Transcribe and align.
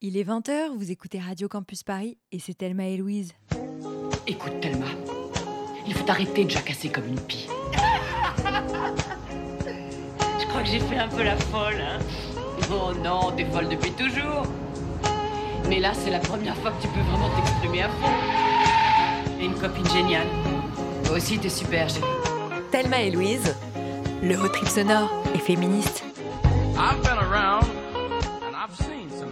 Il 0.00 0.16
est 0.16 0.22
20h, 0.22 0.76
vous 0.76 0.92
écoutez 0.92 1.18
Radio 1.18 1.48
Campus 1.48 1.82
Paris 1.82 2.18
et 2.30 2.38
c'est 2.38 2.54
Thelma 2.54 2.86
et 2.86 2.96
Louise. 2.96 3.32
Écoute, 4.28 4.60
Thelma, 4.60 4.86
il 5.88 5.92
faut 5.92 6.08
arrêter 6.08 6.44
de 6.44 6.50
jacasser 6.50 6.88
comme 6.88 7.08
une 7.08 7.18
pie. 7.18 7.48
Je 10.38 10.46
crois 10.46 10.62
que 10.62 10.68
j'ai 10.68 10.78
fait 10.78 10.98
un 10.98 11.08
peu 11.08 11.24
la 11.24 11.36
folle, 11.36 11.80
hein. 11.80 11.98
Oh 12.70 12.92
non, 13.02 13.32
t'es 13.36 13.44
folle 13.46 13.68
depuis 13.68 13.90
toujours. 13.90 14.46
Mais 15.68 15.80
là, 15.80 15.92
c'est 15.94 16.10
la 16.10 16.20
première 16.20 16.56
fois 16.58 16.70
que 16.70 16.82
tu 16.82 16.86
peux 16.86 17.00
vraiment 17.00 17.30
t'exprimer 17.34 17.82
à 17.82 17.88
fond. 17.88 18.12
Et 19.40 19.46
une 19.46 19.54
copine 19.54 19.88
géniale. 19.90 20.28
Toi 21.06 21.16
aussi, 21.16 21.40
t'es 21.40 21.48
super. 21.48 21.88
Thelma 22.70 23.02
et 23.02 23.10
Louise, 23.10 23.52
le 24.22 24.40
haut 24.40 24.48
trip 24.48 24.68
sonore 24.68 25.10
et 25.34 25.38
féministe. 25.38 26.04
I've 26.80 27.02
been 27.02 27.17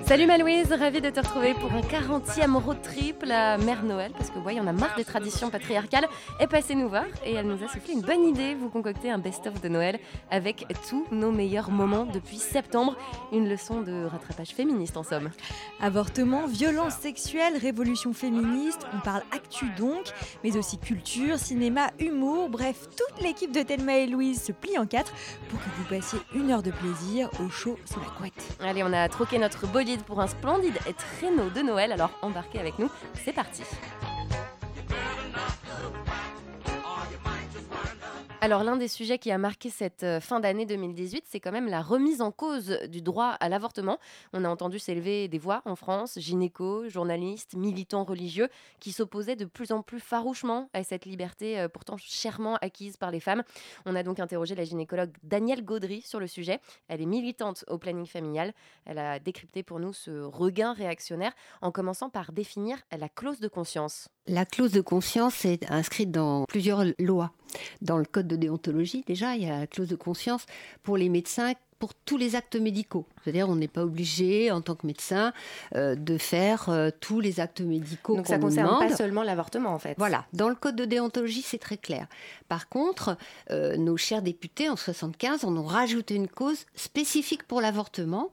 Salut 0.07 0.27
Malouise, 0.27 0.73
ravie 0.73 1.01
de 1.01 1.11
te 1.11 1.19
retrouver 1.19 1.55
pour 1.55 1.73
un 1.73 1.81
40e 1.81 2.55
road 2.63 2.81
trip, 2.81 3.25
la 3.27 3.59
mère 3.59 3.83
Noël, 3.83 4.13
parce 4.17 4.31
que 4.31 4.39
ouais, 4.39 4.57
on 4.61 4.67
a 4.69 4.73
marre 4.73 4.95
des 4.95 5.05
traditions 5.05 5.51
patriarcales, 5.51 6.07
est 6.39 6.47
passée 6.47 6.77
nous 6.77 6.89
voir 6.89 7.07
et 7.25 7.33
elle 7.33 7.49
nous 7.49 7.61
a 7.65 7.67
soufflé 7.67 7.95
une 7.95 8.03
bonne 8.03 8.23
idée, 8.23 8.55
vous 8.55 8.69
concocter 8.69 9.11
un 9.11 9.19
best-of 9.19 9.61
de 9.61 9.69
Noël 9.69 9.99
avec 10.31 10.65
tous 10.89 11.05
nos 11.11 11.33
meilleurs 11.33 11.73
moments 11.73 12.05
depuis 12.07 12.37
septembre, 12.37 12.97
une 13.33 13.49
leçon 13.49 13.81
de 13.81 14.05
rattrapage 14.05 14.51
féministe 14.51 14.97
en 14.97 15.03
somme. 15.03 15.31
Avortement, 15.81 16.47
violence 16.47 16.95
sexuelle, 16.95 17.57
révolution 17.57 18.13
féministe, 18.13 18.87
on 18.95 19.01
parle 19.01 19.23
actu 19.33 19.67
donc, 19.77 20.05
mais 20.45 20.57
aussi 20.57 20.79
culture, 20.79 21.37
cinéma, 21.37 21.91
humour, 21.99 22.49
bref, 22.49 22.87
toute 22.91 23.25
l'équipe 23.25 23.51
de 23.51 23.63
Thelma 23.63 23.97
et 23.97 24.07
Louise 24.07 24.41
se 24.41 24.53
plie 24.53 24.79
en 24.79 24.87
quatre 24.87 25.13
pour 25.49 25.59
que 25.59 25.69
vous 25.79 25.85
passiez 25.89 26.21
une 26.37 26.53
heure 26.53 26.63
de 26.63 26.71
plaisir 26.71 27.29
au 27.45 27.51
chaud 27.51 27.77
sous 27.85 27.99
la 27.99 28.07
couette. 28.07 28.57
Allez, 28.61 28.85
on 28.85 28.93
a 28.93 29.09
troqué 29.09 29.41
notre 29.41 29.67
bolide 29.67 29.96
pour 30.05 30.21
un 30.21 30.27
splendide 30.27 30.79
traîneau 31.19 31.51
de 31.51 31.63
Noël, 31.63 31.93
alors 31.93 32.11
embarquez 32.23 32.59
avec 32.59 32.79
nous, 32.79 32.91
c'est 33.25 33.33
parti 33.33 33.63
Alors 38.43 38.65
l'un 38.65 38.77
des 38.77 38.87
sujets 38.87 39.19
qui 39.19 39.31
a 39.31 39.39
marqué 39.39 39.71
cette 39.71 40.03
euh, 40.03 40.21
fin 40.21 40.41
d'année 40.41 40.67
2018, 40.67 41.25
c'est 41.27 41.41
quand 41.41 41.53
même 41.53 41.69
la 41.69 41.81
remise 41.81 42.21
en 42.21 42.31
cause 42.31 42.79
du 42.89 43.01
droit 43.01 43.31
à 43.31 43.49
l'avortement. 43.49 43.99
On 44.35 44.45
a 44.45 44.49
entendu 44.49 44.79
s'élever 44.79 45.27
des 45.27 45.39
voix 45.39 45.63
en 45.65 45.75
France, 45.75 46.19
gynécos, 46.19 46.89
journalistes, 46.89 47.55
militants 47.55 48.05
religieux, 48.05 48.49
qui 48.79 48.93
s'opposaient 48.93 49.37
de 49.37 49.47
plus 49.47 49.73
en 49.73 49.81
plus 49.81 50.01
farouchement 50.01 50.69
à 50.75 50.85
cette 50.85 51.07
liberté 51.07 51.59
euh, 51.59 51.69
pourtant 51.69 51.97
chèrement 51.97 52.57
acquise 52.57 52.99
par 52.99 53.11
les 53.11 53.21
femmes. 53.21 53.43
On 53.87 53.97
a 53.97 54.03
donc 54.03 54.21
interrogé 54.21 54.55
la 54.55 54.65
gynécologue 54.65 55.17
Danielle 55.23 55.65
Gaudry 55.65 56.03
sur 56.03 56.21
le 56.21 56.27
sujet. 56.27 56.61
Elle 56.89 57.01
est 57.01 57.07
militante 57.07 57.65
au 57.69 57.79
planning 57.79 58.07
familial. 58.07 58.53
Elle 58.85 58.99
a 58.99 59.19
décrypté 59.19 59.63
pour 59.63 59.81
nous 59.81 59.95
ce 59.95 60.11
regain 60.11 60.75
réactionnaire 60.75 61.33
en 61.63 61.73
commençant 61.73 62.11
par 62.11 62.33
définir 62.33 62.77
la 62.97 63.09
clause 63.09 63.41
de 63.41 63.49
conscience. 63.49 64.11
La 64.29 64.45
clause 64.45 64.73
de 64.73 64.81
conscience 64.81 65.45
est 65.45 65.71
inscrite 65.71 66.11
dans 66.11 66.45
plusieurs 66.47 66.85
lois. 66.99 67.33
Dans 67.81 67.97
le 67.97 68.05
code 68.05 68.27
de 68.27 68.37
déontologie, 68.37 69.05
déjà, 69.07 69.37
il 69.37 69.43
y 69.43 69.47
a 69.47 69.61
la 69.61 69.67
clause 69.67 69.89
de 69.89 69.97
conscience 69.97 70.47
pour 70.83 70.97
les 70.97 71.09
médecins 71.09 71.53
pour 71.79 71.95
tous 71.95 72.17
les 72.17 72.37
actes 72.37 72.57
médicaux. 72.57 73.07
C'est-à-dire, 73.23 73.49
on 73.49 73.57
n'est 73.57 73.69
pas 73.69 73.83
obligé, 73.83 74.51
en 74.51 74.61
tant 74.61 74.75
que 74.75 74.87
médecin, 74.87 75.33
euh, 75.75 75.95
de 75.95 76.17
faire 76.17 76.69
euh, 76.69 76.91
tous 77.01 77.21
les 77.21 77.41
actes 77.41 77.61
médicaux 77.61 78.17
Donc 78.17 78.27
ça 78.27 78.39
nous 78.39 78.47
concerne 78.47 78.69
demande. 78.69 78.89
pas 78.89 78.97
seulement 78.97 79.23
l'avortement 79.23 79.71
en 79.71 79.79
fait. 79.79 79.95
Voilà, 79.99 80.27
dans 80.33 80.49
le 80.49 80.55
code 80.55 80.77
de 80.77 80.85
déontologie, 80.85 81.43
c'est 81.43 81.59
très 81.59 81.77
clair. 81.77 82.07
Par 82.49 82.69
contre, 82.69 83.17
euh, 83.51 83.77
nos 83.77 83.97
chers 83.97 84.23
députés, 84.23 84.69
en 84.69 84.77
75, 84.77 85.45
en 85.45 85.57
ont 85.57 85.67
rajouté 85.67 86.15
une 86.15 86.29
cause 86.29 86.65
spécifique 86.75 87.43
pour 87.43 87.61
l'avortement, 87.61 88.31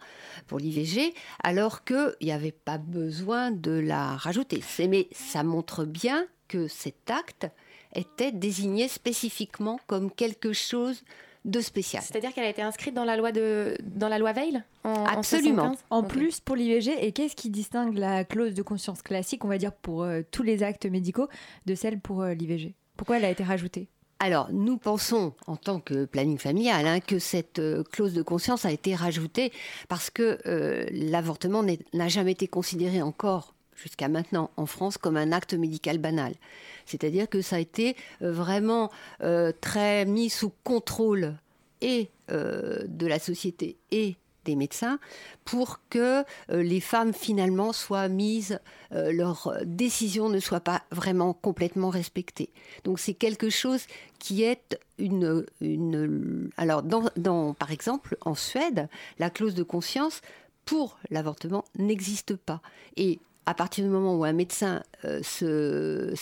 pour 0.48 0.60
l'IVG, 0.60 1.14
alors 1.44 1.84
qu'il 1.84 2.16
n'y 2.22 2.32
avait 2.32 2.52
pas 2.52 2.78
besoin 2.78 3.52
de 3.52 3.72
la 3.72 4.16
rajouter. 4.16 4.64
Mais 4.88 5.08
ça 5.12 5.44
montre 5.44 5.86
bien 5.86 6.26
que 6.48 6.68
cet 6.68 7.10
acte 7.10 7.48
était 7.96 8.32
désigné 8.32 8.88
spécifiquement 8.88 9.80
comme 9.88 10.12
quelque 10.12 10.54
chose 10.54 11.04
de 11.46 11.60
spécial. 11.60 12.04
C'est-à-dire 12.04 12.34
qu'elle 12.34 12.46
a 12.46 12.50
été 12.50 12.62
inscrite 12.62 12.94
dans 12.94 13.06
la 13.06 13.18
loi 13.18 13.32
de 13.32 13.76
dans 13.84 14.08
la 14.08 14.18
loi 14.18 14.34
Veil 14.34 14.62
en, 14.84 14.92
en 14.92 15.06
Absolument. 15.06 15.74
75? 15.74 15.86
En 15.90 16.04
plus, 16.04 16.40
pour 16.40 16.56
l'IVG, 16.56 17.06
et 17.06 17.12
qu'est-ce 17.12 17.36
qui 17.36 17.50
distingue 17.50 17.98
la 17.98 18.24
clause 18.24 18.54
de 18.54 18.62
conscience 18.62 19.02
classique, 19.02 19.44
on 19.46 19.50
va 19.50 19.58
dire 19.58 19.74
pour 19.74 20.04
euh, 20.04 20.22
tous 20.32 20.44
les 20.44 20.64
actes 20.64 20.86
médicaux, 20.86 21.28
de 21.66 21.76
celle 21.76 22.00
pour 22.00 22.22
euh, 22.22 22.34
l'IVG 22.34 22.76
Pourquoi 22.98 23.18
elle 23.18 23.26
a 23.26 23.30
été 23.30 23.44
rajoutée? 23.44 23.90
Alors, 24.24 24.54
nous 24.54 24.78
pensons, 24.78 25.34
en 25.48 25.58
tant 25.58 25.82
que 25.82 26.06
planning 26.06 26.38
familial, 26.38 26.88
hein, 26.88 27.02
que 27.02 27.20
cette 27.20 27.60
euh, 27.60 27.84
clause 27.84 28.14
de 28.14 28.22
conscience 28.22 28.64
a 28.64 28.72
été 28.72 28.96
rajoutée 28.96 29.52
parce 29.90 30.10
que 30.10 30.40
euh, 30.46 30.86
l'avortement 30.94 31.62
n'a 31.94 32.08
jamais 32.08 32.32
été 32.32 32.48
considéré 32.48 33.02
encore 33.02 33.54
jusqu'à 33.76 34.08
maintenant 34.08 34.50
en 34.56 34.66
France 34.66 34.98
comme 34.98 35.18
un 35.18 35.34
acte 35.34 35.54
médical 35.54 35.98
banal. 35.98 36.36
C'est-à-dire 36.86 37.30
que 37.30 37.42
ça 37.42 37.58
a 37.58 37.60
été 37.60 37.96
euh, 38.22 38.32
vraiment 38.32 38.92
euh, 39.22 39.52
très 39.62 40.06
mis 40.06 40.30
sous 40.30 40.52
contrôle 40.64 41.36
et 41.82 42.10
euh, 42.32 42.84
de 42.88 43.08
la 43.08 43.20
société 43.20 43.78
et 43.92 44.16
des 44.46 44.56
médecins 44.58 45.00
pour 45.46 45.80
que 45.90 46.26
les 46.50 46.82
femmes 46.82 47.14
finalement 47.14 47.72
soient 47.72 48.10
mises, 48.10 48.60
euh, 48.92 49.14
leur 49.14 49.58
décision 49.64 50.28
ne 50.28 50.40
soit 50.40 50.60
pas 50.60 50.84
vraiment 50.92 51.34
complètement 51.34 51.90
respectée. 51.90 52.50
Donc 52.84 53.00
c'est 53.00 53.14
quelque 53.14 53.50
chose 53.50 53.86
qui 54.20 54.44
est 54.44 54.78
une... 54.98 55.46
une 55.62 56.50
alors 56.58 56.84
dans, 56.84 57.06
dans- 57.16 57.54
par 57.54 57.72
exemple 57.72 58.18
en 58.20 58.36
Suède, 58.36 58.90
la 59.18 59.30
clause 59.30 59.56
de 59.56 59.64
conscience 59.64 60.20
pour 60.66 60.98
l'avortement 61.10 61.64
n'existe 61.78 62.36
pas. 62.36 62.62
Et 62.98 63.20
à 63.46 63.54
partir 63.54 63.86
du 63.86 63.90
moment 63.90 64.18
où 64.18 64.26
un 64.26 64.34
médecin 64.34 64.84
se 65.22 66.14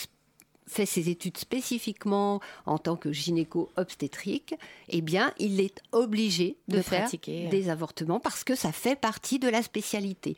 fait 0.66 0.86
ses 0.86 1.08
études 1.10 1.36
spécifiquement 1.38 2.40
en 2.66 2.78
tant 2.78 2.96
que 2.96 3.12
gynéco-obstétrique, 3.12 4.54
eh 4.88 5.00
bien, 5.00 5.32
il 5.38 5.60
est 5.60 5.80
obligé 5.92 6.56
de, 6.68 6.76
De 6.78 6.82
faire 6.82 7.00
pratiquer. 7.02 7.48
des 7.48 7.68
avortements 7.68 8.20
parce 8.20 8.44
que 8.44 8.54
ça 8.54 8.72
fait 8.72 8.96
partie 8.96 9.38
de 9.38 9.48
la 9.48 9.62
spécialité. 9.62 10.36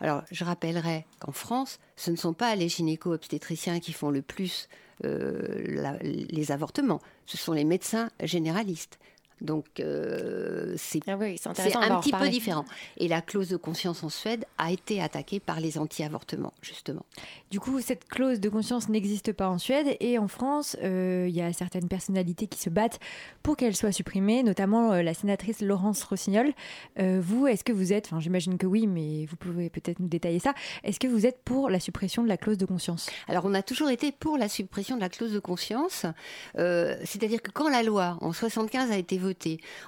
Alors, 0.00 0.22
je 0.30 0.44
rappellerai 0.44 1.06
qu'en 1.20 1.32
France, 1.32 1.78
ce 1.96 2.10
ne 2.10 2.16
sont 2.16 2.34
pas 2.34 2.54
les 2.56 2.68
gynéco-obstétriciens 2.68 3.80
qui 3.80 3.92
font 3.92 4.10
le 4.10 4.22
plus 4.22 4.68
euh, 5.04 5.64
la- 5.66 5.98
les 6.02 6.52
avortements, 6.52 7.00
ce 7.26 7.36
sont 7.36 7.52
les 7.52 7.64
médecins 7.64 8.10
généralistes. 8.22 8.98
Donc, 9.40 9.80
euh, 9.80 10.74
c'est 10.76 11.00
Ah 11.06 11.16
oui, 11.16 11.38
un 11.44 12.00
petit 12.00 12.12
peu 12.12 12.28
différent. 12.28 12.64
Et 12.96 13.08
la 13.08 13.20
clause 13.20 13.48
de 13.48 13.56
conscience 13.56 14.02
en 14.02 14.08
Suède 14.08 14.44
a 14.58 14.72
été 14.72 15.02
attaquée 15.02 15.40
par 15.40 15.60
les 15.60 15.78
anti-avortements, 15.78 16.54
justement. 16.62 17.04
Du 17.50 17.60
coup, 17.60 17.80
cette 17.80 18.06
clause 18.06 18.40
de 18.40 18.48
conscience 18.48 18.88
n'existe 18.88 19.32
pas 19.32 19.48
en 19.48 19.58
Suède 19.58 19.96
et 20.00 20.18
en 20.18 20.28
France, 20.28 20.76
euh, 20.82 21.26
il 21.28 21.34
y 21.36 21.40
a 21.40 21.52
certaines 21.52 21.88
personnalités 21.88 22.46
qui 22.46 22.58
se 22.58 22.70
battent 22.70 22.98
pour 23.42 23.56
qu'elle 23.56 23.76
soit 23.76 23.92
supprimée, 23.92 24.42
notamment 24.42 24.92
euh, 24.92 25.02
la 25.02 25.14
sénatrice 25.14 25.60
Laurence 25.60 26.02
Rossignol. 26.02 26.52
Euh, 26.98 27.20
vous, 27.22 27.46
est-ce 27.46 27.64
que 27.64 27.72
vous 27.72 27.92
êtes, 27.92 28.06
enfin 28.06 28.20
j'imagine 28.20 28.58
que 28.58 28.66
oui, 28.66 28.86
mais 28.86 29.26
vous 29.26 29.36
pouvez 29.36 29.70
peut-être 29.70 30.00
nous 30.00 30.08
détailler 30.08 30.38
ça, 30.38 30.54
est-ce 30.82 30.98
que 30.98 31.06
vous 31.06 31.26
êtes 31.26 31.42
pour 31.44 31.70
la 31.70 31.80
suppression 31.80 32.22
de 32.22 32.28
la 32.28 32.36
clause 32.36 32.58
de 32.58 32.66
conscience? 32.66 33.10
Alors, 33.28 33.44
on 33.44 33.54
a 33.54 33.62
toujours 33.62 33.90
été 33.90 34.12
pour 34.12 34.36
la 34.36 34.48
suppression 34.48 34.96
de 34.96 35.00
la 35.00 35.08
clause 35.08 35.32
de 35.32 35.38
conscience. 35.38 36.06
C'est-à-dire 36.54 37.42
que 37.42 37.50
quand 37.50 37.68
la 37.68 37.82
loi, 37.82 38.18
en 38.20 38.32
75, 38.32 38.90
a 38.90 38.96
été 38.96 39.18
votée, 39.18 39.33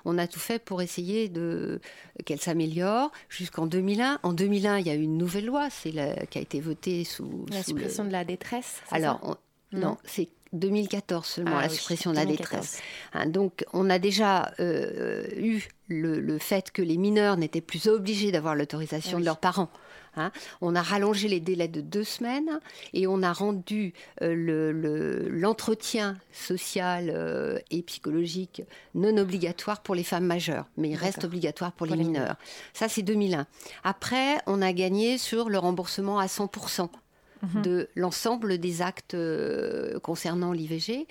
on 0.04 0.18
a 0.18 0.26
tout 0.26 0.38
fait 0.40 0.58
pour 0.58 0.82
essayer 0.82 1.28
de 1.28 1.80
qu'elle 2.24 2.40
s'améliore 2.40 3.10
jusqu'en 3.28 3.66
2001. 3.66 4.18
En 4.22 4.32
2001, 4.32 4.78
il 4.78 4.86
y 4.86 4.90
a 4.90 4.94
eu 4.94 5.02
une 5.02 5.18
nouvelle 5.18 5.46
loi, 5.46 5.68
c'est 5.70 5.92
la- 5.92 6.26
qui 6.26 6.38
a 6.38 6.40
été 6.40 6.60
votée 6.60 7.04
sous, 7.04 7.46
La 7.50 7.62
sous 7.62 7.72
le- 7.74 7.78
suppression 7.80 8.04
de 8.04 8.12
la 8.12 8.24
détresse. 8.24 8.80
Alors, 8.90 9.20
on- 9.22 9.36
Non. 9.76 9.80
non, 9.90 9.96
c'est 10.04 10.28
2014 10.52 11.26
seulement 11.26 11.56
Ah 11.58 11.62
la 11.62 11.68
oui, 11.68 11.74
suppression 11.76 12.12
de 12.12 12.16
la 12.16 12.24
2014. 12.24 12.60
détresse. 12.62 12.82
Hein, 13.12 13.26
donc, 13.26 13.64
on 13.72 13.90
a 13.90 13.98
déjà 13.98 14.52
euh, 14.60 15.26
eu 15.36 15.68
le, 15.88 16.20
le 16.20 16.38
fait 16.38 16.70
que 16.70 16.82
les 16.82 16.96
mineurs 16.96 17.36
n'étaient 17.36 17.60
plus 17.60 17.88
obligés 17.88 18.32
d'avoir 18.32 18.54
l'autorisation 18.54 19.16
Oui. 19.16 19.22
de 19.22 19.26
leurs 19.26 19.38
parents. 19.38 19.68
Hein. 20.16 20.32
On 20.60 20.74
a 20.74 20.82
rallongé 20.82 21.28
les 21.28 21.40
délais 21.40 21.68
de 21.68 21.80
deux 21.80 22.04
semaines 22.04 22.60
et 22.92 23.06
on 23.06 23.22
a 23.22 23.32
rendu 23.32 23.92
euh, 24.22 24.34
le- 24.34 24.72
le- 24.72 25.28
l'entretien 25.28 26.16
social 26.32 27.10
euh, 27.14 27.58
et 27.70 27.82
psychologique 27.82 28.62
non 28.94 29.16
obligatoire 29.16 29.82
pour 29.82 29.94
les 29.94 30.04
femmes 30.04 30.26
majeures, 30.26 30.66
mais 30.76 30.90
il 30.90 30.96
reste 30.96 31.24
obligatoire 31.24 31.72
pour, 31.72 31.86
Pour 31.86 31.96
les 31.96 32.02
les 32.02 32.08
mineurs. 32.08 32.36
Ça, 32.72 32.88
c'est 32.88 33.02
2001. 33.02 33.46
Après, 33.84 34.38
on 34.46 34.62
a 34.62 34.72
gagné 34.72 35.18
sur 35.18 35.48
le 35.48 35.58
remboursement 35.58 36.18
à 36.18 36.26
100% 36.26 36.88
de 37.62 37.88
l'ensemble 37.94 38.58
des 38.58 38.82
actes 38.82 39.14
euh, 39.14 39.98
concernant 40.00 40.52
l'IVG. 40.52 41.06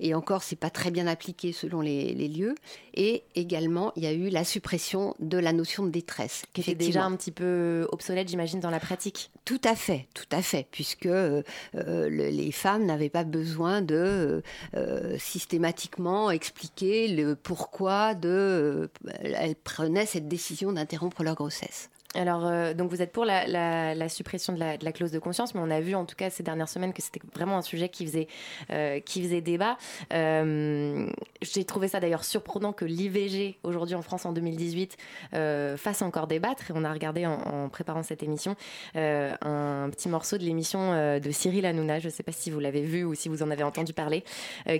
Et 0.00 0.14
encore, 0.14 0.42
c'est 0.42 0.56
pas 0.56 0.70
très 0.70 0.90
bien 0.90 1.06
appliqué 1.06 1.52
selon 1.52 1.80
les, 1.80 2.12
les 2.14 2.28
lieux. 2.28 2.54
Et 2.94 3.22
également, 3.34 3.92
il 3.96 4.02
y 4.02 4.06
a 4.06 4.12
eu 4.12 4.28
la 4.28 4.44
suppression 4.44 5.14
de 5.20 5.38
la 5.38 5.52
notion 5.52 5.84
de 5.84 5.90
détresse. 5.90 6.42
Qui 6.52 6.60
était 6.62 6.74
déjà 6.86 7.04
un 7.04 7.16
petit 7.16 7.30
peu 7.30 7.86
obsolète, 7.92 8.28
j'imagine, 8.28 8.60
dans 8.60 8.70
la 8.70 8.80
pratique. 8.80 9.30
Tout 9.44 9.60
à 9.64 9.74
fait, 9.74 10.08
tout 10.14 10.26
à 10.30 10.42
fait, 10.42 10.66
puisque 10.70 11.06
euh, 11.06 11.42
euh, 11.74 12.08
le- 12.08 12.28
les 12.28 12.52
femmes 12.52 12.84
n'avaient 12.86 13.08
pas 13.10 13.24
besoin 13.24 13.82
de 13.82 14.42
euh, 14.76 15.16
systématiquement 15.18 16.30
expliquer 16.30 17.08
le 17.08 17.34
pourquoi 17.36 18.14
de, 18.14 18.28
euh, 18.28 18.88
elles 19.22 19.56
prenaient 19.56 20.06
cette 20.06 20.28
décision 20.28 20.72
d'interrompre 20.72 21.22
leur 21.22 21.34
grossesse. 21.34 21.90
Alors, 22.14 22.46
euh, 22.46 22.74
donc 22.74 22.90
vous 22.90 23.00
êtes 23.00 23.12
pour 23.12 23.24
la, 23.24 24.08
suppression 24.08 24.52
de 24.52 24.58
la, 24.58 24.92
clause 24.92 25.12
de 25.12 25.18
conscience, 25.18 25.54
mais 25.54 25.60
on 25.62 25.70
a 25.70 25.80
vu 25.80 25.94
en 25.94 26.04
tout 26.04 26.16
cas 26.16 26.30
ces 26.30 26.42
dernières 26.42 26.68
semaines 26.68 26.92
que 26.92 27.02
c'était 27.02 27.20
vraiment 27.34 27.56
un 27.56 27.62
sujet 27.62 27.88
qui 27.88 28.04
faisait, 28.06 28.28
euh, 28.70 29.00
qui 29.00 29.22
faisait 29.22 29.40
débat. 29.40 29.78
Euh, 30.12 31.06
J'ai 31.40 31.64
trouvé 31.64 31.88
ça 31.88 32.00
d'ailleurs 32.00 32.24
surprenant 32.24 32.72
que 32.72 32.84
l'IVG 32.84 33.58
aujourd'hui 33.62 33.94
en 33.94 34.02
France 34.02 34.26
en 34.26 34.32
2018 34.32 34.96
euh, 35.34 35.76
fasse 35.76 36.02
encore 36.02 36.26
débattre. 36.26 36.70
Et 36.70 36.74
on 36.76 36.84
a 36.84 36.92
regardé 36.92 37.26
en, 37.26 37.32
en 37.32 37.68
préparant 37.68 38.02
cette 38.02 38.22
émission 38.22 38.56
un 38.94 39.88
petit 39.90 40.08
morceau 40.08 40.38
de 40.38 40.42
l'émission 40.42 40.92
de 41.18 41.30
Cyril 41.30 41.66
Hanouna, 41.66 41.98
je 41.98 42.06
ne 42.06 42.10
sais 42.12 42.22
pas 42.22 42.32
si 42.32 42.50
vous 42.50 42.60
l'avez 42.60 42.82
vu 42.82 43.04
ou 43.04 43.14
si 43.14 43.28
vous 43.28 43.42
en 43.42 43.50
avez 43.50 43.62
entendu 43.62 43.92
parler, 43.92 44.24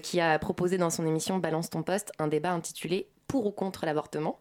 qui 0.03 0.21
a 0.21 0.39
proposé 0.39 0.79
dans 0.79 0.91
son 0.91 1.07
émission 1.07 1.39
Balance 1.39 1.71
ton 1.71 1.83
poste 1.83 2.13
un 2.19 2.29
débat 2.29 2.53
intitulé 2.53 3.07
pour 3.33 3.47
ou 3.47 3.51
contre 3.51 3.87
l'avortement. 3.87 4.41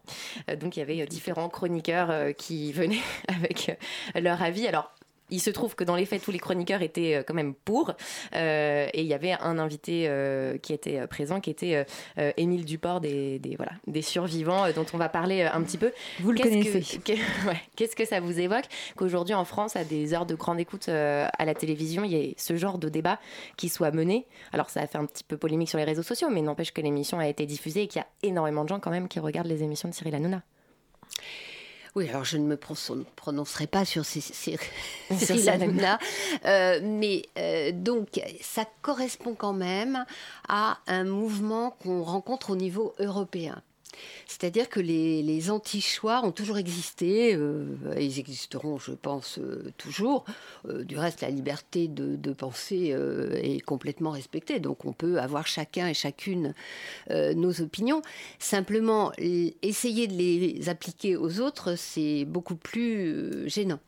Euh, 0.50 0.56
donc 0.56 0.76
il 0.76 0.80
y 0.80 0.82
avait 0.82 1.00
euh, 1.00 1.06
différents 1.06 1.48
chroniqueurs 1.48 2.10
euh, 2.10 2.32
qui 2.32 2.74
venaient 2.74 3.00
avec 3.28 3.80
leur 4.14 4.42
avis. 4.42 4.66
Alors 4.66 4.92
il 5.32 5.40
se 5.40 5.50
trouve 5.50 5.74
que 5.74 5.82
dans 5.84 5.96
les 5.96 6.06
faits, 6.06 6.22
tous 6.22 6.30
les 6.30 6.38
chroniqueurs 6.38 6.82
étaient 6.82 7.16
euh, 7.16 7.22
quand 7.26 7.34
même 7.34 7.54
pour. 7.54 7.92
Euh, 8.34 8.86
et 8.92 9.00
il 9.00 9.06
y 9.06 9.14
avait 9.14 9.32
un 9.32 9.58
invité 9.58 10.04
euh, 10.08 10.58
qui 10.58 10.72
était 10.72 11.06
présent, 11.08 11.40
qui 11.40 11.50
était 11.50 11.84
Émile 12.36 12.64
Duport 12.64 13.00
des, 13.00 13.38
des, 13.38 13.56
voilà, 13.56 13.72
des 13.86 14.02
survivants, 14.02 14.70
dont 14.72 14.86
on 14.92 14.98
va 14.98 15.08
parler 15.08 15.42
un 15.42 15.62
petit 15.62 15.78
peu. 15.78 15.90
Vous 16.20 16.32
le 16.32 16.38
Qu'est-ce 16.38 16.48
connaissez. 16.70 16.98
que- 16.98 17.12
que- 17.14 17.48
ouais, 17.48 17.60
Qu'est-ce 17.76 17.96
que 17.96 18.04
ça 18.04 18.20
vous 18.20 18.38
évoque 18.38 18.64
qu'aujourd'hui 18.96 19.34
en 19.34 19.44
France, 19.44 19.74
à 19.76 19.84
des 19.84 20.14
heures 20.14 20.26
de 20.26 20.34
grande 20.34 20.60
écoute 20.60 20.88
à 20.88 21.44
la 21.44 21.54
télévision, 21.54 22.04
il 22.04 22.12
y 22.12 22.16
ait 22.16 22.34
ce 22.36 22.56
genre 22.56 22.78
de 22.78 22.88
débat 22.88 23.18
qui 23.56 23.68
soit 23.68 23.90
mené? 23.90 24.26
Alors 24.52 24.70
ça 24.70 24.80
a 24.80 24.86
fait 24.86 24.98
un 24.98 25.06
petit 25.06 25.24
peu 25.24 25.36
polémique 25.36 25.68
sur 25.70 25.78
les 25.78 25.84
réseaux 25.84 26.02
sociaux, 26.02 26.28
mais 26.30 26.42
n'empêche 26.42 26.72
que 26.72 26.80
l'émission 26.80 27.18
a 27.18 27.26
été 27.28 27.46
diffusée 27.46 27.82
et 27.82 27.86
qu'il 27.88 28.00
y 28.00 28.04
a 28.04 28.08
énormément 28.22 28.64
de 28.64 28.68
gens 28.68 28.80
quand 28.80 28.90
même 28.90 29.08
qui 29.08 29.18
regardent 29.20 29.48
les 29.48 29.62
émissions 29.62 29.88
de 29.88 29.94
Cyril 29.94 30.14
Hanouna. 30.14 30.42
Oui, 31.94 32.08
alors 32.08 32.24
je 32.24 32.38
ne 32.38 32.44
me 32.46 32.56
pron- 32.56 33.04
prononcerai 33.16 33.66
pas 33.66 33.84
sur 33.84 34.04
ces, 34.06 34.20
ces, 34.22 34.58
Sur 35.18 35.52
Hanouna, 35.52 35.98
euh, 36.46 36.80
mais 36.82 37.26
euh, 37.38 37.70
donc 37.72 38.18
ça 38.40 38.64
correspond 38.80 39.34
quand 39.34 39.52
même 39.52 40.06
à 40.48 40.78
un 40.86 41.04
mouvement 41.04 41.70
qu'on 41.82 42.02
rencontre 42.02 42.50
au 42.50 42.56
niveau 42.56 42.94
européen. 42.98 43.60
C'est-à-dire 44.26 44.68
que 44.68 44.80
les, 44.80 45.22
les 45.22 45.50
anti-choix 45.50 46.24
ont 46.24 46.32
toujours 46.32 46.58
existé, 46.58 47.34
euh, 47.34 47.66
ils 47.98 48.18
existeront, 48.18 48.78
je 48.78 48.92
pense, 48.92 49.38
euh, 49.38 49.72
toujours. 49.78 50.24
Euh, 50.68 50.84
du 50.84 50.98
reste, 50.98 51.20
la 51.20 51.30
liberté 51.30 51.88
de, 51.88 52.32
penser 52.32 52.96
est 53.42 53.60
complètement 53.60 54.10
respectée, 54.10 54.58
donc 54.58 54.86
on 54.86 54.92
peut 54.92 55.20
avoir 55.20 55.46
chacun 55.46 55.86
et 55.86 55.94
chacune 55.94 56.54
nos 57.10 57.60
opinions. 57.60 58.00
Simplement, 58.38 59.12
essayer 59.18 60.06
de 60.06 60.14
les 60.14 60.70
appliquer 60.70 61.14
aux 61.16 61.40
autres, 61.40 61.74
c'est 61.76 62.24
beaucoup 62.24 62.54
plus 62.54 63.48
gênant. 63.50 63.80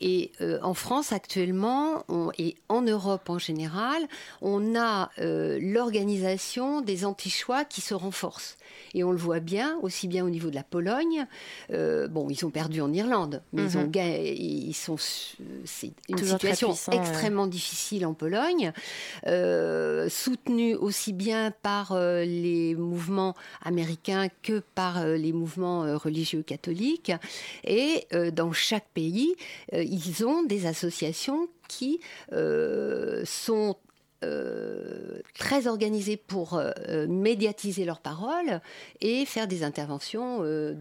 Et 0.00 0.30
en 0.62 0.74
France 0.74 1.12
actuellement, 1.12 2.04
et 2.38 2.54
en 2.68 2.82
Europe 2.82 3.28
en 3.28 3.38
général, 3.38 4.06
on 4.40 4.78
a 4.78 5.10
l'organisation 5.18 6.80
des 6.80 7.04
anti-choix 7.04 7.64
qui 7.64 7.80
se 7.80 7.94
renforce. 7.94 8.56
Et 8.94 9.04
on 9.04 9.12
le 9.12 9.18
voit 9.18 9.40
bien, 9.40 9.78
aussi 9.82 10.08
bien 10.08 10.24
au 10.24 10.30
niveau 10.30 10.50
de 10.50 10.54
la 10.54 10.62
Pologne. 10.64 11.26
euh, 11.72 12.08
bon, 12.08 12.28
ils 12.28 12.44
ont 12.44 12.50
perdu 12.50 12.80
en 12.80 12.92
Irlande, 12.92 13.42
mais 13.52 13.62
ils 13.64 13.78
ont 13.78 13.82
Mhm. 13.84 13.92
ils 13.96 14.74
sont. 14.74 14.96
C'est 15.64 15.92
une 16.08 16.16
Toujours 16.16 16.32
situation 16.34 16.68
puissant, 16.68 16.92
ouais. 16.92 16.98
extrêmement 16.98 17.46
difficile 17.46 18.04
en 18.06 18.14
Pologne, 18.14 18.72
euh, 19.26 20.08
soutenue 20.08 20.74
aussi 20.74 21.12
bien 21.12 21.52
par 21.62 21.92
euh, 21.92 22.24
les 22.24 22.74
mouvements 22.74 23.34
américains 23.62 24.28
que 24.42 24.62
par 24.74 25.04
les 25.06 25.32
mouvements 25.32 25.96
religieux 25.98 26.42
catholiques. 26.42 27.12
Et 27.64 28.06
dans 28.32 28.52
chaque 28.52 28.88
pays, 28.94 29.34
ils 29.72 30.24
ont 30.24 30.42
des 30.42 30.66
associations 30.66 31.48
qui 31.68 32.00
sont 33.24 33.76
euh, 34.22 35.20
très 35.34 35.66
organisées 35.66 36.16
pour 36.18 36.54
euh, 36.54 37.06
médiatiser 37.08 37.84
leurs 37.84 38.00
paroles 38.00 38.60
et 39.00 39.24
faire 39.24 39.48
des 39.48 39.62
interventions 39.62 40.40
euh, 40.42 40.74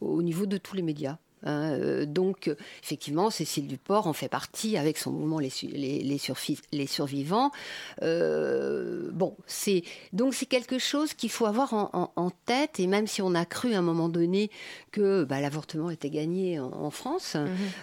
au 0.00 0.22
niveau 0.22 0.46
de 0.46 0.56
tous 0.56 0.74
les 0.74 0.82
médias. 0.82 1.18
Hein. 1.44 1.72
Euh, 1.72 2.06
donc, 2.06 2.50
effectivement, 2.82 3.30
Cécile 3.30 3.66
Duport 3.66 4.06
en 4.06 4.12
fait 4.12 4.28
partie 4.28 4.76
avec 4.76 4.98
son 4.98 5.12
mouvement 5.12 5.38
Les, 5.38 5.50
les, 5.62 6.02
les 6.02 6.16
Surfi- 6.18 6.60
les 6.72 6.86
Survivants. 6.86 7.50
Euh, 8.02 9.10
bon, 9.12 9.36
c'est 9.46 9.82
donc 10.12 10.34
c'est 10.34 10.46
quelque 10.46 10.78
chose 10.78 11.14
qu'il 11.14 11.30
faut 11.30 11.46
avoir 11.46 11.74
en, 11.74 11.90
en- 11.92 12.10
en 12.16 12.30
tête. 12.30 12.80
Et 12.80 12.86
même 12.86 13.06
si 13.06 13.22
on 13.22 13.34
a 13.34 13.44
cru 13.44 13.74
à 13.74 13.78
un 13.78 13.82
moment 13.82 14.08
donné 14.08 14.50
que 14.92 15.24
bah, 15.24 15.40
l'avortement 15.40 15.90
était 15.90 16.10
gagné 16.10 16.58
en, 16.60 16.70
en 16.72 16.90
France, 16.90 17.36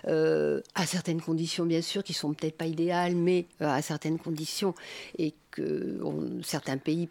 euh, 0.07 0.61
à 0.75 0.85
certaines 0.85 1.21
conditions 1.21 1.65
bien 1.65 1.81
sûr 1.81 2.03
qui 2.03 2.13
sont 2.13 2.33
peut-être 2.33 2.57
pas 2.57 2.65
idéales, 2.67 3.15
mais 3.15 3.45
à 3.59 3.81
certaines 3.81 4.17
conditions 4.19 4.73
et 5.17 5.33
que 5.51 5.99
on- 6.03 6.41
certains 6.43 6.77
pays 6.77 7.09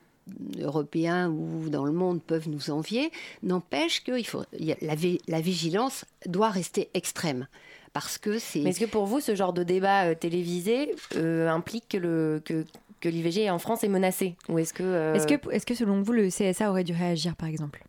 européens 0.60 1.28
ou 1.30 1.68
dans 1.68 1.84
le 1.84 1.92
monde 1.92 2.22
peuvent 2.22 2.48
nous 2.48 2.70
envier, 2.70 3.10
n'empêche 3.42 4.02
que 4.04 4.18
il 4.18 4.24
faut, 4.26 4.42
la, 4.58 4.94
vi- 4.94 5.20
la 5.28 5.40
vigilance 5.40 6.04
doit 6.26 6.50
rester 6.50 6.88
extrême. 6.94 7.46
Parce 7.92 8.18
que 8.18 8.38
c'est. 8.38 8.60
Mais 8.60 8.70
est-ce 8.70 8.80
que 8.80 8.86
pour 8.86 9.06
vous, 9.06 9.20
ce 9.20 9.34
genre 9.36 9.52
de 9.52 9.62
débat 9.62 10.06
euh, 10.06 10.14
télévisé 10.14 10.94
euh, 11.16 11.48
implique 11.48 11.84
que 11.90 11.96
le 11.96 12.42
que, 12.44 12.64
que 13.00 13.08
l'IVG 13.08 13.48
en 13.50 13.60
France 13.60 13.84
est 13.84 13.88
menacé? 13.88 14.34
Ou 14.48 14.58
est-ce 14.58 14.74
que 14.74 14.82
euh, 14.82 15.14
Est-ce 15.14 15.28
que, 15.28 15.50
est 15.52 15.64
que 15.64 15.74
selon 15.76 16.02
vous, 16.02 16.10
le 16.12 16.28
CSA 16.28 16.70
aurait 16.70 16.82
dû 16.82 16.92
réagir, 16.92 17.36
par 17.36 17.48
exemple? 17.48 17.84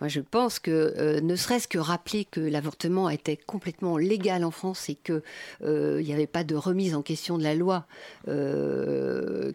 Moi, 0.00 0.08
je 0.08 0.20
pense 0.20 0.58
que 0.58 0.70
euh, 0.98 1.20
ne 1.22 1.36
serait-ce 1.36 1.68
que 1.68 1.78
rappeler 1.78 2.26
que 2.26 2.40
l'avortement 2.40 3.08
était 3.08 3.36
complètement 3.38 3.96
légal 3.96 4.44
en 4.44 4.50
France 4.50 4.90
et 4.90 4.96
que 4.96 5.22
euh, 5.62 5.98
il 6.02 6.06
n'y 6.06 6.12
avait 6.12 6.26
pas 6.26 6.44
de 6.44 6.56
remise 6.56 6.94
en 6.94 7.00
question 7.02 7.38
de 7.38 7.44
la 7.44 7.54
loi 7.54 7.86
euh, 8.28 9.52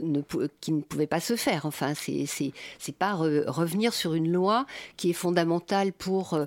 ne 0.00 0.20
qui 0.60 0.72
ne 0.72 0.80
pouvait 0.80 1.06
pas 1.06 1.20
se 1.20 1.36
faire. 1.36 1.66
Enfin, 1.66 1.92
c'est 1.94 2.52
pas 2.98 3.14
re- 3.14 3.48
revenir 3.48 3.92
sur 3.92 4.14
une 4.14 4.32
loi 4.32 4.66
qui 4.96 5.10
est 5.10 5.14
fondamentale 5.14 5.92
pour 5.92 6.34
euh, 6.34 6.44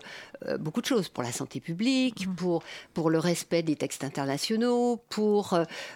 euh, 0.48 0.58
beaucoup 0.58 0.82
de 0.82 0.86
choses, 0.86 1.10
pour 1.10 1.24
la 1.24 1.32
santé 1.32 1.60
publique, 1.60 2.28
pour 2.38 2.64
pour 2.94 3.10
le 3.10 3.20
respect 3.20 3.64
des 3.64 3.76
textes 3.76 4.04
internationaux, 4.04 5.02
pour 5.10 5.54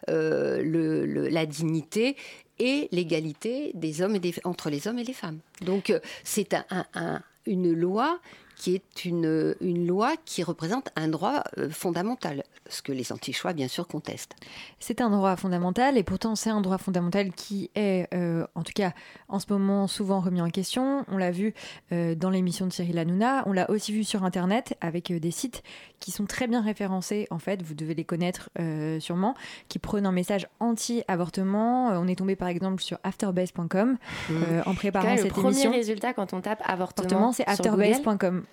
euh, 0.09 0.61
le, 0.61 1.05
le- 1.05 1.29
la 1.29 1.45
dignité 1.45 2.15
et 2.59 2.87
l'égalité 2.91 3.71
des 3.73 4.01
hommes 4.01 4.15
et 4.15 4.19
des, 4.19 4.35
entre 4.43 4.69
les 4.69 4.87
hommes 4.87 4.99
et 4.99 5.03
les 5.03 5.13
femmes. 5.13 5.39
Donc 5.61 5.91
c'est 6.23 6.53
un- 6.53 6.65
un- 6.69 6.85
un- 6.93 7.21
une 7.45 7.73
loi 7.73 8.19
qui 8.55 8.75
est 8.75 9.05
une, 9.05 9.55
une 9.61 9.87
loi 9.87 10.13
qui 10.25 10.43
représente 10.43 10.89
un 10.95 11.07
droit 11.07 11.43
euh, 11.57 11.69
fondamental, 11.69 12.43
ce 12.69 12.81
que 12.81 12.91
les 12.91 13.11
anti-choix, 13.11 13.53
bien 13.53 13.67
sûr, 13.67 13.87
contestent. 13.87 14.35
C'est 14.79 15.01
un 15.01 15.09
droit 15.09 15.35
fondamental 15.35 15.97
et 15.97 16.03
pourtant 16.03 16.35
c'est 16.35 16.49
un 16.49 16.61
droit 16.61 16.77
fondamental 16.77 17.31
qui 17.31 17.71
est, 17.75 18.07
euh, 18.13 18.45
en 18.55 18.63
tout 18.63 18.73
cas 18.73 18.93
en 19.27 19.39
ce 19.39 19.45
moment, 19.49 19.87
souvent 19.87 20.19
remis 20.19 20.41
en 20.41 20.49
question. 20.49 21.05
On 21.07 21.17
l'a 21.17 21.31
vu 21.31 21.53
euh, 21.91 22.15
dans 22.15 22.29
l'émission 22.29 22.67
de 22.67 22.71
Cyril 22.71 22.97
Hanouna, 22.97 23.43
on 23.47 23.53
l'a 23.53 23.69
aussi 23.69 23.91
vu 23.91 24.03
sur 24.03 24.23
Internet 24.23 24.75
avec 24.81 25.11
euh, 25.11 25.19
des 25.19 25.31
sites 25.31 25.63
qui 25.99 26.11
sont 26.11 26.25
très 26.25 26.47
bien 26.47 26.61
référencés, 26.61 27.27
en 27.31 27.39
fait, 27.39 27.61
vous 27.63 27.75
devez 27.75 27.95
les 27.95 28.03
connaître 28.03 28.49
euh, 28.59 28.99
sûrement, 28.99 29.35
qui 29.69 29.79
prennent 29.79 30.05
un 30.05 30.11
message 30.11 30.47
anti-avortement. 30.59 31.89
On 31.93 32.07
est 32.07 32.15
tombé 32.15 32.35
par 32.35 32.49
exemple 32.49 32.81
sur 32.81 32.97
afterbase.com 33.03 33.97
euh, 34.31 34.61
en 34.65 34.75
préparant 34.75 35.07
même, 35.07 35.15
le 35.15 35.23
cette 35.23 35.31
premier 35.31 35.51
émission. 35.51 35.71
résultat 35.71 36.13
quand 36.13 36.33
on 36.33 36.41
tape 36.41 36.61
avortement, 36.65 36.83
Avortement, 36.83 37.31
c'est 37.31 37.47
afterbase.com. 37.47 38.43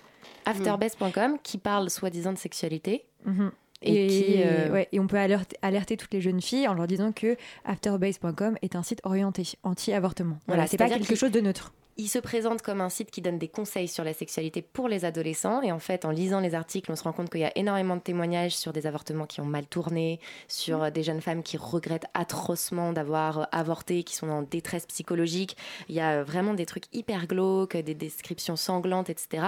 afterbase.com 0.45 1.37
qui 1.43 1.57
parle 1.57 1.89
soi-disant 1.89 2.33
de 2.33 2.37
sexualité 2.37 3.05
Mhm. 3.25 3.51
et, 3.83 4.05
Et, 4.05 4.07
qui 4.07 4.43
euh, 4.43 4.71
ouais, 4.71 4.87
et 4.91 4.99
on 4.99 5.07
peut 5.07 5.17
alerter, 5.17 5.55
alerter 5.61 5.97
toutes 5.97 6.13
les 6.13 6.21
jeunes 6.21 6.41
filles 6.41 6.67
en 6.67 6.73
leur 6.73 6.87
disant 6.87 7.11
que 7.11 7.35
afterbase.com 7.65 8.57
est 8.61 8.75
un 8.75 8.83
site 8.83 8.99
orienté 9.03 9.43
anti-avortement. 9.63 10.37
Voilà, 10.47 10.63
Voilà, 10.63 10.67
c'est 10.67 10.77
pas 10.77 10.89
quelque 10.89 11.15
chose 11.15 11.31
de 11.31 11.41
neutre. 11.41 11.73
Il 11.97 12.07
se 12.07 12.19
présente 12.19 12.61
comme 12.61 12.79
un 12.79 12.89
site 12.89 13.11
qui 13.11 13.21
donne 13.21 13.37
des 13.37 13.49
conseils 13.49 13.87
sur 13.87 14.03
la 14.03 14.13
sexualité 14.13 14.61
pour 14.61 14.87
les 14.87 15.03
adolescents. 15.03 15.61
Et 15.61 15.71
en 15.71 15.79
fait, 15.79 16.05
en 16.05 16.09
lisant 16.09 16.39
les 16.39 16.55
articles, 16.55 16.91
on 16.91 16.95
se 16.95 17.03
rend 17.03 17.11
compte 17.11 17.29
qu'il 17.29 17.41
y 17.41 17.45
a 17.45 17.51
énormément 17.57 17.97
de 17.97 18.01
témoignages 18.01 18.55
sur 18.55 18.71
des 18.71 18.87
avortements 18.87 19.25
qui 19.25 19.41
ont 19.41 19.45
mal 19.45 19.65
tourné, 19.65 20.19
sur 20.47 20.83
euh, 20.83 20.89
des 20.89 21.03
jeunes 21.03 21.21
femmes 21.21 21.43
qui 21.43 21.57
regrettent 21.57 22.05
atrocement 22.13 22.93
d'avoir 22.93 23.39
euh, 23.39 23.43
avorté, 23.51 24.03
qui 24.03 24.15
sont 24.15 24.29
en 24.29 24.41
détresse 24.41 24.85
psychologique. 24.85 25.57
Il 25.89 25.95
y 25.95 25.99
a 25.99 26.19
euh, 26.19 26.23
vraiment 26.23 26.53
des 26.53 26.65
trucs 26.65 26.85
hyper 26.93 27.27
glauques, 27.27 27.75
des 27.75 27.93
descriptions 27.93 28.55
sanglantes, 28.55 29.09
etc., 29.09 29.43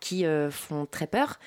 qui 0.00 0.24
font 0.50 0.86
très 0.86 1.06
peur. 1.06 1.38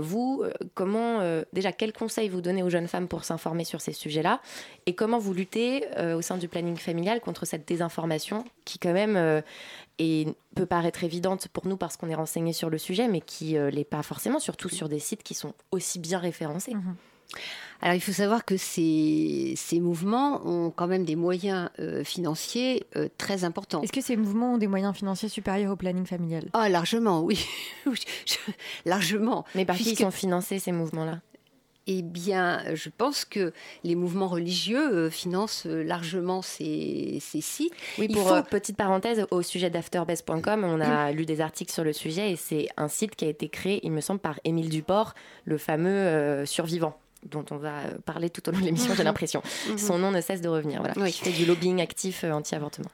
Vous, 0.00 0.44
comment, 0.74 1.20
déjà, 1.52 1.72
quels 1.72 1.92
conseils 1.92 2.28
vous 2.28 2.40
donnez 2.40 2.62
aux 2.62 2.70
jeunes 2.70 2.88
femmes 2.88 3.08
pour 3.08 3.24
s'informer 3.24 3.64
sur 3.64 3.80
ces 3.80 3.92
sujets-là? 3.92 4.40
Et 4.86 4.94
comment 4.94 5.18
vous 5.18 5.32
luttez 5.32 5.86
au 5.98 6.22
sein 6.22 6.38
du 6.38 6.48
planning 6.48 6.76
familial 6.76 7.20
contre 7.20 7.46
cette 7.46 7.66
désinformation 7.66 8.44
qui, 8.64 8.78
quand 8.78 8.92
même, 8.92 9.42
et 9.98 10.26
peut 10.54 10.66
paraître 10.66 11.04
évidente 11.04 11.48
pour 11.48 11.66
nous 11.66 11.76
parce 11.76 11.96
qu'on 11.96 12.08
est 12.08 12.14
renseigné 12.14 12.52
sur 12.52 12.70
le 12.70 12.78
sujet, 12.78 13.08
mais 13.08 13.20
qui 13.20 13.54
ne 13.54 13.68
l'est 13.68 13.84
pas 13.84 14.02
forcément, 14.02 14.38
surtout 14.38 14.68
sur 14.68 14.88
des 14.88 14.98
sites 14.98 15.22
qui 15.22 15.34
sont 15.34 15.54
aussi 15.70 15.98
bien 15.98 16.18
référencés. 16.18 16.74
Alors 17.80 17.96
il 17.96 18.00
faut 18.00 18.12
savoir 18.12 18.44
que 18.44 18.56
ces, 18.56 19.54
ces 19.56 19.80
mouvements 19.80 20.46
ont 20.46 20.70
quand 20.70 20.86
même 20.86 21.04
des 21.04 21.16
moyens 21.16 21.68
euh, 21.80 22.04
financiers 22.04 22.84
euh, 22.96 23.08
très 23.18 23.42
importants. 23.42 23.82
Est-ce 23.82 23.92
que 23.92 24.00
ces 24.00 24.16
mouvements 24.16 24.54
ont 24.54 24.58
des 24.58 24.68
moyens 24.68 24.94
financiers 24.94 25.28
supérieurs 25.28 25.72
au 25.72 25.76
planning 25.76 26.06
familial? 26.06 26.44
Ah 26.52 26.68
largement, 26.68 27.22
oui, 27.22 27.44
largement. 28.84 29.44
Mais 29.56 29.64
par 29.64 29.76
qui 29.76 29.96
sont 29.96 30.12
financés 30.12 30.60
ces 30.60 30.70
mouvements-là? 30.70 31.20
Eh 31.86 32.02
bien, 32.02 32.62
je 32.74 32.88
pense 32.96 33.24
que 33.24 33.52
les 33.82 33.94
mouvements 33.94 34.28
religieux 34.28 34.92
euh, 34.92 35.10
financent 35.10 35.66
euh, 35.66 35.82
largement 35.82 36.40
ces, 36.40 37.18
sites. 37.20 37.72
Oui, 37.98 38.08
pour 38.08 38.28
faut... 38.28 38.34
Euh, 38.34 38.42
petite 38.42 38.76
parenthèse, 38.76 39.26
au 39.30 39.42
sujet 39.42 39.68
d'afterbest.com, 39.68 40.64
on 40.64 40.80
a 40.80 41.10
lu 41.12 41.26
des 41.26 41.40
articles 41.40 41.72
sur 41.72 41.84
le 41.84 41.92
sujet 41.92 42.30
et 42.30 42.36
c'est 42.36 42.68
un 42.76 42.88
site 42.88 43.16
qui 43.16 43.24
a 43.24 43.28
été 43.28 43.48
créé, 43.48 43.80
il 43.82 43.92
me 43.92 44.00
semble, 44.00 44.20
par 44.20 44.38
Émile 44.44 44.68
Duport, 44.68 45.14
le 45.44 45.58
fameux 45.58 46.44
survivant 46.46 46.96
dont 47.30 47.44
on 47.50 47.56
va 47.56 47.82
parler 48.04 48.30
tout 48.30 48.48
au 48.48 48.52
long 48.52 48.58
de 48.58 48.64
l'émission, 48.64 48.94
j'ai 48.96 49.04
l'impression. 49.04 49.42
Mhm. 49.68 49.78
Son 49.78 49.98
nom 49.98 50.10
ne 50.10 50.20
cesse 50.20 50.40
de 50.40 50.48
revenir. 50.48 50.80
Voilà. 50.80 50.94
Oui. 50.96 51.12
fait 51.12 51.30
du 51.30 51.46
lobbying 51.46 51.80
actif 51.80 52.24
anti-avortement. 52.24 52.90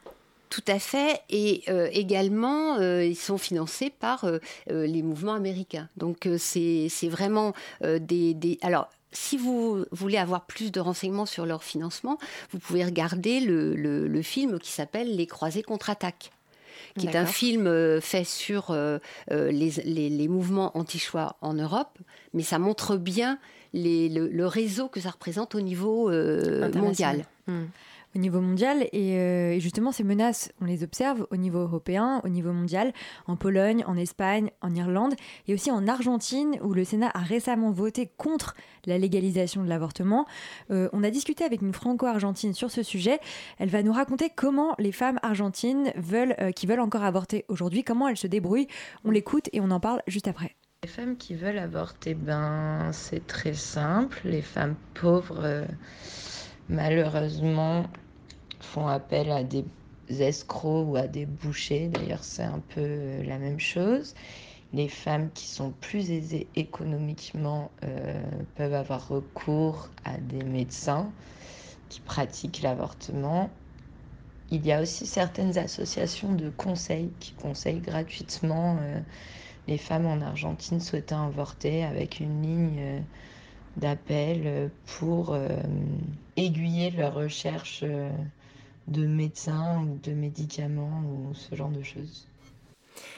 Tout 0.49 0.63
à 0.67 0.79
fait. 0.79 1.21
Et 1.29 1.63
euh, 1.69 1.89
également, 1.91 2.77
euh, 2.77 3.05
ils 3.05 3.15
sont 3.15 3.37
financés 3.37 3.91
par 3.91 4.25
euh, 4.25 4.39
les 4.67 5.03
mouvements 5.03 5.33
américains. 5.33 5.87
Donc, 5.97 6.27
c'est 6.37 6.89
vraiment 7.03 7.53
des, 7.83 8.33
des, 8.33 8.57
Alors, 8.61 8.89
si 9.11 9.37
vous 9.37 9.85
voulez 9.91 10.17
avoir 10.17 10.45
plus 10.45 10.71
de 10.71 10.79
renseignements 10.79 11.25
sur 11.25 11.45
leur 11.45 11.63
financement, 11.63 12.17
vous 12.51 12.59
pouvez 12.59 12.83
regarder 12.83 13.39
le, 13.39 13.75
le, 13.75 14.21
film 14.21 14.59
qui 14.59 14.71
s'appelle 14.71 15.15
Les 15.15 15.27
Croisés 15.27 15.63
contre-attaque 15.63 16.31
qui 16.97 17.07
est 17.07 17.15
un 17.15 17.25
film 17.25 18.01
fait 18.01 18.23
sur 18.23 18.75
les, 19.29 19.49
les, 19.51 20.09
les, 20.09 20.27
mouvements 20.27 20.77
anti-choix 20.77 21.37
en 21.41 21.53
Europe, 21.53 21.97
mais 22.33 22.43
ça 22.43 22.59
montre 22.59 22.97
bien 22.97 23.39
les, 23.73 24.09
le, 24.09 24.47
réseau 24.47 24.87
que 24.89 24.99
ça 24.99 25.11
représente 25.11 25.55
au 25.55 25.61
niveau 25.61 26.11
mondial. 26.73 27.25
Hmm 27.47 27.65
au 28.15 28.19
niveau 28.19 28.41
mondial. 28.41 28.87
Euh, 28.93 29.51
et, 29.51 29.59
justement, 29.59 29.91
ces 29.91 30.03
menaces, 30.03 30.51
on 30.61 30.65
les 30.65 30.83
observe 30.83 31.27
au 31.31 31.37
niveau 31.37 31.59
européen, 31.59 32.21
au 32.23 32.29
niveau 32.29 32.51
mondial, 32.51 32.93
en 33.27 33.35
Pologne, 33.35 33.83
en 33.87 33.97
Espagne, 33.97 34.49
en 34.61 34.73
Irlande 34.73 35.13
et 35.47 35.53
aussi 35.53 35.71
en 35.71 35.87
Argentine, 35.87 36.57
où 36.63 36.73
le 36.73 36.83
Sénat 36.83 37.11
a 37.13 37.19
récemment 37.19 37.71
voté 37.71 38.09
contre 38.17 38.55
la 38.85 38.97
légalisation 38.97 39.63
de 39.63 39.69
l'avortement. 39.69 40.25
Euh, 40.71 40.89
on 40.93 41.03
a 41.03 41.09
discuté 41.09 41.43
avec 41.43 41.61
une 41.61 41.73
franco-argentine 41.73 42.53
sur 42.53 42.71
ce 42.71 42.83
sujet. 42.83 43.19
Elle 43.57 43.69
va 43.69 43.83
nous 43.83 43.93
raconter 43.93 44.29
comment 44.33 44.75
les 44.79 44.91
femmes 44.91 45.19
argentines 45.21 45.91
veulent, 45.95 46.35
euh, 46.39 46.51
qui 46.51 46.65
veulent 46.67 46.79
encore 46.79 47.03
avorter 47.03 47.45
aujourd'hui, 47.47 47.83
comment 47.83 48.07
elles 48.07 48.17
se 48.17 48.27
débrouillent. 48.27 48.67
On 49.05 49.11
l'écoute 49.11 49.49
et 49.53 49.61
on 49.61 49.71
en 49.71 49.79
parle 49.79 50.01
juste 50.07 50.27
après. 50.27 50.55
Les 50.83 50.89
femmes 50.89 51.17
qui 51.17 51.35
veulent 51.35 51.57
avorter, 51.57 52.13
ben, 52.13 52.91
c'est 52.93 53.27
très 53.27 53.53
simple. 53.53 54.21
Les 54.23 54.41
femmes 54.41 54.75
pauvres 54.93 55.65
malheureusement, 56.69 57.83
font 58.61 58.87
appel 58.87 59.31
à 59.31 59.43
des 59.43 59.65
escrocs 60.09 60.87
ou 60.87 60.95
à 60.95 61.07
des 61.07 61.25
bouchers. 61.25 61.87
D'ailleurs, 61.87 62.23
c'est 62.23 62.43
un 62.43 62.59
peu 62.59 63.21
la 63.23 63.37
même 63.37 63.59
chose. 63.59 64.13
Les 64.71 64.87
femmes 64.87 65.31
qui 65.33 65.47
sont 65.47 65.71
plus 65.71 66.11
aisées 66.11 66.47
économiquement 66.55 67.71
euh, 67.83 68.21
peuvent 68.55 68.75
avoir 68.75 69.07
recours 69.07 69.89
à 70.05 70.17
des 70.17 70.43
médecins 70.43 71.11
qui 71.89 72.01
pratiquent 72.01 72.61
l'avortement. 72.61 73.49
Il 74.51 74.65
y 74.65 74.71
a 74.71 74.81
aussi 74.81 75.07
certaines 75.07 75.57
associations 75.57 76.33
de 76.33 76.49
conseils 76.49 77.11
qui 77.19 77.33
conseillent 77.33 77.81
gratuitement 77.81 78.77
euh, 78.81 78.99
les 79.67 79.77
femmes 79.77 80.05
en 80.05 80.21
Argentine 80.21 80.79
souhaitant 80.79 81.27
avorter 81.27 81.83
avec 81.83 82.19
une 82.19 82.41
ligne 82.41 82.79
euh, 82.79 82.99
d'appel 83.79 84.41
euh, 84.45 84.67
pour 84.97 85.33
euh, 85.33 85.47
aiguiller 86.37 86.91
leur 86.91 87.15
recherche 87.15 87.81
euh, 87.83 88.09
de 88.87 89.05
médecins 89.05 89.81
ou 89.83 89.99
de 90.03 90.13
médicaments 90.13 91.01
ou 91.05 91.33
ce 91.33 91.55
genre 91.55 91.69
de 91.69 91.83
choses. 91.83 92.27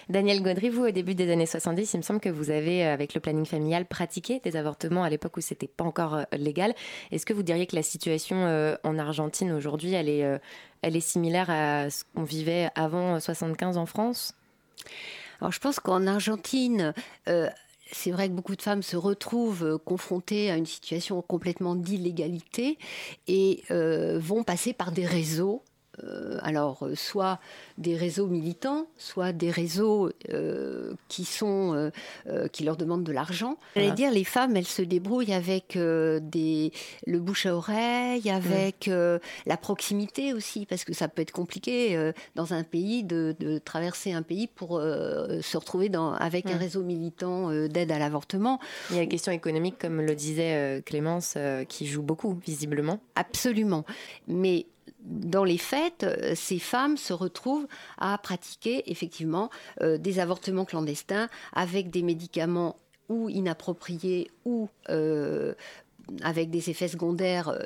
Daniel 0.10 0.44
Gaudry, 0.44 0.70
vous, 0.70 0.86
au 0.86 0.92
début 0.92 1.16
des 1.16 1.32
années 1.32 1.46
70, 1.46 1.94
il 1.94 1.98
me 1.98 2.02
semble 2.02 2.20
que 2.20 2.30
vous 2.30 2.52
avez, 2.52 2.84
avec 2.84 3.14
le 3.14 3.22
planning 3.22 3.46
familial, 3.46 3.86
pratiqué 3.86 4.40
des 4.44 4.56
avortements 4.56 5.04
à 5.04 5.10
l'époque 5.10 5.38
où 5.38 5.42
c'était 5.42 5.68
pas 5.68 5.86
encore 5.86 6.26
légal. 6.34 6.76
Est-ce 7.12 7.26
que 7.26 7.34
vous 7.34 7.44
diriez 7.44 7.66
que 7.66 7.76
la 7.76 7.82
situation 7.82 8.76
en 8.84 9.00
Argentine 9.00 9.52
aujourd'hui, 9.52 9.94
elle 9.94 10.10
est, 10.10 10.40
elle 10.82 10.96
est 10.96 11.00
similaire 11.00 11.50
à 11.50 11.90
ce 11.90 12.04
qu'on 12.14 12.24
vivait 12.24 12.70
avant 12.76 13.20
75 13.20 13.78
en 13.78 13.86
France? 13.86 14.36
Alors 15.40 15.52
je 15.52 15.60
pense 15.60 15.80
qu'en 15.80 16.06
Argentine, 16.06 16.94
c'est 17.92 18.12
vrai 18.12 18.30
que 18.30 18.34
beaucoup 18.34 18.56
de 18.56 18.62
femmes 18.62 18.84
se 18.84 18.98
retrouvent 18.98 19.64
euh, 19.64 19.78
confrontées 19.78 20.50
à 20.50 20.58
une 20.58 20.66
situation 20.66 21.22
complètement 21.22 21.76
d'illégalité 21.76 22.78
et 23.28 23.64
euh, 23.72 24.20
vont 24.20 24.44
passer 24.44 24.74
par 24.74 24.92
des 24.92 25.06
réseaux 25.06 25.64
alors 26.42 26.84
euh, 26.84 26.96
soit 26.96 27.40
des 27.78 27.96
réseaux 27.96 28.28
militants, 28.28 28.88
soit 28.98 29.32
des 29.32 29.52
réseaux 29.52 30.12
euh, 30.32 30.94
qui 31.08 31.26
sont 31.26 31.92
qui 32.52 32.64
leur 32.64 32.78
demandent 32.78 33.04
de 33.04 33.12
l'argent. 33.12 33.58
J'allais 33.76 33.92
dire 33.92 34.12
les 34.12 34.24
femmes, 34.24 34.56
elles 34.56 34.68
se 34.68 34.82
débrouillent 34.82 35.34
avec 35.34 35.78
des 35.78 36.72
le 37.06 37.20
bouche 37.20 37.46
à 37.46 37.56
oreille, 37.56 38.30
avec 38.30 38.90
la 39.46 39.58
proximité 39.58 40.34
aussi, 40.34 40.66
parce 40.66 40.84
que 40.84 40.94
ça 40.94 41.08
peut 41.08 41.22
être 41.22 41.32
compliqué 41.32 42.12
dans 42.36 42.54
un 42.54 42.64
pays 42.64 43.04
de, 43.04 43.36
traverser 43.64 44.12
un 44.12 44.22
pays 44.22 44.48
pour 44.48 44.80
se 44.80 45.58
retrouver 45.58 45.90
dans, 45.90 46.14
avec 46.14 46.48
un 46.48 46.58
réseau 46.58 46.84
militant 46.84 47.52
d'aide 47.68 47.92
à 47.92 48.00
l'avortement. 48.00 48.60
Il 48.90 48.96
y 48.96 49.00
a 49.00 49.04
la 49.04 49.08
question 49.08 49.32
économique, 49.32 49.78
comme 49.80 50.02
le 50.02 50.16
disait 50.16 50.82
Clémence, 50.86 51.38
qui 51.68 51.88
joue 51.88 52.04
beaucoup 52.04 52.40
visiblement. 52.46 53.00
Absolument, 53.16 53.86
mais 54.28 54.66
dans 55.04 55.44
les 55.44 55.58
faits, 55.58 56.04
euh, 56.04 56.34
ces 56.36 56.60
femmes 56.60 56.98
se 56.98 57.14
retrouvent 57.14 57.68
à 57.98 58.18
pratiquer 58.18 58.90
effectivement 58.92 59.50
euh, 59.82 59.98
des 59.98 60.20
avortements 60.20 60.66
clandestins 60.66 61.30
avec 61.54 61.90
des 61.90 62.04
médicaments 62.04 62.78
ou 63.10 63.30
inappropriés 63.30 64.30
ou 64.46 64.70
euh, 64.90 65.54
avec 66.24 66.50
des 66.50 66.70
effets 66.70 66.88
secondaires 66.88 67.58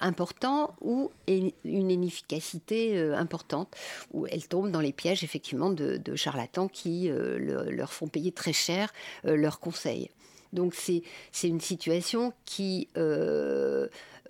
importants 0.00 0.74
ou 0.80 1.10
une 1.26 1.50
inefficacité 1.64 2.98
importante, 3.12 3.74
où 4.12 4.26
elles 4.26 4.46
tombent 4.46 4.70
dans 4.70 4.80
les 4.80 4.92
pièges 4.92 5.24
effectivement 5.24 5.68
de, 5.70 6.00
charlatans 6.14 6.68
qui 6.68 7.10
leur 7.10 7.92
font 7.92 8.06
payer 8.06 8.32
très 8.32 8.54
cher 8.54 8.92
leurs 9.24 9.58
conseils. 9.60 10.08
Donc 10.52 10.74
c'est 10.74 11.02
une 11.48 11.60
situation 11.60 12.32
qui 12.46 12.88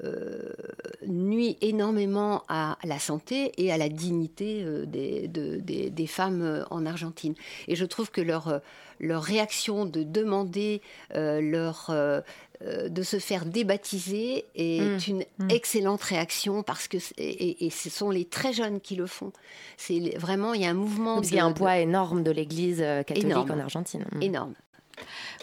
euh, 0.05 0.53
nuit 1.07 1.57
énormément 1.61 2.45
à 2.49 2.79
la 2.85 3.01
santé 3.01 3.51
et 3.57 3.73
à 3.73 3.77
la 3.77 3.89
dignité 3.89 4.63
euh, 4.63 4.87
des, 4.87 5.27
des, 5.27 6.07
femmes 6.07 6.43
euh, 6.43 6.65
en 6.71 6.87
Argentine. 6.87 7.35
Et 7.67 7.75
je 7.75 7.85
trouve 7.85 8.13
que 8.13 8.21
leur, 8.21 8.61
leur 9.01 9.23
réaction 9.25 9.87
de 9.87 10.05
demander 10.05 10.83
leur 11.15 11.93
de 12.61 13.03
se 13.03 13.19
faire 13.21 13.45
débaptiser 13.45 14.45
est 14.57 14.81
mmh. 14.81 15.11
une 15.11 15.25
mmh. 15.39 15.51
excellente 15.51 16.03
réaction 16.03 16.65
parce 16.65 16.89
que 16.89 16.99
et, 17.17 17.71
ce 17.71 17.89
sont 17.89 18.11
les 18.11 18.25
très 18.25 18.53
jeunes 18.53 18.81
qui 18.81 18.97
le 18.97 19.07
font. 19.07 19.33
C'est 19.77 20.17
vraiment 20.19 20.55
il 20.55 20.63
y 20.63 20.67
a 20.67 20.71
un 20.71 20.75
mouvement. 20.75 21.23
il 21.23 21.35
y 21.35 21.39
a 21.39 21.45
un 21.45 21.53
poids 21.53 21.79
énorme 21.79 22.23
de 22.23 22.31
l'Église 22.31 22.85
catholique 23.07 23.37
en 23.37 23.59
Argentine. 23.59 24.05
Mmh. 24.13 24.23
Énorme. 24.23 24.55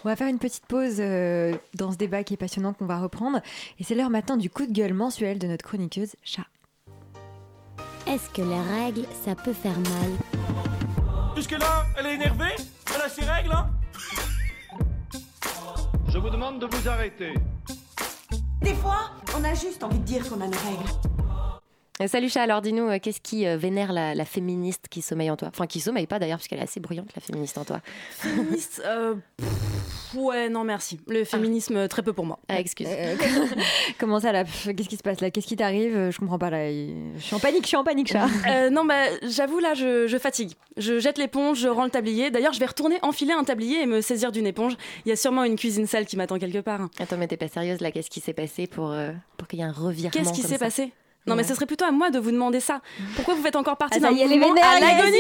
On 0.03 0.09
va 0.09 0.15
faire 0.15 0.27
une 0.27 0.39
petite 0.39 0.65
pause 0.65 0.97
euh, 0.99 1.55
dans 1.73 1.91
ce 1.91 1.97
débat 1.97 2.23
qui 2.23 2.33
est 2.33 2.37
passionnant 2.37 2.73
qu'on 2.73 2.85
va 2.85 2.99
reprendre. 2.99 3.39
Et 3.79 3.83
c'est 3.83 3.95
l'heure 3.95 4.09
maintenant 4.09 4.37
du 4.37 4.49
coup 4.49 4.65
de 4.65 4.71
gueule 4.71 4.93
mensuel 4.93 5.39
de 5.39 5.47
notre 5.47 5.65
chroniqueuse 5.65 6.15
Chat. 6.23 6.45
Est-ce 8.07 8.29
que 8.29 8.41
les 8.43 8.61
règles, 8.83 9.05
ça 9.23 9.33
peut 9.33 9.53
faire 9.53 9.77
mal 9.79 11.35
Jusque-là, 11.35 11.85
elle 11.97 12.05
est 12.05 12.13
énervée 12.15 12.55
Elle 12.95 13.01
a 13.01 13.09
ses 13.09 13.25
règles, 13.25 13.51
hein 13.51 13.69
Je 16.07 16.17
vous 16.17 16.29
demande 16.29 16.59
de 16.59 16.67
vous 16.67 16.87
arrêter. 16.87 17.33
Des 18.61 18.73
fois, 18.75 19.11
on 19.37 19.43
a 19.43 19.53
juste 19.53 19.83
envie 19.83 19.99
de 19.99 20.03
dire 20.03 20.27
qu'on 20.29 20.39
a 20.41 20.47
nos 20.47 20.51
règles. 20.51 21.24
Euh, 22.01 22.07
salut 22.07 22.27
chat, 22.27 22.41
alors 22.41 22.61
dis-nous, 22.61 22.89
euh, 22.89 22.99
qu'est-ce 23.01 23.21
qui 23.21 23.47
euh, 23.47 23.55
vénère 23.55 23.93
la, 23.93 24.25
féministe 24.25 24.87
qui 24.89 25.01
sommeille 25.01 25.31
en 25.31 25.37
toi? 25.37 25.47
Enfin, 25.47 25.65
qui 25.65 25.79
sommeille 25.79 26.07
pas 26.07 26.19
d'ailleurs, 26.19 26.39
puisqu'elle 26.39 26.59
est 26.59 26.63
assez 26.63 26.81
bruyante, 26.81 27.07
la 27.15 27.21
féministe 27.21 27.57
en 27.57 27.63
toi. 27.63 27.79
Féministe 28.11 28.83
Ouais, 30.13 30.49
non, 30.49 30.65
merci. 30.65 30.99
Le 31.07 31.21
ah. 31.21 31.25
féminisme, 31.25 31.87
très 31.87 32.03
peu 32.03 32.11
pour 32.11 32.25
moi. 32.25 32.39
Ah, 32.49 32.59
excuse. 32.59 32.89
comment 33.97 34.19
ça, 34.19 34.33
là 34.33 34.43
Qu'est-ce 34.43 34.89
qui 34.89 34.97
se 34.97 35.03
passe 35.03 35.21
là? 35.21 35.31
Qu'est-ce 35.31 35.47
qui 35.47 35.55
t'arrive? 35.55 36.09
Je 36.11 36.19
comprends 36.19 36.37
pas 36.37 36.49
là. 36.49 36.69
Je 36.69 37.21
suis 37.21 37.35
en 37.35 37.39
panique, 37.39 37.63
je 37.63 37.69
suis 37.69 37.77
en 37.77 37.85
panique, 37.85 38.11
chat. 38.11 38.27
non, 38.71 38.83
bah, 38.83 39.05
j'avoue, 39.23 39.59
là, 39.59 39.73
je, 39.73 40.17
fatigue. 40.19 40.51
Je 40.75 40.99
jette 40.99 41.17
l'éponge, 41.17 41.59
je 41.59 41.69
rends 41.69 41.85
le 41.85 41.91
tablier. 41.91 42.29
D'ailleurs, 42.29 42.51
je 42.51 42.59
vais 42.59 42.65
retourner 42.65 42.97
enfiler 43.03 43.31
un 43.31 43.45
tablier 43.45 43.83
et 43.83 43.85
me 43.85 44.01
saisir 44.01 44.33
d'une 44.33 44.47
éponge. 44.47 44.75
Il 45.05 45.09
y 45.09 45.11
a 45.13 45.15
sûrement 45.15 45.45
une 45.45 45.55
cuisine 45.55 45.87
sale 45.87 46.05
qui 46.05 46.17
m'attend 46.17 46.39
quelque 46.39 46.59
part. 46.59 46.89
Attends, 46.99 47.15
mais 47.17 47.27
t'es 47.27 47.37
pas 47.37 47.47
sérieuse 47.47 47.79
là? 47.79 47.91
Qu'est-ce 47.91 48.09
qui 48.09 48.19
s'est 48.19 48.33
passé 48.33 48.67
pour, 48.67 48.93
pour 49.37 49.47
qu'il 49.47 49.59
y 49.59 49.61
ait 49.61 49.65
un 49.65 49.71
revirement 49.71 50.11
Qu'est-ce 50.11 50.33
qui 50.33 50.41
s'est 50.41 50.57
passé? 50.57 50.91
Non, 51.27 51.35
mais 51.35 51.43
ce 51.43 51.55
serait 51.55 51.65
plutôt 51.65 51.85
à 51.85 51.91
moi 51.91 52.11
de 52.11 52.19
vous 52.19 52.31
demander 52.31 52.59
ça. 52.59 52.81
Pourquoi 53.15 53.33
vous 53.33 53.41
faites 53.41 53.55
encore 53.55 53.77
partie 53.77 53.97
ah, 53.97 54.01
d'un 54.01 54.11
mouvement 54.11 54.53
à 54.61 54.79
l'agonie 54.79 55.17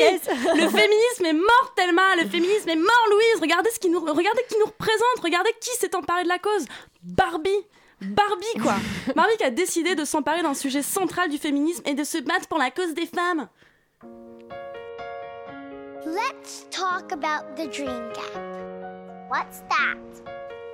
Le 0.55 0.69
féminisme 0.69 1.25
est 1.25 1.33
mort, 1.33 1.73
Thelma. 1.75 2.15
Le 2.17 2.29
féminisme 2.29 2.69
est 2.69 2.75
mort, 2.75 3.07
Louise. 3.09 3.41
Regardez 3.41 3.71
ce 3.71 3.79
qui 3.79 3.89
nous, 3.89 3.99
regardez 3.99 4.43
qui 4.47 4.55
nous 4.59 4.65
représente. 4.67 5.19
Regardez 5.23 5.49
qui 5.59 5.71
s'est 5.79 5.95
emparé 5.95 6.23
de 6.23 6.29
la 6.29 6.37
cause. 6.37 6.65
Barbie. 7.01 7.49
Barbie, 8.01 8.61
quoi 8.61 8.75
Barbie 9.15 9.37
qui 9.37 9.45
a 9.45 9.49
décidé 9.49 9.95
de 9.95 10.05
s'emparer 10.05 10.43
d'un 10.43 10.53
sujet 10.53 10.83
central 10.83 11.29
du 11.29 11.37
féminisme 11.37 11.81
et 11.85 11.95
de 11.95 12.03
se 12.03 12.19
battre 12.19 12.47
pour 12.47 12.59
la 12.59 12.69
cause 12.69 12.93
des 12.93 13.07
femmes. 13.07 13.47
Let's 16.05 16.67
talk 16.69 17.11
about 17.11 17.55
the 17.55 17.67
dream 17.67 18.11
gap. 18.13 19.31
What's 19.31 19.61
that? 19.69 19.97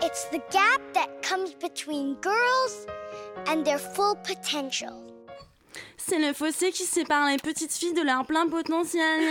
It's 0.02 0.26
the 0.32 0.42
gap 0.52 0.82
that 0.94 1.22
comes 1.22 1.54
between 1.54 2.18
girls 2.22 2.86
and 3.48 3.64
their 3.64 3.78
full 3.78 4.16
potential. 4.26 5.11
C'est 6.08 6.20
le 6.20 6.34
fossé 6.34 6.72
qui 6.72 6.84
sépare 6.84 7.28
les 7.30 7.38
petites 7.38 7.72
filles 7.74 7.94
de 7.94 8.02
leur 8.02 8.26
plein 8.26 8.48
potentiel. 8.48 9.02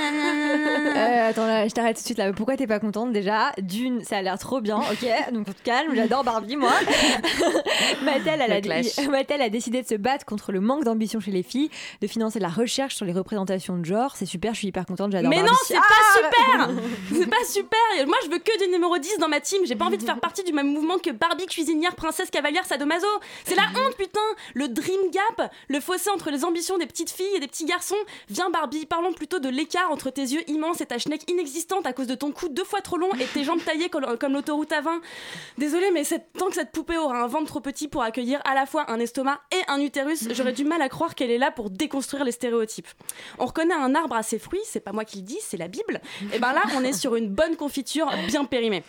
Euh, 0.90 1.30
attends, 1.30 1.46
là, 1.46 1.66
je 1.66 1.72
t'arrête 1.72 1.96
tout 1.96 2.02
de 2.02 2.06
suite 2.06 2.18
là. 2.18 2.32
Pourquoi 2.32 2.56
t'es 2.56 2.66
pas 2.66 2.78
contente 2.78 3.12
déjà? 3.12 3.52
D'une, 3.58 4.02
ça 4.04 4.18
a 4.18 4.22
l'air 4.22 4.38
trop 4.38 4.60
bien, 4.60 4.76
ok? 4.78 5.32
Donc 5.32 5.46
on 5.48 5.52
te 5.52 5.62
calme, 5.62 5.94
j'adore 5.94 6.24
Barbie, 6.24 6.56
moi. 6.56 6.72
Mattel, 8.02 8.42
elle 8.42 8.52
a. 8.52 9.08
Mattel 9.08 9.50
décidé 9.50 9.82
de 9.82 9.86
se 9.86 9.94
battre 9.94 10.24
contre 10.24 10.52
le 10.52 10.60
manque 10.60 10.84
d'ambition 10.84 11.20
chez 11.20 11.30
les 11.30 11.42
filles, 11.42 11.70
de 12.00 12.06
financer 12.06 12.38
la 12.38 12.48
recherche 12.48 12.96
sur 12.96 13.06
les 13.06 13.12
représentations 13.12 13.78
de 13.78 13.84
genre. 13.84 14.14
C'est 14.16 14.26
super, 14.26 14.52
je 14.54 14.58
suis 14.58 14.68
hyper 14.68 14.84
contente, 14.84 15.12
j'adore 15.12 15.30
Mais 15.30 15.36
Barbie. 15.36 15.50
non, 15.50 15.56
c'est 15.64 15.74
pas 15.74 16.14
super 16.14 16.70
C'est 17.18 17.30
pas 17.30 17.44
super 17.48 18.06
Moi, 18.06 18.16
je 18.24 18.30
veux 18.30 18.38
que 18.38 18.64
du 18.64 18.70
numéro 18.70 18.98
10 18.98 19.18
dans 19.18 19.28
ma 19.28 19.40
team. 19.40 19.60
J'ai 19.64 19.76
pas 19.76 19.86
envie 19.86 19.98
de 19.98 20.04
faire 20.04 20.20
partie 20.20 20.44
du 20.44 20.52
même 20.52 20.72
mouvement 20.72 20.98
que 20.98 21.10
Barbie, 21.10 21.46
cuisinière, 21.46 21.94
princesse, 21.94 22.30
cavalière, 22.30 22.64
sadomaso. 22.64 23.06
C'est 23.44 23.56
la 23.56 23.64
honte, 23.64 23.96
putain 23.96 24.20
Le 24.54 24.68
dream 24.68 25.00
gap, 25.12 25.50
le 25.68 25.80
fossé 25.80 26.10
entre 26.10 26.30
les 26.30 26.44
ambitions 26.44 26.59
des 26.78 26.86
petites 26.86 27.10
filles 27.10 27.34
et 27.36 27.40
des 27.40 27.46
petits 27.46 27.64
garçons. 27.64 27.96
Viens, 28.28 28.50
Barbie, 28.50 28.86
parlons 28.86 29.12
plutôt 29.12 29.38
de 29.38 29.48
l'écart 29.48 29.90
entre 29.90 30.10
tes 30.10 30.22
yeux 30.22 30.48
immenses 30.48 30.80
et 30.80 30.86
ta 30.86 30.98
schneck 30.98 31.28
inexistante 31.30 31.86
à 31.86 31.92
cause 31.92 32.06
de 32.06 32.14
ton 32.14 32.32
cou 32.32 32.48
deux 32.48 32.64
fois 32.64 32.80
trop 32.80 32.96
long 32.96 33.12
et 33.14 33.24
tes 33.26 33.44
jambes 33.44 33.62
taillées 33.64 33.88
comme, 33.88 34.18
comme 34.18 34.32
l'autoroute 34.32 34.72
à 34.72 34.80
20. 34.80 35.00
Désolée, 35.58 35.90
mais 35.90 36.02
tant 36.38 36.48
que 36.48 36.54
cette 36.54 36.72
poupée 36.72 36.98
aura 36.98 37.22
un 37.22 37.26
ventre 37.26 37.46
trop 37.46 37.60
petit 37.60 37.88
pour 37.88 38.02
accueillir 38.02 38.40
à 38.44 38.54
la 38.54 38.66
fois 38.66 38.90
un 38.90 39.00
estomac 39.00 39.40
et 39.52 39.60
un 39.68 39.80
utérus, 39.80 40.28
j'aurais 40.32 40.52
du 40.52 40.64
mal 40.64 40.82
à 40.82 40.88
croire 40.88 41.14
qu'elle 41.14 41.30
est 41.30 41.38
là 41.38 41.50
pour 41.50 41.70
déconstruire 41.70 42.24
les 42.24 42.32
stéréotypes. 42.32 42.88
On 43.38 43.46
reconnaît 43.46 43.74
un 43.74 43.94
arbre 43.94 44.14
à 44.14 44.22
ses 44.22 44.38
fruits, 44.38 44.60
c'est 44.64 44.80
pas 44.80 44.92
moi 44.92 45.04
qui 45.04 45.18
le 45.18 45.24
dis, 45.24 45.38
c'est 45.40 45.56
la 45.56 45.68
Bible. 45.68 46.00
Et 46.32 46.38
ben 46.38 46.52
là, 46.52 46.62
on 46.76 46.84
est 46.84 46.92
sur 46.92 47.16
une 47.16 47.28
bonne 47.28 47.56
confiture 47.56 48.10
bien 48.26 48.44
périmée. 48.44 48.82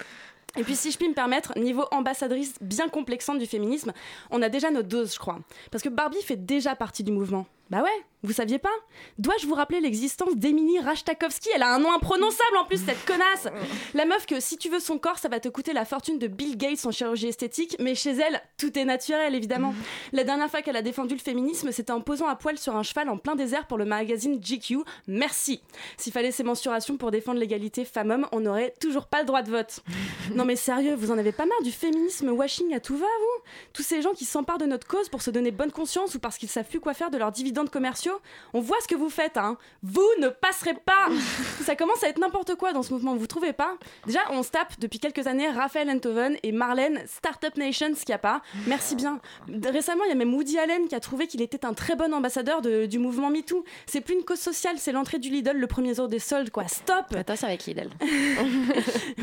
Et 0.57 0.63
puis 0.63 0.75
si 0.75 0.91
je 0.91 0.97
puis 0.97 1.07
me 1.07 1.13
permettre, 1.13 1.57
niveau 1.57 1.85
ambassadrice 1.91 2.55
bien 2.59 2.89
complexante 2.89 3.39
du 3.39 3.45
féminisme, 3.45 3.93
on 4.31 4.41
a 4.41 4.49
déjà 4.49 4.69
notre 4.69 4.89
dose, 4.89 5.13
je 5.13 5.19
crois. 5.19 5.39
Parce 5.71 5.83
que 5.83 5.89
Barbie 5.89 6.21
fait 6.21 6.35
déjà 6.35 6.75
partie 6.75 7.03
du 7.03 7.11
mouvement. 7.11 7.45
Bah 7.71 7.81
ouais, 7.81 8.05
vous 8.23 8.33
saviez 8.33 8.59
pas? 8.59 8.69
Dois-je 9.17 9.47
vous 9.47 9.55
rappeler 9.55 9.79
l'existence 9.79 10.35
d'Emily 10.35 10.79
Rastakovsky 10.79 11.49
Elle 11.55 11.63
a 11.63 11.73
un 11.73 11.79
nom 11.79 11.93
imprononçable 11.93 12.57
en 12.59 12.65
plus, 12.65 12.83
cette 12.85 13.03
connasse 13.05 13.47
La 13.93 14.05
meuf 14.05 14.25
que 14.25 14.41
si 14.41 14.57
tu 14.57 14.67
veux 14.67 14.81
son 14.81 14.99
corps, 14.99 15.17
ça 15.17 15.29
va 15.29 15.39
te 15.39 15.47
coûter 15.47 15.71
la 15.71 15.85
fortune 15.85 16.19
de 16.19 16.27
Bill 16.27 16.57
Gates 16.57 16.85
en 16.85 16.91
chirurgie 16.91 17.29
esthétique, 17.29 17.77
mais 17.79 17.95
chez 17.95 18.11
elle, 18.11 18.41
tout 18.57 18.77
est 18.77 18.83
naturel 18.83 19.35
évidemment. 19.35 19.73
La 20.11 20.25
dernière 20.25 20.51
fois 20.51 20.61
qu'elle 20.61 20.75
a 20.75 20.81
défendu 20.81 21.15
le 21.15 21.21
féminisme, 21.21 21.71
c'était 21.71 21.93
en 21.93 22.01
posant 22.01 22.27
à 22.27 22.35
poil 22.35 22.57
sur 22.57 22.75
un 22.75 22.83
cheval 22.83 23.07
en 23.07 23.17
plein 23.17 23.35
désert 23.35 23.65
pour 23.67 23.77
le 23.77 23.85
magazine 23.85 24.39
GQ. 24.39 24.79
Merci 25.07 25.63
S'il 25.95 26.11
fallait 26.11 26.31
ces 26.31 26.43
mensurations 26.43 26.97
pour 26.97 27.09
défendre 27.09 27.39
l'égalité 27.39 27.85
femmes-hommes, 27.85 28.27
on 28.33 28.41
n'aurait 28.41 28.73
toujours 28.81 29.07
pas 29.07 29.21
le 29.21 29.27
droit 29.27 29.43
de 29.43 29.49
vote. 29.49 29.79
Non 30.35 30.45
mais 30.45 30.55
sérieux, 30.55 30.95
vous 30.95 31.11
en 31.11 31.17
avez 31.17 31.31
pas 31.31 31.45
marre 31.45 31.61
du 31.63 31.71
féminisme 31.71 32.29
washing 32.29 32.73
à 32.73 32.79
tout 32.79 32.95
va, 32.95 33.05
vous? 33.05 33.43
Tous 33.73 33.81
ces 33.81 34.01
gens 34.01 34.13
qui 34.13 34.25
s'emparent 34.25 34.59
de 34.59 34.65
notre 34.65 34.87
cause 34.87 35.09
pour 35.09 35.21
se 35.21 35.31
donner 35.31 35.51
bonne 35.51 35.71
conscience 35.71 36.15
ou 36.15 36.19
parce 36.19 36.37
qu'ils 36.37 36.49
savent 36.49 36.67
plus 36.67 36.79
quoi 36.79 36.93
faire 36.93 37.09
de 37.09 37.17
leurs 37.17 37.31
dividendes 37.31 37.60
commerciaux 37.69 38.19
On 38.53 38.61
voit 38.61 38.77
ce 38.81 38.87
que 38.87 38.95
vous 38.95 39.09
faites, 39.09 39.37
hein 39.37 39.57
Vous 39.83 40.07
ne 40.19 40.29
passerez 40.29 40.73
pas 40.73 41.07
Ça 41.65 41.75
commence 41.75 42.03
à 42.03 42.07
être 42.07 42.19
n'importe 42.19 42.55
quoi 42.55 42.73
dans 42.73 42.83
ce 42.83 42.93
mouvement, 42.93 43.15
vous 43.15 43.27
trouvez 43.27 43.53
pas? 43.53 43.77
Déjà, 44.05 44.21
on 44.31 44.41
se 44.43 44.49
tape 44.51 44.79
depuis 44.79 44.99
quelques 44.99 45.27
années 45.27 45.49
Raphaël 45.49 45.89
Enthoven 45.89 46.37
et 46.43 46.51
Marlène 46.51 47.03
Startup 47.07 47.55
Nation 47.57 47.93
Schiappa. 47.95 48.41
Merci 48.67 48.95
bien. 48.95 49.19
Récemment, 49.65 50.03
il 50.05 50.09
y 50.09 50.11
a 50.11 50.15
même 50.15 50.33
Woody 50.33 50.57
Allen 50.57 50.87
qui 50.87 50.95
a 50.95 50.99
trouvé 50.99 51.27
qu'il 51.27 51.41
était 51.41 51.65
un 51.65 51.73
très 51.73 51.95
bon 51.95 52.13
ambassadeur 52.13 52.61
de- 52.61 52.85
du 52.85 52.97
mouvement 52.99 53.29
MeToo. 53.29 53.63
C'est 53.85 54.01
plus 54.01 54.15
une 54.15 54.23
cause 54.23 54.39
sociale, 54.39 54.77
c'est 54.77 54.91
l'entrée 54.91 55.19
du 55.19 55.29
Lidl 55.29 55.57
le 55.57 55.67
premier 55.67 55.93
jour 55.93 56.07
des 56.07 56.19
soldes, 56.19 56.49
quoi. 56.49 56.67
Stop 56.67 57.13
Attention 57.15 57.47
avec 57.47 57.65
Lidl. 57.65 57.89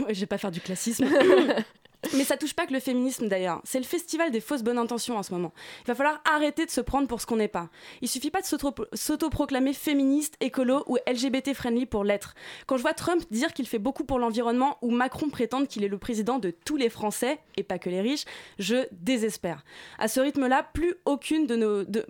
Je 0.09 0.21
vais 0.21 0.27
pas 0.27 0.39
faire 0.39 0.51
du 0.51 0.61
classisme. 0.61 1.07
Mais 2.15 2.25
ça 2.25 2.37
touche 2.37 2.55
pas 2.55 2.67
que 2.67 2.73
le 2.73 2.81
féminisme 2.81 3.29
d'ailleurs. 3.29 3.61
C'est 3.65 3.79
le 3.79 3.85
festival 3.85 4.31
des 4.31 4.41
fausses 4.41 4.63
bonnes 4.63 4.79
intentions 4.79 5.17
en 5.19 5.23
ce 5.23 5.33
moment. 5.33 5.53
Il 5.83 5.87
va 5.89 5.95
falloir 5.95 6.21
arrêter 6.25 6.67
de 6.67 6.71
se 6.71 6.81
prendre 6.81 7.07
pour 7.09 7.21
ce 7.21 7.27
qu'on 7.27 7.37
n'est 7.37 7.49
pas. 7.49 7.69
Il 8.03 8.09
suffit 8.09 8.31
pas 8.31 8.41
de 8.41 8.47
s'auto- 8.47 8.75
s'autoproclamer 8.93 9.73
féministe, 9.73 10.35
écolo 10.41 10.85
ou 10.87 10.97
LGBT 11.07 11.55
friendly 11.55 11.87
pour 11.87 12.05
l'être. 12.05 12.35
Quand 12.67 12.77
je 12.77 12.83
vois 12.83 12.95
Trump 12.95 13.23
dire 13.31 13.53
qu'il 13.53 13.67
fait 13.67 13.79
beaucoup 13.79 14.05
pour 14.05 14.19
l'environnement 14.19 14.79
ou 14.83 14.91
Macron 14.91 15.29
prétendre 15.31 15.67
qu'il 15.67 15.85
est 15.85 15.89
le 15.89 15.99
président 15.99 16.39
de 16.39 16.51
tous 16.51 16.77
les 16.77 16.89
Français 16.89 17.39
et 17.57 17.63
pas 17.63 17.79
que 17.79 17.91
les 17.91 18.01
riches, 18.01 18.25
je 18.59 18.87
désespère. 18.93 19.65
À 19.99 20.09
ce 20.09 20.21
rythme-là, 20.21 20.63
plus 20.73 20.95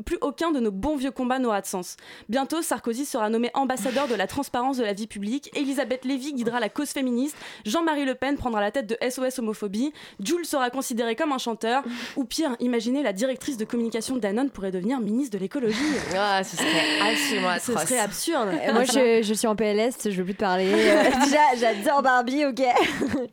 plus 0.05 0.19
aucun 0.21 0.51
de 0.51 0.61
nos 0.61 0.71
bons 0.71 0.97
vieux 0.97 1.11
combats 1.11 1.39
n'aura 1.39 1.61
de 1.61 1.67
sens. 1.67 1.97
Bientôt, 2.29 2.63
Sarkozy 2.63 3.05
sera 3.05 3.29
nommé 3.31 3.51
ambassadeur 3.55 4.09
de 4.09 4.15
la 4.15 4.27
transparence 4.27 4.77
de 4.77 4.85
la 4.85 4.93
vie 4.93 5.07
publique. 5.07 5.51
Elisabeth 5.57 6.05
Lévy 6.05 6.33
guidera 6.35 6.61
la 6.61 6.69
cause 6.69 6.91
féministe. 6.91 7.37
Jean-Marie 7.65 8.05
Le 8.05 8.15
Pen 8.15 8.37
prendra 8.37 8.61
la 8.61 8.71
tête 8.71 8.87
de 8.87 8.97
SOS 9.09 9.39
homophobie. 9.39 9.88
Jules 10.23 10.45
sera 10.45 10.71
considéré 10.71 11.17
comme 11.17 11.33
un 11.33 11.39
chanteur. 11.39 11.83
Ou 12.17 12.25
pire, 12.25 12.57
imaginez 12.61 13.03
la 13.03 13.13
directrice 13.13 13.57
de 13.57 13.65
communication 13.65 14.15
de 14.17 14.21
Danone 14.21 14.51
pourrait 14.51 14.71
devenir 14.71 15.01
ministre 15.01 15.37
de 15.37 15.43
l'écologie. 15.43 15.77
Ah, 16.17 16.43
ce 16.45 16.57
serait 16.57 16.69
absolument 17.11 17.49
Ce 17.61 17.73
atroce. 17.73 17.85
serait 17.89 17.99
absurde. 18.01 18.49
Et 18.67 18.73
moi, 18.73 18.85
je, 18.85 19.23
je 19.23 19.35
suis 19.35 19.47
en 19.47 19.57
PLS, 19.57 19.95
je 20.05 20.11
veux 20.11 20.25
plus 20.25 20.35
te 20.35 20.41
parler. 20.41 20.71
Euh, 20.73 21.03
déjà, 21.25 21.41
j'adore 21.59 22.03
Barbie, 22.03 22.45
ok. 22.45 22.63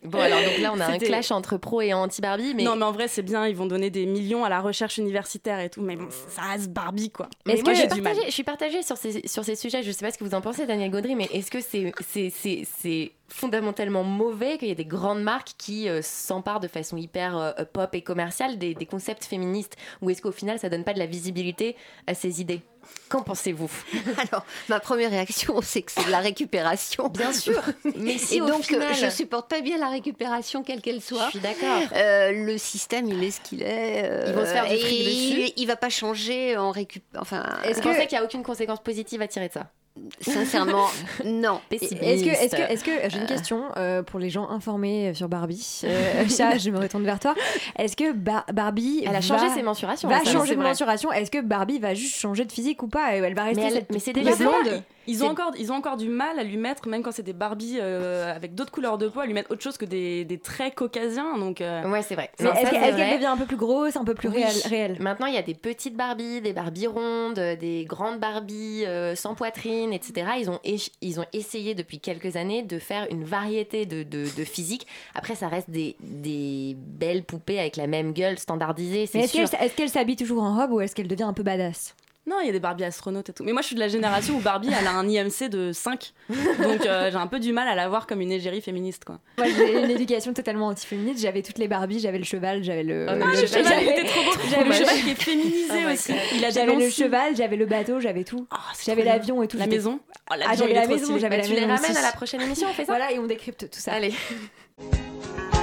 Bon, 0.03 0.19
alors 0.19 0.39
donc 0.39 0.57
là, 0.59 0.71
on 0.75 0.79
a 0.79 0.85
un 0.87 0.97
clash 0.97 1.31
entre 1.31 1.57
pro 1.57 1.81
et 1.81 1.93
anti-Barbie, 1.93 2.53
mais. 2.55 2.63
Non, 2.63 2.75
mais 2.75 2.85
en 2.85 2.91
vrai, 2.91 3.07
c'est 3.07 3.21
bien. 3.23 3.47
Ils 3.47 3.55
vont 3.55 3.65
donner 3.65 3.89
des 3.89 4.05
millions 4.05 4.43
à 4.43 4.49
la 4.49 4.59
recherche 4.61 4.97
universitaire 4.97 5.59
et 5.59 5.69
tout. 5.69 5.81
Mais 5.81 5.95
bon, 5.95 6.07
ça 6.29 6.41
reste 6.43 6.69
Barbie, 6.69 7.09
quoi. 7.11 7.27
Mais 7.45 7.53
Est-ce 7.53 7.63
moi, 7.63 7.73
que 7.73 7.77
je, 7.77 7.83
j'ai 7.83 7.89
suis 7.89 7.95
du 7.95 8.01
mal 8.01 8.13
partagée, 8.13 8.29
je 8.29 8.33
suis 8.33 8.43
partagée 8.43 8.83
sur 8.83 8.97
ces, 8.97 9.27
sur 9.27 9.43
ces 9.43 9.55
sujets. 9.55 9.83
Je 9.83 9.91
sais 9.91 10.05
pas 10.05 10.11
ce 10.11 10.17
que 10.17 10.23
vous 10.23 10.35
en 10.35 10.41
pensez, 10.41 10.65
Daniel 10.65 10.91
Gaudry, 10.91 11.15
mais 11.15 11.27
est-ce 11.33 11.51
que 11.51 11.59
c'est 11.61 11.91
c'est- 12.11 12.31
c'est- 12.35 12.67
c'est 12.79 13.11
fondamentalement 13.27 14.03
mauvais 14.03 14.57
qu'il 14.57 14.67
y 14.67 14.71
ait 14.71 14.75
des 14.75 14.85
grandes 14.85 15.21
marques 15.23 15.51
qui 15.57 15.89
euh, 15.89 16.01
s'emparent 16.01 16.59
de 16.59 16.67
façon 16.67 16.95
hyper 16.97 17.37
euh, 17.37 17.51
pop 17.71 17.93
et 17.93 18.01
commerciale 18.01 18.57
des, 18.57 18.73
des 18.75 18.85
concepts 18.85 19.25
féministes 19.25 19.75
Ou 20.01 20.09
est-ce 20.09 20.21
qu'au 20.21 20.31
final, 20.31 20.59
ça 20.59 20.69
donne 20.69 20.83
pas 20.83 20.93
de 20.93 20.99
la 20.99 21.05
visibilité 21.07 21.75
à 22.07 22.13
ces 22.13 22.39
idées? 22.41 22.61
Qu'en 23.09 23.23
pensez-vous? 23.23 23.71
Alors, 24.29 24.45
ma 24.69 24.79
première 24.79 25.09
réaction, 25.09 25.59
c'est 25.63 25.81
que 25.81 25.91
c'est 25.91 26.05
de 26.05 26.11
la 26.11 26.19
récupération. 26.19 27.09
Bien 27.09 27.33
sûr, 27.33 27.59
mais 27.97 28.17
si 28.19 28.37
Et 28.37 28.41
au 28.41 28.47
donc, 28.47 28.61
final- 28.63 28.93
je 28.93 29.09
supporte 29.09 29.49
pas 29.49 29.61
bien 29.61 29.79
la 29.79 29.89
récupération, 29.89 30.61
quelle 30.63 30.81
qu'elle 30.81 31.01
soit. 31.01 31.25
Je 31.25 31.29
suis 31.31 31.39
d'accord. 31.39 31.81
Euh, 31.95 32.31
le 32.31 32.57
système, 32.59 33.07
il 33.09 33.23
est 33.23 33.31
ce 33.31 33.41
qu'il 33.41 33.63
est. 33.63 34.03
euh, 34.05 34.25
Ils 34.27 34.33
vont 34.33 34.41
se 34.45 34.51
faire 34.51 34.67
du 34.69 34.77
fric 34.77 34.99
il, 34.99 35.05
dessus. 35.39 35.53
il 35.57 35.65
va 35.65 35.75
pas 35.75 35.89
changer 35.89 36.57
en 36.57 36.69
récup. 36.69 37.03
Enfin, 37.17 37.43
Est-ce 37.63 37.79
que 37.81 37.87
vous 37.87 37.93
pensez 37.95 38.05
qu'il 38.07 38.17
n'y 38.19 38.21
a 38.21 38.25
aucune 38.25 38.43
conséquence 38.43 38.83
positive 38.83 39.19
à 39.21 39.27
tirer 39.27 39.47
de 39.47 39.53
ça? 39.53 39.71
Sincèrement, 40.19 40.87
non. 41.25 41.59
Est-ce 41.71 41.95
que, 41.95 42.03
est-ce 42.03 42.55
que, 42.55 42.61
est-ce 42.71 42.83
que, 42.83 42.91
j'ai 43.09 43.17
une 43.19 43.25
question 43.25 43.63
euh, 43.77 44.03
pour 44.03 44.19
les 44.19 44.29
gens 44.29 44.49
informés 44.49 45.13
sur 45.13 45.29
Barbie. 45.29 45.81
Euh, 45.85 46.27
Chat, 46.35 46.57
je 46.57 46.69
me 46.69 46.79
retourne 46.79 47.03
vers 47.05 47.19
toi. 47.19 47.33
Est-ce 47.77 47.95
que 47.95 48.11
Bar- 48.11 48.45
Barbie 48.53 49.01
Elle 49.03 49.09
a 49.09 49.13
va- 49.13 49.21
changé 49.21 49.49
ses 49.49 49.63
mensurations, 49.63 50.09
Va 50.09 50.23
ça, 50.23 50.31
changer 50.31 50.55
de 50.55 50.61
mensuration? 50.61 51.11
Est-ce 51.11 51.31
que 51.31 51.41
Barbie 51.41 51.79
va 51.79 51.93
juste 51.93 52.15
changer 52.17 52.45
de 52.45 52.51
physique 52.51 52.83
ou 52.83 52.87
pas? 52.87 53.13
Elle 53.15 53.33
va 53.35 53.43
rester 53.43 53.61
Mais 53.61 53.67
elle- 53.67 53.73
cette 53.73 53.91
mais 53.91 53.99
c'est 53.99 54.13
déjà 54.13 54.35
blonde. 54.35 54.83
Ils 55.07 55.23
ont, 55.23 55.27
encore, 55.29 55.51
ils 55.59 55.71
ont 55.71 55.75
encore 55.75 55.97
du 55.97 56.09
mal 56.09 56.39
à 56.39 56.43
lui 56.43 56.57
mettre, 56.57 56.87
même 56.87 57.03
quand 57.03 57.11
c'est 57.11 57.21
des 57.21 57.31
Barbies 57.33 57.77
euh, 57.79 58.35
avec 58.35 58.55
d'autres 58.55 58.71
couleurs 58.71 58.97
de 58.97 59.07
peau, 59.07 59.19
à 59.19 59.27
lui 59.27 59.35
mettre 59.35 59.51
autre 59.51 59.61
chose 59.61 59.77
que 59.77 59.85
des, 59.85 60.25
des 60.25 60.39
traits 60.39 60.73
caucasiens. 60.73 61.37
Donc, 61.37 61.61
euh, 61.61 61.87
Ouais, 61.87 62.01
c'est 62.01 62.15
vrai. 62.15 62.31
Mais 62.39 62.45
Non, 62.45 62.53
est-ce 62.53 62.61
ça, 62.63 62.69
que- 62.71 62.75
c'est 62.77 62.81
est-ce 62.89 62.97
qu'elle 62.97 63.13
devient 63.13 63.25
un 63.27 63.37
peu 63.37 63.45
plus 63.45 63.55
grosse, 63.55 63.95
un 63.97 64.03
peu 64.03 64.15
plus 64.15 64.29
Oui. 64.29 64.37
réelle, 64.43 64.55
réelle? 64.67 64.97
Maintenant, 64.99 65.27
il 65.27 65.35
y 65.35 65.37
a 65.37 65.43
des 65.43 65.53
petites 65.53 65.95
Barbies, 65.95 66.41
des 66.41 66.53
Barbies 66.53 66.87
rondes, 66.87 67.35
des 67.35 67.85
grandes 67.87 68.19
Barbies 68.19 68.83
euh, 68.87 69.13
sans 69.13 69.35
poitrine, 69.35 69.84
etc. 69.93 70.31
Ils 70.39 70.49
ont, 70.49 70.59
ils 71.01 71.19
ont 71.19 71.25
essayé 71.33 71.75
depuis 71.75 71.99
quelques 71.99 72.35
années 72.35 72.63
de 72.63 72.79
faire 72.79 73.07
une 73.11 73.23
variété 73.23 73.85
de, 73.85 74.03
de, 74.03 74.25
de 74.35 74.43
physiques. 74.43 74.87
Après, 75.13 75.35
ça 75.35 75.47
reste 75.47 75.69
des, 75.69 75.95
des 76.01 76.75
belles 76.77 77.23
poupées 77.23 77.59
avec 77.59 77.75
la 77.77 77.87
même 77.87 78.13
gueule 78.13 78.37
standardisée, 78.39 79.05
c'est 79.05 79.19
est-ce 79.19 79.33
qu'elle 79.33 79.61
est-ce 79.61 79.75
qu'elle 79.75 79.89
s'habille 79.89 80.15
toujours 80.15 80.43
en 80.43 80.55
robe 80.55 80.71
ou 80.71 80.81
est-ce 80.81 80.95
qu'elle 80.95 81.07
devient 81.07 81.23
un 81.23 81.33
peu 81.33 81.43
badass? 81.43 81.95
Non, 82.27 82.37
il 82.41 82.47
y 82.47 82.49
a 82.49 82.51
des 82.51 82.59
Barbie 82.59 82.83
astronautes 82.83 83.29
et 83.29 83.33
tout. 83.33 83.43
Mais 83.43 83.51
moi, 83.51 83.61
je 83.61 83.67
suis 83.67 83.75
de 83.75 83.79
la 83.79 83.87
génération 83.87 84.33
où 84.35 84.39
Barbie, 84.39 84.69
elle 84.79 84.87
a 84.87 84.91
un 84.93 85.07
IMC 85.07 85.47
de 85.47 85.71
5. 85.71 86.11
Donc, 86.29 86.83
euh, 86.87 87.11
j'ai 87.11 87.17
un 87.17 87.27
peu 87.27 87.39
du 87.39 87.53
mal 87.53 87.67
à 87.67 87.75
la 87.75 87.87
voir 87.87 88.07
comme 88.07 88.19
une 88.19 88.31
égérie 88.31 88.61
féministe, 88.61 89.05
quoi. 89.05 89.19
Moi, 89.37 89.45
j'ai 89.55 89.73
une 89.83 89.91
éducation 89.91 90.33
totalement 90.33 90.67
anti-féministe. 90.67 91.21
J'avais 91.21 91.43
toutes 91.43 91.59
les 91.59 91.67
Barbies, 91.67 91.99
j'avais 91.99 92.17
le 92.17 92.23
cheval, 92.23 92.63
j'avais 92.63 92.81
le. 92.81 93.05
Ah 93.07 93.15
non, 93.15 93.27
le- 93.27 93.41
le 93.41 93.45
cheval, 93.47 93.63
j'avais- 93.67 93.83
il 93.83 93.89
était 93.89 94.05
trop 94.05 94.23
beau. 94.23 94.31
j'avais 94.49 94.63
Le 94.65 94.71
cheval 94.73 94.95
qui 95.03 95.09
est 95.11 95.21
féminisé 95.23 95.67
Oh 95.71 95.87
my 95.87 95.93
aussi. 95.93 96.13
God. 96.13 96.21
Il 96.35 96.45
a 96.45 96.47
des 96.47 96.53
J'avais 96.55 96.75
le 96.75 96.89
cheval, 96.89 97.35
j'avais 97.35 97.55
le 97.57 97.65
bateau, 97.67 97.99
j'avais 97.99 98.23
tout. 98.23 98.47
j'avais 98.83 99.01
trop 99.01 99.03
bien. 99.03 99.13
l'avion 99.13 99.43
et 99.43 99.47
tout. 99.47 99.57
La 99.57 99.67
maison. 99.67 99.99
Oh, 100.31 100.33
Ah, 100.47 100.55
j'avais 100.55 100.73
la 100.73 100.87
maison, 100.87 101.19
j'avais 101.19 101.29
Bah, 101.37 101.37
la 101.37 101.43
tu 101.47 101.49
les 101.53 101.61
maison 101.61 101.73
ramènes 101.75 101.91
aussi. 101.91 101.99
à 101.99 102.01
la 102.01 102.11
prochaine 102.11 102.41
émission, 102.41 102.67
on 102.71 102.73
fait 102.73 102.85
ça 102.85 102.91
Voilà, 102.91 103.11
et 103.11 103.19
on 103.19 103.27
décrypte 103.27 103.69
tout 103.69 103.79
ça. 103.79 103.93
Allez. 103.93 104.13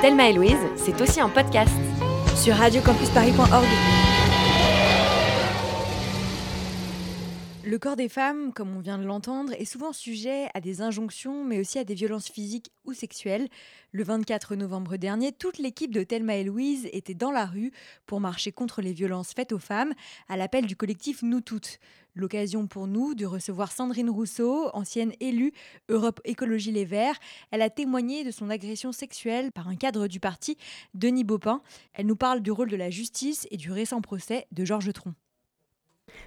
Thelma 0.01 0.29
et 0.29 0.33
Louise, 0.33 0.57
c'est 0.77 1.01
aussi 1.01 1.20
un 1.20 1.29
podcast. 1.29 1.72
Sur 2.37 2.55
radiocampusparis.org. 2.55 3.66
Le 7.73 7.79
corps 7.79 7.97
des 7.97 8.11
femmes, 8.11 8.53
comme 8.53 8.77
on 8.77 8.81
vient 8.81 8.99
de 8.99 9.07
l'entendre, 9.07 9.55
est 9.55 9.65
souvent 9.65 9.95
sujet 9.95 10.49
à 10.53 10.61
des 10.61 10.83
injonctions, 10.83 11.43
mais 11.43 11.59
aussi 11.59 11.79
à 11.79 11.85
des 11.85 11.95
violences 11.95 12.29
physiques 12.29 12.71
ou 12.85 12.93
sexuelles. 12.93 13.49
Le 13.93 14.05
24 14.05 14.57
novembre 14.57 14.99
dernier, 14.99 15.33
toute 15.33 15.57
l'équipe 15.57 15.91
de 15.91 16.03
Thelma 16.03 16.37
et 16.37 16.45
Louise 16.45 16.87
était 16.93 17.15
dans 17.15 17.31
la 17.31 17.47
rue 17.47 17.73
pour 18.05 18.21
marcher 18.21 18.53
contre 18.53 18.83
les 18.83 18.93
violences 18.93 19.33
faites 19.33 19.53
aux 19.53 19.59
femmes, 19.59 19.95
à 20.29 20.37
l'appel 20.37 20.67
du 20.67 20.77
collectif 20.77 21.23
Nous 21.23 21.41
Toutes. 21.41 21.79
L'occasion 22.15 22.67
pour 22.67 22.89
nous 22.89 23.15
de 23.15 23.25
recevoir 23.25 23.73
Sandrine 23.73 24.11
Rousseau, 24.11 24.69
ancienne 24.75 25.15
élue 25.21 25.53
Europe 25.89 26.21
Écologie 26.27 26.73
Les 26.73 26.85
Verts. 26.85 27.19
Elle 27.53 27.63
a 27.63 27.71
témoigné 27.71 28.23
de 28.23 28.33
son 28.33 28.51
agression 28.51 28.93
sexuelle 28.93 29.51
par 29.51 29.69
un 29.69 29.77
cadre 29.77 30.09
du 30.09 30.21
parti, 30.21 30.59
Denis 30.93 31.25
Baupin. 31.25 31.63
Elle 31.95 32.05
nous 32.05 32.17
parle 32.17 32.43
du 32.43 32.51
rôle 32.51 32.69
de 32.69 32.77
la 32.77 32.91
justice 32.91 33.49
et 33.51 33.57
du 33.57 33.73
récent 33.73 34.03
procès 34.03 34.47
de 34.53 34.67
Georges 34.67 34.93
Tron. 34.93 35.15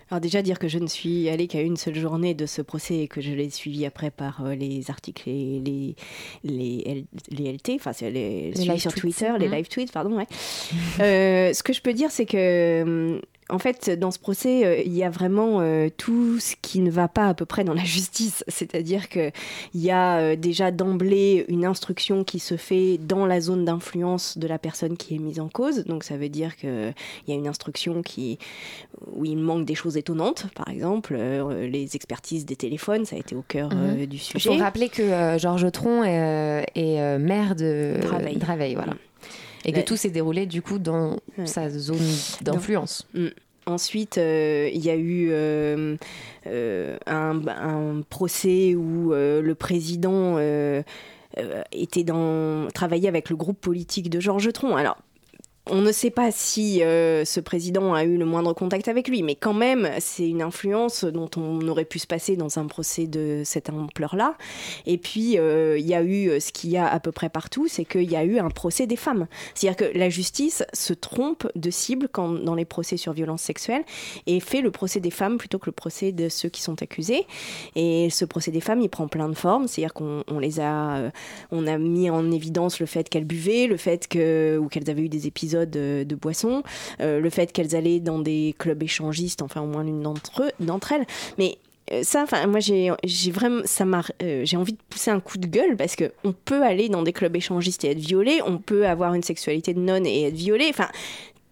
Alors 0.09 0.21
déjà 0.21 0.41
dire 0.43 0.59
que 0.59 0.67
je 0.67 0.77
ne 0.77 0.85
suis 0.87 1.29
allée 1.29 1.47
qu'à 1.47 1.61
une 1.61 1.77
seule 1.77 1.95
journée 1.95 2.33
de 2.35 2.45
ce 2.45 2.61
procès 2.61 2.99
et 2.99 3.07
que 3.07 3.21
je 3.21 3.31
l'ai 3.33 3.49
suivi 3.49 3.85
après 3.85 4.11
par 4.11 4.45
euh, 4.45 4.53
les 4.53 4.89
articles 4.91 5.27
et 5.27 5.59
les, 5.65 5.95
les, 6.43 7.05
les 7.31 7.51
LT, 7.53 7.71
enfin 7.75 7.91
c'est 7.91 8.11
les, 8.11 8.51
live 8.51 8.77
sur 8.79 8.91
tweets. 8.93 9.01
Twitter, 9.17 9.33
les 9.39 9.47
Mhm. 9.47 9.55
live 9.55 9.67
tweets, 9.67 9.91
pardon. 9.91 10.15
Ouais. 10.15 10.27
Euh, 10.99 11.53
ce 11.53 11.63
que 11.63 11.73
je 11.73 11.81
peux 11.81 11.93
dire, 11.93 12.11
c'est 12.11 12.25
que 12.27 12.83
hum, 12.83 13.21
en 13.49 13.59
fait, 13.59 13.91
dans 13.91 14.09
ce 14.09 14.17
procès, 14.17 14.65
euh, 14.65 14.81
il 14.83 14.93
y 14.95 15.03
a 15.03 15.09
vraiment 15.11 15.59
euh, 15.61 15.89
tout 15.95 16.39
ce 16.39 16.55
qui 16.61 16.79
ne 16.79 16.89
va 16.89 17.07
pas 17.07 17.27
à 17.27 17.33
peu 17.35 17.45
près 17.45 17.63
dans 17.63 17.73
la 17.75 17.83
justice. 17.85 18.43
C'est-à-dire 18.47 19.07
qu'il 19.07 19.31
y 19.75 19.91
a 19.91 20.17
euh, 20.17 20.35
déjà 20.35 20.71
d'emblée 20.71 21.45
une 21.47 21.63
instruction 21.63 22.23
qui 22.23 22.39
se 22.39 22.57
fait 22.57 22.97
dans 22.97 23.25
la 23.27 23.41
zone 23.41 23.63
d'influence 23.65 24.37
de 24.39 24.47
la 24.47 24.57
personne 24.57 24.97
qui 24.97 25.15
est 25.15 25.19
mise 25.19 25.39
en 25.39 25.47
cause. 25.49 25.83
Donc 25.85 26.03
ça 26.03 26.17
veut 26.17 26.29
dire 26.29 26.55
qu'il 26.55 26.93
y 27.27 27.31
a 27.31 27.35
une 27.35 27.47
instruction 27.47 28.01
qui, 28.01 28.39
où 29.13 29.25
il 29.25 29.37
manque 29.37 29.65
des 29.65 29.75
choses 29.75 29.95
étonnantes. 29.97 30.47
Par 30.55 30.69
exemple, 30.69 31.15
les 31.15 31.95
expertises 31.95 32.45
des 32.45 32.55
téléphones, 32.55 33.05
ça 33.05 33.15
a 33.15 33.19
été 33.19 33.35
au 33.35 33.43
cœur 33.47 33.69
Mhm. 33.73 34.05
du 34.07 34.15
Il 34.15 34.19
sujet. 34.19 34.49
faut 34.49 34.57
rappeler 34.57 34.89
que 34.89 35.37
Georges 35.37 35.71
Tron 35.71 36.03
est, 36.03 36.65
est, 36.75 37.17
maire 37.19 37.55
de 37.55 37.95
Draveil. 38.39 38.75
voilà. 38.75 38.93
Et 39.65 39.71
que 39.71 39.81
tout 39.81 39.97
s'est 39.97 40.09
déroulé 40.09 40.45
du 40.45 40.61
coup 40.61 40.79
dans 40.79 41.17
sa 41.45 41.69
zone 41.69 41.97
d'influence. 42.41 43.07
Mm. 43.13 43.27
Ensuite, 43.67 44.19
euh, 44.19 44.69
il 44.71 44.85
y 44.85 44.91
a 44.91 44.95
eu 44.95 45.29
euh, 45.31 45.95
euh, 46.45 46.97
un, 47.07 47.47
un 47.47 48.01
procès 48.07 48.75
où 48.75 49.11
le 49.11 49.53
président 49.53 50.37
était 51.71 52.03
dans, 52.03 52.67
travaillait 52.73 53.09
avec 53.09 53.29
le 53.29 53.35
groupe 53.35 53.59
politique 53.59 54.09
de 54.09 54.19
Georges 54.19 54.53
Tron. 54.53 54.75
Alors, 54.75 54.97
on 55.67 55.81
ne 55.81 55.91
sait 55.91 56.11
pas 56.11 56.31
si 56.31 56.83
euh, 56.83 57.25
ce 57.25 57.39
président 57.39 57.95
a 57.95 58.03
eu 58.03 58.17
le 58.17 58.25
moindre 58.25 58.53
contact 58.53 58.87
avec 58.87 59.07
lui, 59.07 59.23
mais 59.23 59.33
quand 59.33 59.53
même, 59.53 59.89
c'est 59.99 60.27
une 60.27 60.43
influence 60.43 61.05
dont 61.05 61.29
on 61.37 61.67
aurait 61.67 61.85
pu 61.85 61.97
se 61.97 62.05
passer 62.05 62.35
dans 62.35 62.59
un 62.59 62.67
procès 62.67 63.07
de 63.07 63.41
cette 63.43 63.69
ampleur-là. 63.69 64.35
Et 64.85 64.99
puis, 64.99 65.39
euh, 65.39 65.79
il 65.79 65.87
y 65.87 65.95
a 65.95 66.03
eu 66.03 66.29
euh, 66.29 66.39
ce 66.39 66.51
qu'il 66.51 66.69
y 66.69 66.77
a 66.77 66.87
à 66.87 66.99
peu 66.99 67.11
près 67.11 67.29
partout, 67.29 67.67
c'est 67.67 67.83
qu'il 67.83 68.09
y 68.09 68.15
a 68.15 68.23
eu 68.23 68.37
un 68.37 68.49
procès 68.49 68.85
des 68.85 68.95
femmes. 68.95 69.25
C'est-à-dire 69.55 69.77
que 69.91 69.97
la 69.97 70.09
justice 70.09 70.63
se 70.71 70.93
trompe 70.93 71.47
de 71.55 71.71
cible 71.71 72.09
dans 72.13 72.55
les 72.55 72.65
procès 72.65 72.97
sur 72.97 73.13
violence 73.13 73.41
sexuelle 73.41 73.83
et 74.27 74.39
fait 74.39 74.61
le 74.61 74.69
procès 74.69 74.99
des 74.99 75.11
femmes 75.11 75.37
plutôt 75.37 75.57
que 75.57 75.65
le 75.65 75.71
procès 75.71 76.11
de 76.11 76.29
ceux 76.29 76.49
qui 76.49 76.61
sont 76.61 76.81
accusés. 76.83 77.25
Et 77.75 78.09
ce 78.11 78.25
procès 78.25 78.51
des 78.51 78.61
femmes, 78.61 78.81
il 78.81 78.89
prend 78.89 79.07
plein 79.07 79.29
de 79.29 79.35
formes. 79.35 79.67
C'est-à-dire 79.67 79.93
qu'on 79.93 80.23
on 80.27 80.37
les 80.37 80.59
a, 80.59 81.11
on 81.51 81.65
a 81.65 81.77
mis 81.79 82.11
en 82.11 82.31
évidence 82.31 82.79
le 82.79 82.85
fait 82.85 83.09
qu'elles 83.09 83.25
buvaient, 83.25 83.65
le 83.65 83.77
fait 83.77 84.07
que 84.07 84.59
ou 84.61 84.67
qu'elles 84.67 84.89
avaient 84.89 85.01
eu 85.01 85.09
des 85.09 85.25
épisodes 85.25 85.54
de, 85.63 86.05
de 86.07 86.15
boisson, 86.15 86.63
euh, 86.99 87.19
le 87.19 87.29
fait 87.29 87.53
qu'elles 87.53 87.75
allaient 87.75 88.01
dans 88.01 88.19
des 88.19 88.55
clubs 88.57 88.83
échangistes, 88.83 89.41
enfin 89.41 89.61
au 89.61 89.67
moins 89.67 89.83
l'une 89.83 90.01
d'entre 90.01 90.91
elles. 90.91 91.05
Mais 91.37 91.57
euh, 91.91 92.01
ça, 92.03 92.23
enfin, 92.23 92.45
moi 92.47 92.59
j'ai, 92.59 92.91
j'ai 93.03 93.31
vraiment, 93.31 93.61
ça 93.65 93.85
m'a, 93.85 94.03
euh, 94.23 94.41
j'ai 94.43 94.57
envie 94.57 94.73
de 94.73 94.79
pousser 94.89 95.11
un 95.11 95.19
coup 95.19 95.37
de 95.37 95.47
gueule 95.47 95.77
parce 95.77 95.95
que 95.95 96.11
on 96.23 96.33
peut 96.33 96.63
aller 96.63 96.89
dans 96.89 97.03
des 97.03 97.13
clubs 97.13 97.35
échangistes 97.35 97.85
et 97.85 97.91
être 97.91 97.99
violé, 97.99 98.41
on 98.45 98.57
peut 98.57 98.87
avoir 98.87 99.13
une 99.13 99.23
sexualité 99.23 99.73
de 99.73 99.79
nonne 99.79 100.05
et 100.05 100.23
être 100.23 100.35
violé. 100.35 100.65
Enfin, 100.69 100.89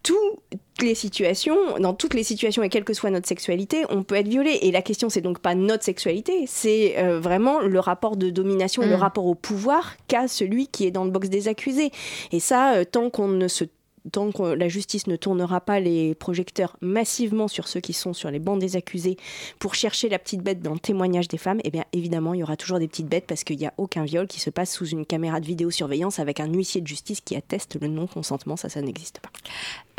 toutes 0.01 0.41
les 0.81 0.95
situations, 0.95 1.55
dans 1.79 1.93
toutes 1.93 2.13
les 2.13 2.23
situations 2.23 2.61
et 2.61 2.69
quelle 2.69 2.83
que 2.83 2.93
soit 2.93 3.09
notre 3.09 3.27
sexualité, 3.27 3.85
on 3.89 4.03
peut 4.03 4.15
être 4.15 4.27
violé. 4.27 4.59
Et 4.63 4.71
la 4.71 4.81
question, 4.81 5.09
c'est 5.09 5.21
donc 5.21 5.39
pas 5.39 5.55
notre 5.55 5.83
sexualité, 5.83 6.43
c'est 6.45 6.97
euh, 6.97 7.19
vraiment 7.19 7.59
le 7.59 7.79
rapport 7.79 8.17
de 8.17 8.29
domination, 8.29 8.81
le 8.81 8.89
Mm. 8.97 8.99
rapport 8.99 9.25
au 9.25 9.35
pouvoir 9.35 9.95
qu'a 10.07 10.27
celui 10.27 10.67
qui 10.67 10.85
est 10.85 10.91
dans 10.91 11.05
le 11.05 11.11
box 11.11 11.29
des 11.29 11.47
accusés. 11.47 11.91
Et 12.31 12.39
ça, 12.39 12.73
euh, 12.73 12.83
tant 12.83 13.09
qu'on 13.09 13.29
ne 13.29 13.47
se 13.47 13.63
Tant 14.11 14.31
que 14.31 14.43
la 14.43 14.67
justice 14.67 15.07
ne 15.07 15.15
tournera 15.15 15.61
pas 15.61 15.79
les 15.79 16.13
projecteurs 16.15 16.77
massivement 16.81 17.47
sur 17.47 17.67
ceux 17.67 17.79
qui 17.79 17.93
sont 17.93 18.13
sur 18.13 18.29
les 18.31 18.39
bancs 18.39 18.59
des 18.59 18.75
accusés 18.75 19.17
pour 19.59 19.75
chercher 19.75 20.09
la 20.09 20.19
petite 20.19 20.41
bête 20.41 20.61
dans 20.61 20.73
le 20.73 20.79
témoignage 20.79 21.27
des 21.27 21.37
femmes, 21.37 21.59
eh 21.63 21.71
bien 21.71 21.85
évidemment 21.93 22.33
il 22.33 22.41
y 22.41 22.43
aura 22.43 22.57
toujours 22.57 22.79
des 22.79 22.87
petites 22.87 23.07
bêtes 23.07 23.25
parce 23.27 23.43
qu'il 23.43 23.57
n'y 23.57 23.65
a 23.65 23.73
aucun 23.77 24.03
viol 24.03 24.27
qui 24.27 24.39
se 24.39 24.49
passe 24.49 24.73
sous 24.73 24.87
une 24.87 25.05
caméra 25.05 25.39
de 25.39 25.45
vidéosurveillance 25.45 26.19
avec 26.19 26.39
un 26.39 26.51
huissier 26.51 26.81
de 26.81 26.87
justice 26.87 27.21
qui 27.21 27.35
atteste 27.35 27.77
le 27.81 27.87
non-consentement, 27.87 28.57
ça 28.57 28.69
ça 28.69 28.81
n'existe 28.81 29.19
pas. 29.19 29.29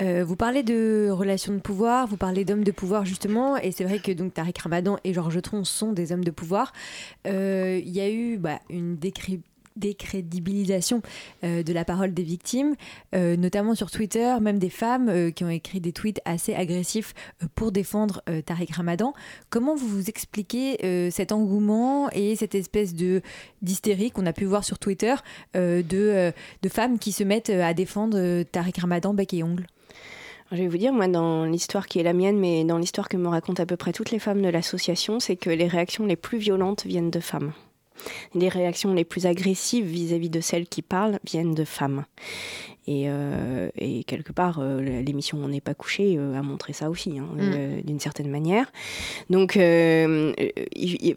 Euh, 0.02 0.24
vous 0.24 0.36
parlez 0.36 0.62
de 0.62 1.08
relations 1.10 1.52
de 1.52 1.60
pouvoir, 1.60 2.06
vous 2.06 2.16
parlez 2.16 2.44
d'hommes 2.44 2.64
de 2.64 2.72
pouvoir 2.72 3.04
justement, 3.04 3.56
et 3.56 3.72
c'est 3.72 3.84
vrai 3.84 4.00
que 4.00 4.12
donc 4.12 4.34
Tariq 4.34 4.60
Ramadan 4.60 4.98
et 5.04 5.14
Georges 5.14 5.40
Tron 5.40 5.64
sont 5.64 5.92
des 5.92 6.12
hommes 6.12 6.24
de 6.24 6.30
pouvoir. 6.30 6.72
Euh, 7.26 7.80
Il 7.82 7.92
y 7.92 8.00
a 8.00 8.10
eu 8.10 8.36
bah, 8.36 8.58
une 8.68 8.96
décrypte 8.96 9.46
décrédibilisation 9.76 11.02
euh, 11.42 11.62
de 11.62 11.72
la 11.72 11.84
parole 11.84 12.14
des 12.14 12.22
victimes, 12.22 12.74
euh, 13.14 13.36
notamment 13.36 13.74
sur 13.74 13.90
Twitter, 13.90 14.34
même 14.40 14.58
des 14.58 14.70
femmes 14.70 15.08
euh, 15.08 15.30
qui 15.30 15.44
ont 15.44 15.48
écrit 15.48 15.80
des 15.80 15.92
tweets 15.92 16.20
assez 16.24 16.54
agressifs 16.54 17.14
euh, 17.42 17.46
pour 17.54 17.72
défendre 17.72 18.22
Tariq 18.46 18.72
Ramadan. 18.74 19.14
Comment 19.50 19.74
vous 19.74 19.88
vous 19.88 20.08
expliquez 20.08 21.10
cet 21.10 21.32
engouement 21.32 22.10
et 22.10 22.36
cette 22.36 22.54
espèce 22.54 22.94
de 22.94 23.22
d'hystérie 23.62 24.10
qu'on 24.10 24.26
a 24.26 24.32
pu 24.32 24.44
voir 24.44 24.64
sur 24.64 24.78
Twitter 24.78 25.14
de, 25.54 25.82
de 26.62 26.68
femmes 26.68 26.98
qui 26.98 27.12
se 27.12 27.24
mettent 27.24 27.50
à 27.50 27.74
défendre 27.74 28.42
Tariq 28.42 28.80
Ramadan 28.80 29.14
bec 29.14 29.34
et 29.34 29.42
ongle? 29.42 29.66
Je 30.52 30.56
vais 30.56 30.68
vous 30.68 30.78
dire, 30.78 30.92
moi, 30.92 31.08
dans 31.08 31.44
l'histoire 31.44 31.86
qui 31.86 31.98
est 31.98 32.02
la 32.02 32.12
mienne, 32.12 32.38
mais 32.38 32.64
dans 32.64 32.78
l'histoire 32.78 33.08
que 33.08 33.16
me 33.16 33.28
racontent 33.28 33.62
à 33.62 33.66
peu 33.66 33.76
près 33.76 33.92
toutes 33.92 34.10
les 34.10 34.18
femmes 34.18 34.42
de 34.42 34.48
l'association, 34.48 35.20
c'est 35.20 35.36
que 35.36 35.50
les 35.50 35.66
réactions 35.66 36.06
les 36.06 36.16
plus 36.16 36.38
violentes 36.38 36.84
viennent 36.86 37.10
de 37.10 37.20
femmes. 37.20 37.52
Les 38.34 38.48
réactions 38.48 38.92
les 38.94 39.04
plus 39.04 39.26
agressives 39.26 39.86
vis-à-vis 39.86 40.30
de 40.30 40.40
celles 40.40 40.66
qui 40.66 40.82
parlent 40.82 41.18
viennent 41.24 41.54
de 41.54 41.64
femmes. 41.64 42.04
Et, 42.86 43.04
euh, 43.08 43.70
et 43.78 44.04
quelque 44.04 44.30
part, 44.32 44.58
euh, 44.60 44.82
l'émission 45.00 45.38
On 45.42 45.48
n'est 45.48 45.62
pas 45.62 45.72
couché 45.72 46.16
euh, 46.18 46.38
a 46.38 46.42
montré 46.42 46.74
ça 46.74 46.90
aussi, 46.90 47.18
hein, 47.18 47.26
Mm. 47.34 47.80
d'une 47.82 47.98
certaine 47.98 48.28
manière. 48.30 48.70
Donc, 49.30 49.52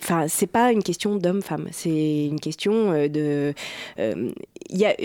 enfin, 0.02 0.28
c'est 0.30 0.48
pas 0.48 0.72
une 0.72 0.82
question 0.84 1.16
d'homme-femme, 1.18 1.68
c'est 1.72 2.26
une 2.28 2.40
question 2.40 2.92
de. 3.10 3.54
y 4.70 4.86
a- 4.86 4.96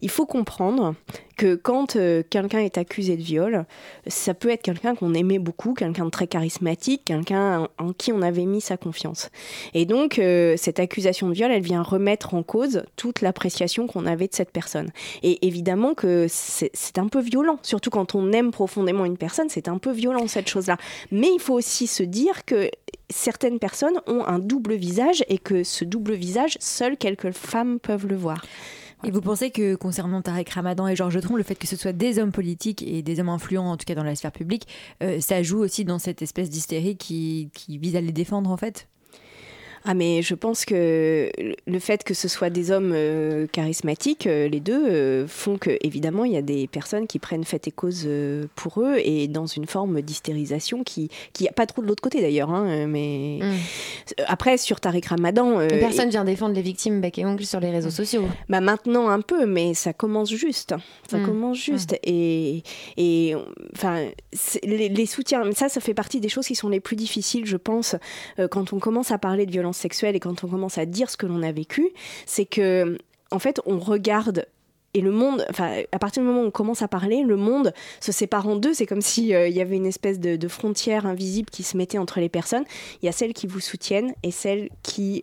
il 0.00 0.08
faut 0.10 0.26
comprendre 0.26 0.94
que 1.36 1.54
quand 1.54 1.96
euh, 1.96 2.22
quelqu'un 2.28 2.60
est 2.60 2.78
accusé 2.78 3.16
de 3.16 3.22
viol, 3.22 3.66
ça 4.06 4.34
peut 4.34 4.48
être 4.48 4.62
quelqu'un 4.62 4.94
qu'on 4.94 5.14
aimait 5.14 5.38
beaucoup, 5.38 5.74
quelqu'un 5.74 6.06
de 6.06 6.10
très 6.10 6.26
charismatique, 6.26 7.02
quelqu'un 7.04 7.68
en, 7.78 7.92
qui 7.92 8.12
on 8.12 8.22
avait 8.22 8.46
mis 8.46 8.60
sa 8.60 8.76
confiance. 8.76 9.30
Et 9.74 9.84
donc, 9.84 10.18
euh, 10.18 10.54
cette 10.56 10.80
accusation 10.80 11.28
de 11.28 11.34
viol, 11.34 11.50
elle 11.50 11.62
vient 11.62 11.82
remettre 11.82 12.34
en 12.34 12.42
cause 12.42 12.84
toute 12.96 13.20
l'appréciation 13.20 13.86
qu'on 13.86 14.06
avait 14.06 14.28
de 14.28 14.34
cette 14.34 14.50
personne. 14.50 14.90
Et 15.22 15.46
évidemment 15.46 15.94
que 15.94 16.26
c'est 16.28 16.70
c'est 16.72 16.98
un 16.98 17.08
peu 17.08 17.20
violent, 17.20 17.58
surtout 17.62 17.90
quand 17.90 18.14
on 18.14 18.32
aime 18.32 18.50
profondément 18.50 19.04
une 19.04 19.18
personne, 19.18 19.48
c'est 19.48 19.68
un 19.68 19.78
peu 19.78 19.92
violent 19.92 20.26
cette 20.28 20.48
chose-là. 20.48 20.76
Mais 21.10 21.28
il 21.32 21.40
faut 21.40 21.54
aussi 21.54 21.86
se 21.86 22.02
dire 22.02 22.44
que 22.44 22.70
certaines 23.10 23.58
personnes 23.58 24.00
ont 24.06 24.24
un 24.24 24.38
double 24.38 24.74
visage 24.74 25.24
et 25.28 25.38
que 25.38 25.64
ce 25.64 25.84
double 25.84 26.14
visage, 26.14 26.56
seules 26.60 26.96
quelques 26.96 27.32
femmes 27.32 27.78
peuvent 27.78 28.06
le 28.06 28.16
voir. 28.16 28.44
Et 29.06 29.12
vous 29.12 29.20
pensez 29.20 29.52
que 29.52 29.76
concernant 29.76 30.20
Tarek 30.20 30.50
Ramadan 30.50 30.88
et 30.88 30.96
Georges 30.96 31.20
Tron, 31.20 31.36
le 31.36 31.44
fait 31.44 31.54
que 31.54 31.68
ce 31.68 31.76
soit 31.76 31.92
des 31.92 32.18
hommes 32.18 32.32
politiques 32.32 32.82
et 32.82 33.02
des 33.02 33.20
hommes 33.20 33.28
influents, 33.28 33.70
en 33.70 33.76
tout 33.76 33.84
cas 33.84 33.94
dans 33.94 34.02
la 34.02 34.16
sphère 34.16 34.32
publique, 34.32 34.66
euh, 35.00 35.20
ça 35.20 35.44
joue 35.44 35.58
aussi 35.58 35.84
dans 35.84 36.00
cette 36.00 36.22
espèce 36.22 36.50
d'hystérie 36.50 36.96
qui, 36.96 37.50
qui 37.54 37.78
vise 37.78 37.94
à 37.94 38.00
les 38.00 38.10
défendre 38.10 38.50
en 38.50 38.56
fait? 38.56 38.88
Ah 39.88 39.94
mais 39.94 40.20
je 40.22 40.34
pense 40.34 40.64
que 40.64 41.30
le 41.66 41.78
fait 41.78 42.02
que 42.02 42.12
ce 42.12 42.26
soit 42.28 42.50
des 42.50 42.70
hommes 42.72 42.92
euh, 42.92 43.46
charismatiques, 43.46 44.26
euh, 44.26 44.48
les 44.48 44.58
deux, 44.60 44.84
euh, 44.88 45.26
font 45.28 45.58
que 45.58 45.78
évidemment 45.80 46.24
il 46.24 46.32
y 46.32 46.36
a 46.36 46.42
des 46.42 46.66
personnes 46.66 47.06
qui 47.06 47.18
prennent 47.18 47.44
fait 47.44 47.68
et 47.68 47.70
cause 47.72 48.08
pour 48.56 48.80
eux 48.80 48.96
et 48.98 49.28
dans 49.28 49.46
une 49.46 49.66
forme 49.66 50.02
d'hystérisation 50.02 50.82
qui 50.84 51.08
qui 51.32 51.46
a 51.48 51.52
pas 51.52 51.66
trop 51.66 51.82
de 51.82 51.86
l'autre 51.86 52.02
côté 52.02 52.20
d'ailleurs. 52.20 52.50
hein, 52.50 52.86
mais 52.86 53.38
après 54.26 54.58
sur 54.58 54.80
Tariq 54.80 55.06
Ramadan, 55.08 55.60
Et 55.60 55.78
Personne 55.78 56.10
vient 56.10 56.24
défendre 56.24 56.54
les 56.54 56.62
victimes 56.62 57.00
bec 57.00 57.18
et 57.18 57.24
ongle 57.24 57.44
sur 57.44 57.60
les 57.60 57.70
réseaux 57.70 57.90
sociaux. 57.90 58.24
bah 58.48 58.60
maintenant 58.60 59.08
un 59.08 59.20
peu, 59.20 59.46
mais 59.46 59.74
ça 59.74 59.92
commence 59.92 60.30
juste. 60.30 60.74
Ça 61.08 61.18
Mm. 61.18 61.24
commence 61.26 61.58
juste. 61.58 61.96
Et, 62.02 62.62
et 62.96 63.34
enfin, 63.74 64.06
les, 64.64 64.88
les 64.88 65.06
soutiens, 65.06 65.50
ça, 65.52 65.68
ça 65.68 65.80
fait 65.80 65.94
partie 65.94 66.20
des 66.20 66.28
choses 66.28 66.46
qui 66.46 66.54
sont 66.56 66.68
les 66.68 66.80
plus 66.80 66.96
difficiles, 66.96 67.46
je 67.46 67.56
pense, 67.56 67.94
quand 68.50 68.72
on 68.72 68.78
commence 68.80 69.10
à 69.12 69.18
parler 69.18 69.46
de 69.46 69.50
violence 69.52 69.75
sexuelle 69.76 70.16
et 70.16 70.20
quand 70.20 70.44
on 70.44 70.48
commence 70.48 70.78
à 70.78 70.86
dire 70.86 71.10
ce 71.10 71.16
que 71.16 71.26
l'on 71.26 71.42
a 71.42 71.52
vécu, 71.52 71.90
c'est 72.26 72.46
que, 72.46 72.98
en 73.30 73.38
fait, 73.38 73.60
on 73.66 73.78
regarde 73.78 74.46
et 74.96 75.02
le 75.02 75.10
monde, 75.10 75.44
enfin, 75.50 75.82
à 75.92 75.98
partir 75.98 76.22
du 76.22 76.28
moment 76.28 76.40
où 76.40 76.46
on 76.46 76.50
commence 76.50 76.80
à 76.80 76.88
parler, 76.88 77.22
le 77.22 77.36
monde 77.36 77.74
se 78.00 78.12
sépare 78.12 78.48
en 78.48 78.56
deux. 78.56 78.72
C'est 78.72 78.86
comme 78.86 79.02
s'il 79.02 79.26
il 79.26 79.54
y 79.54 79.60
avait 79.60 79.76
une 79.76 79.84
espèce 79.84 80.18
de, 80.18 80.48
frontière 80.48 81.04
invisible 81.04 81.50
qui 81.50 81.64
se 81.64 81.76
mettait 81.76 81.98
entre 81.98 82.18
les 82.18 82.30
personnes. 82.30 82.64
Il 83.02 83.06
y 83.06 83.08
a 83.10 83.12
celles 83.12 83.34
qui 83.34 83.46
vous 83.46 83.60
soutiennent 83.60 84.14
et 84.22 84.30
celles 84.30 84.70
qui 84.82 85.22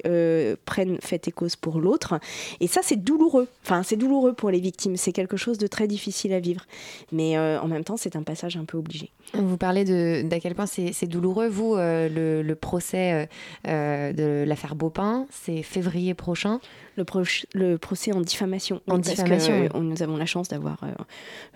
prennent 0.65 0.99
fait 1.01 1.27
et 1.27 1.31
cause 1.31 1.55
pour 1.55 1.79
l'autre. 1.79 2.19
Et 2.59 2.67
ça, 2.67 2.81
c'est 2.83 3.03
douloureux. 3.03 3.47
Enfin, 3.63 3.81
c'est 3.81 3.95
douloureux 3.95 4.33
pour 4.33 4.51
les 4.51 4.59
victimes. 4.59 4.95
C'est 4.95 5.11
quelque 5.11 5.37
chose 5.37 5.57
de 5.57 5.65
très 5.65 5.87
difficile 5.87 6.33
à 6.33 6.39
vivre. 6.39 6.61
Mais 7.11 7.35
en 7.39 7.67
même 7.67 7.83
temps, 7.83 7.97
c'est 7.97 8.15
un 8.15 8.23
passage 8.23 8.55
un 8.55 8.65
peu 8.65 8.77
obligé. 8.77 9.09
Vous 9.33 9.57
parlez 9.57 9.85
d'à 10.23 10.39
quel 10.39 10.53
point 10.53 10.67
c'est 10.67 11.07
douloureux. 11.07 11.47
Vous, 11.47 11.77
le, 11.77 12.43
le, 12.43 12.55
procès 12.55 13.27
de 13.65 14.43
l'affaire 14.43 14.75
Beaupin, 14.75 15.25
c'est 15.31 15.63
février 15.63 16.13
prochain 16.13 16.59
le, 16.95 17.05
le, 17.53 17.77
procès 17.77 18.13
en 18.13 18.21
diffamation. 18.21 18.81
En 18.87 18.97
diffamation. 18.97 19.67
Que, 19.67 19.77
Nous 19.77 20.03
avons 20.03 20.17
la 20.17 20.25
chance 20.25 20.47
d'avoir, 20.47 20.83
euh, 20.83 20.91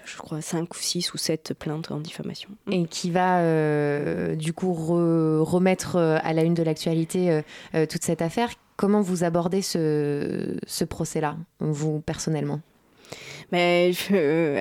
je 0.05 0.17
crois, 0.17 0.41
5 0.41 0.73
ou 0.73 0.77
6 0.77 1.13
ou 1.13 1.17
7 1.17 1.53
plaintes 1.53 1.91
en 1.91 1.99
diffamation. 1.99 2.49
Et 2.71 2.85
qui 2.85 3.11
va, 3.11 3.39
euh, 3.39 4.35
du 4.35 4.53
coup, 4.53 4.73
remettre 4.73 5.95
euh, 5.95 6.17
à 6.23 6.33
la 6.33 6.43
une 6.43 6.53
de 6.53 6.63
l'actualité 6.63 7.41
toute 7.73 8.03
cette 8.03 8.21
affaire. 8.21 8.49
Comment 8.75 9.01
vous 9.01 9.23
abordez 9.23 9.61
ce, 9.61 10.57
ce 10.65 10.85
procès-là, 10.85 11.37
vous, 11.59 11.99
personnellement? 11.99 12.61
Mais 13.51 13.91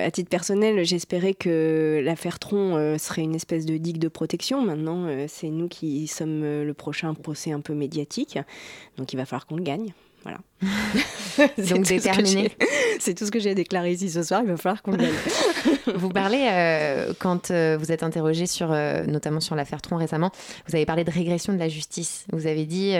à 0.03 0.11
titre 0.11 0.29
personnel, 0.29 0.85
j'espérais 0.85 1.33
que 1.33 2.01
l'affaire 2.03 2.39
Tron 2.39 2.97
serait 2.97 3.23
une 3.23 3.35
espèce 3.35 3.65
de 3.65 3.77
digue 3.77 3.99
de 3.99 4.07
protection. 4.07 4.61
Maintenant, 4.61 5.07
c'est 5.27 5.49
nous 5.49 5.67
qui 5.67 6.07
sommes 6.07 6.41
le 6.41 6.73
prochain 6.73 7.13
procès 7.13 7.51
un 7.51 7.59
peu 7.59 7.73
médiatique. 7.73 8.39
Donc 8.97 9.11
il 9.13 9.17
va 9.17 9.25
falloir 9.25 9.45
qu'on 9.45 9.57
le 9.57 9.63
gagne. 9.63 9.93
Voilà. 10.23 10.39
Donc 11.69 11.85
déterminé. 11.85 12.51
C'est 12.99 13.13
tout 13.13 13.25
ce 13.25 13.31
que 13.31 13.39
j'ai 13.39 13.55
déclaré 13.55 13.91
ici 13.91 14.09
ce 14.09 14.23
soir. 14.23 14.41
Il 14.43 14.49
va 14.49 14.57
falloir 14.57 14.81
qu'on 14.81 14.97
vous 15.95 16.09
parlez, 16.09 16.47
euh, 16.49 17.13
quand 17.19 17.51
euh, 17.51 17.77
vous 17.79 17.91
êtes 17.91 18.03
interrogé 18.03 18.45
sur, 18.45 18.71
euh, 18.71 19.05
notamment 19.05 19.39
sur 19.39 19.55
l'affaire 19.55 19.81
Tron 19.81 19.97
récemment, 19.97 20.31
vous 20.67 20.75
avez 20.75 20.85
parlé 20.85 21.03
de 21.03 21.11
régression 21.11 21.53
de 21.53 21.59
la 21.59 21.69
justice. 21.69 22.25
Vous 22.31 22.47
avez 22.47 22.65
dit 22.65 22.93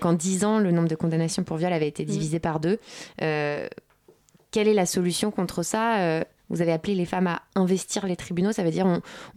qu'en 0.00 0.12
10 0.12 0.44
ans, 0.44 0.58
le 0.58 0.70
nombre 0.70 0.88
de 0.88 0.94
condamnations 0.94 1.44
pour 1.44 1.56
viol 1.56 1.72
avait 1.72 1.88
été 1.88 2.04
divisé 2.04 2.38
par 2.38 2.60
deux. 2.60 2.78
quelle 3.18 4.68
est 4.68 4.74
la 4.74 4.86
solution 4.86 5.30
contre 5.30 5.62
ça 5.62 6.24
vous 6.50 6.60
avez 6.60 6.72
appelé 6.72 6.94
les 6.94 7.06
femmes 7.06 7.28
à 7.28 7.40
investir 7.54 8.06
les 8.06 8.14
tribunaux, 8.14 8.52
ça 8.52 8.62
veut 8.62 8.70
dire 8.70 8.84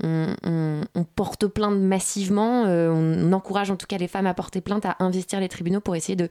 on, 0.04 0.36
on, 0.44 1.04
porte 1.16 1.48
plainte 1.48 1.80
massivement, 1.80 2.64
on 2.64 3.32
encourage 3.32 3.72
en 3.72 3.78
tout 3.78 3.88
cas 3.88 3.98
les 3.98 4.10
femmes 4.10 4.28
à 4.28 4.34
porter 4.34 4.60
plainte, 4.60 4.86
à 4.86 4.98
investir 5.00 5.40
les 5.40 5.48
tribunaux 5.48 5.80
pour 5.80 5.96
essayer 5.96 6.18
de, 6.18 6.30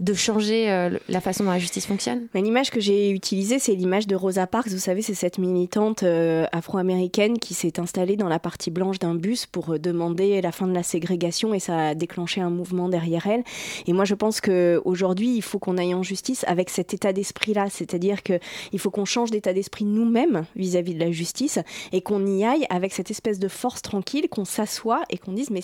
de 0.00 0.14
changer 0.14 0.70
euh, 0.70 0.98
la 1.08 1.20
façon 1.20 1.44
dont 1.44 1.50
la 1.50 1.58
justice 1.58 1.86
fonctionne 1.86 2.26
L'image 2.34 2.70
que 2.70 2.80
j'ai 2.80 3.10
utilisée, 3.10 3.58
c'est 3.58 3.74
l'image 3.74 4.06
de 4.06 4.16
Rosa 4.16 4.46
Parks. 4.46 4.68
Vous 4.68 4.78
savez, 4.78 5.02
c'est 5.02 5.14
cette 5.14 5.36
militante 5.36 6.02
euh, 6.02 6.46
afro-américaine 6.52 7.38
qui 7.38 7.52
s'est 7.52 7.78
installée 7.78 8.16
dans 8.16 8.28
la 8.28 8.38
partie 8.38 8.70
blanche 8.70 8.98
d'un 8.98 9.14
bus 9.14 9.44
pour 9.44 9.74
euh, 9.74 9.78
demander 9.78 10.40
la 10.40 10.52
fin 10.52 10.66
de 10.66 10.72
la 10.72 10.82
ségrégation 10.82 11.52
et 11.52 11.58
ça 11.58 11.88
a 11.88 11.94
déclenché 11.94 12.40
un 12.40 12.48
mouvement 12.48 12.88
derrière 12.88 13.26
elle. 13.26 13.44
Et 13.86 13.92
moi, 13.92 14.06
je 14.06 14.14
pense 14.14 14.40
qu'aujourd'hui, 14.40 15.36
il 15.36 15.42
faut 15.42 15.58
qu'on 15.58 15.76
aille 15.76 15.94
en 15.94 16.02
justice 16.02 16.44
avec 16.48 16.70
cet 16.70 16.94
état 16.94 17.12
d'esprit-là. 17.12 17.66
C'est-à-dire 17.68 18.22
qu'il 18.22 18.78
faut 18.78 18.90
qu'on 18.90 19.04
change 19.04 19.30
d'état 19.30 19.52
d'esprit 19.52 19.84
nous-mêmes 19.84 20.46
vis-à-vis 20.56 20.94
de 20.94 21.00
la 21.00 21.10
justice 21.10 21.58
et 21.92 22.00
qu'on 22.00 22.26
y 22.26 22.44
aille 22.44 22.64
avec 22.70 22.94
cette 22.94 23.10
espèce 23.10 23.38
de 23.38 23.48
force 23.48 23.82
tranquille, 23.82 24.28
qu'on 24.30 24.46
s'assoit 24.46 25.02
et 25.10 25.18
qu'on 25.18 25.32
dise, 25.32 25.50
mais 25.50 25.62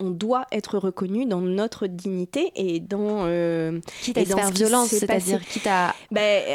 on 0.00 0.10
doit 0.10 0.46
être 0.50 0.78
reconnu 0.78 1.26
dans 1.26 1.40
notre 1.40 1.86
dignité 1.86 2.50
et 2.56 2.80
dans 2.80 3.24
euh, 3.26 3.80
quitte 4.02 4.18
à 4.18 4.24
faire 4.24 4.50
violence, 4.50 4.88
c'est-à-dire 4.88 5.40
quitte 5.40 5.66
à, 5.66 5.94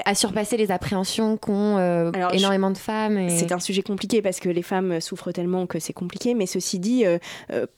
à 0.06 0.16
surpasser 0.16 0.58
les 0.58 0.72
appréhensions 0.72 1.38
qu'ont 1.38 1.78
euh, 1.78 2.12
énormément 2.34 2.72
de 2.72 2.78
femmes. 2.78 3.30
C'est 3.30 3.52
un 3.52 3.60
sujet 3.60 3.82
compliqué 3.82 4.22
parce 4.22 4.40
que 4.40 4.50
les 4.50 4.62
femmes 4.64 5.00
souffrent 5.00 5.32
tellement 5.32 5.68
que 5.68 5.80
c'est 5.80 5.94
compliqué, 5.94 6.34
mais 6.34 6.46
ceci 6.46 6.80
dit, 6.80 7.06
euh, 7.06 7.18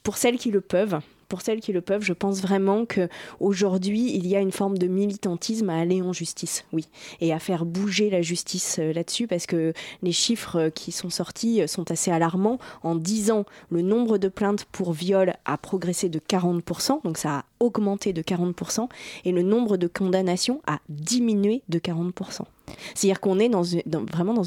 pour 0.03 0.17
celles 0.17 0.37
qui 0.37 0.51
le 0.51 0.61
peuvent, 0.61 0.99
pour 1.31 1.41
celles 1.41 1.61
qui 1.61 1.71
le 1.71 1.79
peuvent, 1.79 2.03
je 2.03 2.11
pense 2.11 2.41
vraiment 2.41 2.85
que 2.85 3.07
aujourd'hui 3.39 4.13
il 4.13 4.27
y 4.27 4.35
a 4.35 4.41
une 4.41 4.51
forme 4.51 4.77
de 4.77 4.87
militantisme 4.87 5.69
à 5.69 5.79
aller 5.79 6.01
en 6.01 6.11
justice, 6.11 6.65
oui, 6.73 6.89
et 7.21 7.31
à 7.31 7.39
faire 7.39 7.63
bouger 7.63 8.09
la 8.09 8.21
justice 8.21 8.79
euh, 8.79 8.91
là-dessus, 8.91 9.27
parce 9.27 9.45
que 9.45 9.71
les 10.03 10.11
chiffres 10.11 10.59
euh, 10.59 10.69
qui 10.69 10.91
sont 10.91 11.09
sortis 11.09 11.61
euh, 11.61 11.67
sont 11.67 11.89
assez 11.89 12.11
alarmants. 12.11 12.59
En 12.83 12.95
10 12.95 13.31
ans, 13.31 13.45
le 13.69 13.81
nombre 13.81 14.17
de 14.17 14.27
plaintes 14.27 14.65
pour 14.73 14.91
viol 14.91 15.33
a 15.45 15.57
progressé 15.57 16.09
de 16.09 16.19
40%, 16.19 17.01
donc 17.05 17.17
ça 17.17 17.37
a 17.37 17.45
augmenté 17.61 18.11
de 18.11 18.21
40%, 18.21 18.89
et 19.23 19.31
le 19.31 19.41
nombre 19.41 19.77
de 19.77 19.87
condamnations 19.87 20.61
a 20.67 20.79
diminué 20.89 21.61
de 21.69 21.79
40%. 21.79 22.41
C'est-à-dire 22.93 23.21
qu'on 23.21 23.39
est 23.39 23.49
vraiment 24.11 24.33
dans, 24.33 24.43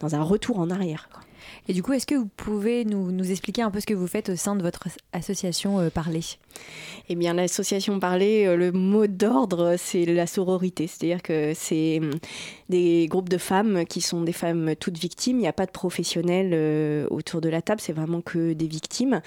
dans 0.00 0.14
un 0.16 0.22
retour 0.24 0.58
en 0.58 0.70
arrière. 0.70 1.08
Et 1.68 1.72
du 1.72 1.82
coup, 1.82 1.92
est-ce 1.92 2.06
que 2.06 2.14
vous 2.14 2.28
pouvez 2.36 2.84
nous, 2.84 3.30
expliquer 3.30 3.62
un 3.62 3.70
peu 3.70 3.80
ce 3.80 3.86
que 3.86 3.94
vous 3.94 4.06
faites 4.06 4.30
au 4.30 4.36
sein 4.36 4.56
de 4.56 4.62
votre 4.62 4.88
association 5.12 5.78
euh, 5.80 5.90
Parler? 5.90 6.20
Eh 7.08 7.14
bien, 7.14 7.34
l'association 7.34 8.00
Parler, 8.00 8.46
euh, 8.46 8.56
le 8.56 8.72
mot 8.72 9.06
d'ordre, 9.06 9.76
c'est 9.78 10.04
la 10.04 10.26
sororité. 10.26 10.86
C'est-à-dire 10.86 11.22
que 11.22 11.52
c'est 11.54 11.98
hum, 11.98 12.10
des 12.68 13.06
groupes 13.08 13.28
de 13.28 13.38
femmes 13.38 13.84
qui 13.86 14.00
sont 14.00 14.22
des 14.22 14.32
femmes 14.32 14.74
toutes 14.76 14.98
victimes. 14.98 15.38
Il 15.38 15.42
n'y 15.42 15.48
a 15.48 15.52
pas 15.52 15.66
de 15.66 15.70
professionnels 15.70 16.50
euh, 16.52 17.06
autour 17.10 17.40
de 17.40 17.48
la 17.48 17.62
table, 17.62 17.80
c'est 17.80 17.92
vraiment 17.92 18.20
que 18.20 18.52
des 18.52 18.66
victimes. 18.66 19.20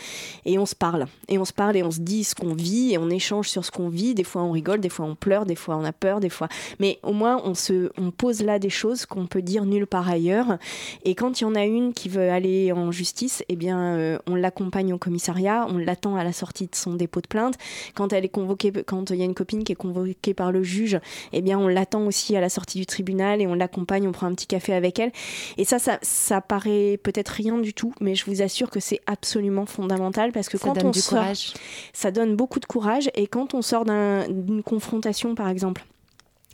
Et 0.45 0.57
on 0.57 0.65
se 0.65 0.75
parle. 0.75 1.05
Et 1.27 1.37
on 1.37 1.45
se 1.45 1.53
parle 1.53 1.77
et 1.77 1.83
on 1.83 1.91
se 1.91 1.99
dit 1.99 2.23
ce 2.23 2.35
qu'on 2.35 2.53
vit 2.53 2.93
et 2.93 2.97
on 2.97 3.09
échange 3.09 3.49
sur 3.49 3.65
ce 3.65 3.71
qu'on 3.71 3.89
vit. 3.89 4.13
Des 4.13 4.23
fois, 4.23 4.41
on 4.43 4.51
rigole, 4.51 4.79
des 4.79 4.89
fois, 4.89 5.05
on 5.05 5.15
pleure, 5.15 5.45
des 5.45 5.55
fois, 5.55 5.75
on 5.77 5.83
a 5.83 5.93
peur, 5.93 6.19
des 6.19 6.29
fois. 6.29 6.47
Mais 6.79 6.99
au 7.03 7.13
moins, 7.13 7.41
on, 7.45 7.53
se, 7.53 7.91
on 7.97 8.11
pose 8.11 8.41
là 8.41 8.59
des 8.59 8.69
choses 8.69 9.05
qu'on 9.05 9.27
peut 9.27 9.41
dire 9.41 9.65
nulle 9.65 9.87
part 9.87 10.09
ailleurs. 10.09 10.57
Et 11.03 11.15
quand 11.15 11.41
il 11.41 11.43
y 11.43 11.47
en 11.47 11.55
a 11.55 11.65
une 11.65 11.93
qui 11.93 12.09
veut 12.11 12.29
aller 12.29 12.71
en 12.71 12.91
justice, 12.91 13.43
eh 13.49 13.55
bien, 13.55 13.79
euh, 13.79 14.17
on 14.27 14.35
l'accompagne 14.35 14.93
au 14.93 14.97
commissariat, 14.97 15.65
on 15.69 15.77
l'attend 15.77 16.15
à 16.15 16.23
la 16.23 16.33
sortie 16.33 16.67
de 16.67 16.75
son 16.75 16.93
dépôt 16.93 17.21
de 17.21 17.27
plainte. 17.27 17.55
Quand 17.95 18.13
elle 18.13 18.25
est 18.25 18.29
convoquée, 18.29 18.71
quand 18.85 19.09
il 19.09 19.17
y 19.17 19.21
a 19.21 19.25
une 19.25 19.33
copine 19.33 19.63
qui 19.63 19.71
est 19.71 19.75
convoquée 19.75 20.33
par 20.33 20.51
le 20.51 20.63
juge, 20.63 20.99
eh 21.33 21.41
bien, 21.41 21.57
on 21.57 21.67
l'attend 21.67 22.05
aussi 22.05 22.35
à 22.35 22.41
la 22.41 22.49
sortie 22.49 22.77
du 22.79 22.85
tribunal 22.85 23.41
et 23.41 23.47
on 23.47 23.53
l'accompagne, 23.53 24.07
on 24.07 24.11
prend 24.11 24.27
un 24.27 24.33
petit 24.33 24.47
café 24.47 24.73
avec 24.73 24.99
elle. 24.99 25.11
Et 25.57 25.65
ça, 25.65 25.79
ça, 25.79 25.99
ça 26.01 26.41
paraît 26.41 26.99
peut-être 27.01 27.29
rien 27.29 27.57
du 27.57 27.73
tout, 27.73 27.93
mais 28.01 28.15
je 28.15 28.25
vous 28.25 28.41
assure 28.41 28.69
que 28.69 28.79
c'est 28.79 28.99
absolument 29.07 29.65
fondamental 29.65 30.31
parce 30.31 30.49
que 30.49 30.57
ça 30.57 30.67
quand 30.67 30.83
on 30.83 30.91
du 30.91 30.99
sort, 30.99 31.19
courage. 31.19 31.53
ça 31.93 32.11
donne 32.11 32.35
beaucoup 32.35 32.59
de 32.59 32.65
courage. 32.65 33.09
Et 33.15 33.27
quand 33.27 33.53
on 33.53 33.61
sort 33.61 33.85
d'une 33.85 34.63
confrontation, 34.63 35.35
par 35.35 35.49
exemple, 35.49 35.83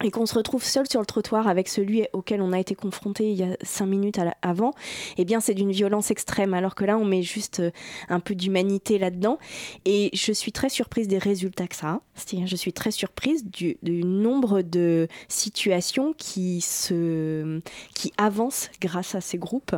et 0.03 0.11
qu'on 0.11 0.27
se 0.27 0.35
retrouve 0.35 0.63
seul 0.63 0.87
sur 0.87 0.99
le 0.99 1.07
trottoir 1.07 1.47
avec 1.47 1.67
celui 1.67 2.05
auquel 2.13 2.41
on 2.41 2.53
a 2.53 2.59
été 2.59 2.75
confronté 2.75 3.31
il 3.31 3.35
y 3.35 3.43
a 3.43 3.57
cinq 3.63 3.87
minutes 3.87 4.19
avant, 4.43 4.73
eh 5.17 5.25
bien 5.25 5.39
c'est 5.39 5.55
d'une 5.55 5.71
violence 5.71 6.11
extrême, 6.11 6.53
alors 6.53 6.75
que 6.75 6.85
là 6.85 6.97
on 6.97 7.05
met 7.05 7.23
juste 7.23 7.61
euh, 7.61 7.71
un 8.07 8.19
peu 8.19 8.35
d'humanité 8.35 8.99
là-dedans. 8.99 9.39
Et 9.85 10.11
je 10.13 10.31
suis 10.31 10.51
très 10.51 10.69
surprise 10.69 11.07
des 11.07 11.17
résultats 11.17 11.67
que 11.67 11.75
ça 11.75 11.87
a. 11.89 12.01
C'est-à-dire 12.13 12.45
je 12.45 12.55
suis 12.55 12.73
très 12.73 12.91
surprise 12.91 13.43
du, 13.45 13.77
nombre 13.83 14.61
de 14.61 15.07
situations 15.29 16.13
qui 16.15 16.61
se, 16.61 17.59
qui 17.95 18.13
avancent 18.17 18.69
grâce 18.79 19.15
à 19.15 19.21
ces 19.21 19.39
groupes 19.39 19.75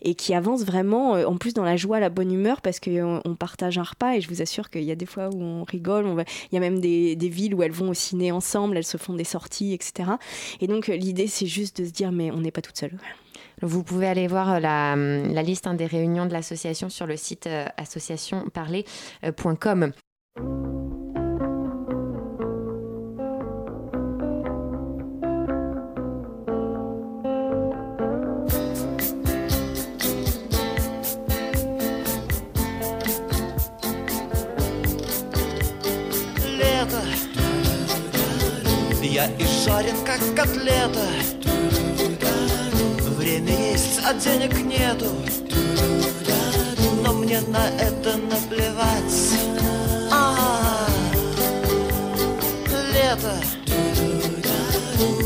et 0.00 0.14
qui 0.14 0.32
avancent 0.32 0.64
vraiment, 0.64 1.16
euh, 1.16 1.26
en 1.26 1.36
plus 1.36 1.52
dans 1.52 1.64
la 1.64 1.76
joie, 1.76 2.00
la 2.00 2.08
bonne 2.08 2.32
humeur, 2.32 2.62
parce 2.62 2.80
qu'on 2.80 3.20
on 3.24 3.34
partage 3.34 3.76
un 3.76 3.82
repas 3.82 4.14
et 4.14 4.22
je 4.22 4.28
vous 4.28 4.40
assure 4.40 4.70
qu'il 4.70 4.84
y 4.84 4.90
a 4.90 4.96
des 4.96 5.06
fois 5.06 5.28
où 5.28 5.42
on 5.42 5.64
rigole. 5.64 6.06
Il 6.50 6.54
y 6.54 6.56
a 6.56 6.60
même 6.60 6.80
des, 6.80 7.14
des 7.14 7.28
villes 7.28 7.54
où 7.54 7.62
elles 7.62 7.72
vont 7.72 7.90
au 7.90 7.94
ciné 7.94 8.32
ensemble, 8.32 8.78
elles 8.78 8.84
se 8.84 8.96
font 8.96 9.12
des 9.12 9.24
sorties 9.24 9.49
etc. 9.58 10.12
Et 10.60 10.66
donc 10.66 10.88
euh, 10.88 10.96
l'idée, 10.96 11.26
c'est 11.26 11.46
juste 11.46 11.80
de 11.80 11.86
se 11.86 11.90
dire, 11.90 12.12
mais 12.12 12.30
on 12.30 12.38
n'est 12.38 12.50
pas 12.50 12.62
toute 12.62 12.78
seule. 12.78 12.96
Vous 13.62 13.82
pouvez 13.82 14.06
aller 14.06 14.26
voir 14.26 14.54
euh, 14.54 14.60
la, 14.60 14.96
la 14.96 15.42
liste 15.42 15.66
hein, 15.66 15.74
des 15.74 15.84
réunions 15.86 16.24
de 16.26 16.32
l'association 16.32 16.88
sur 16.88 17.06
le 17.06 17.16
site 17.16 17.46
euh, 17.46 17.66
associationparler.com. 17.76 19.92
Я 39.60 39.66
изжарен, 39.66 39.96
как 40.06 40.20
котлета. 40.34 41.06
Время 43.16 43.72
есть, 43.72 44.00
а 44.04 44.14
денег 44.14 44.54
нету. 44.64 45.06
Но 47.04 47.12
мне 47.12 47.40
на 47.42 47.68
это 47.78 48.16
наплевать. 48.16 49.34
А 50.10 50.86
Лето. 52.94 53.36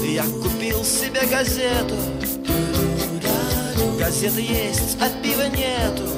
Я 0.05 0.25
купил 0.43 0.85
себе 0.85 1.27
газету. 1.31 1.95
Газета 3.99 4.41
есть, 4.41 4.97
а 5.01 5.09
пива 5.23 5.49
нету. 5.49 6.11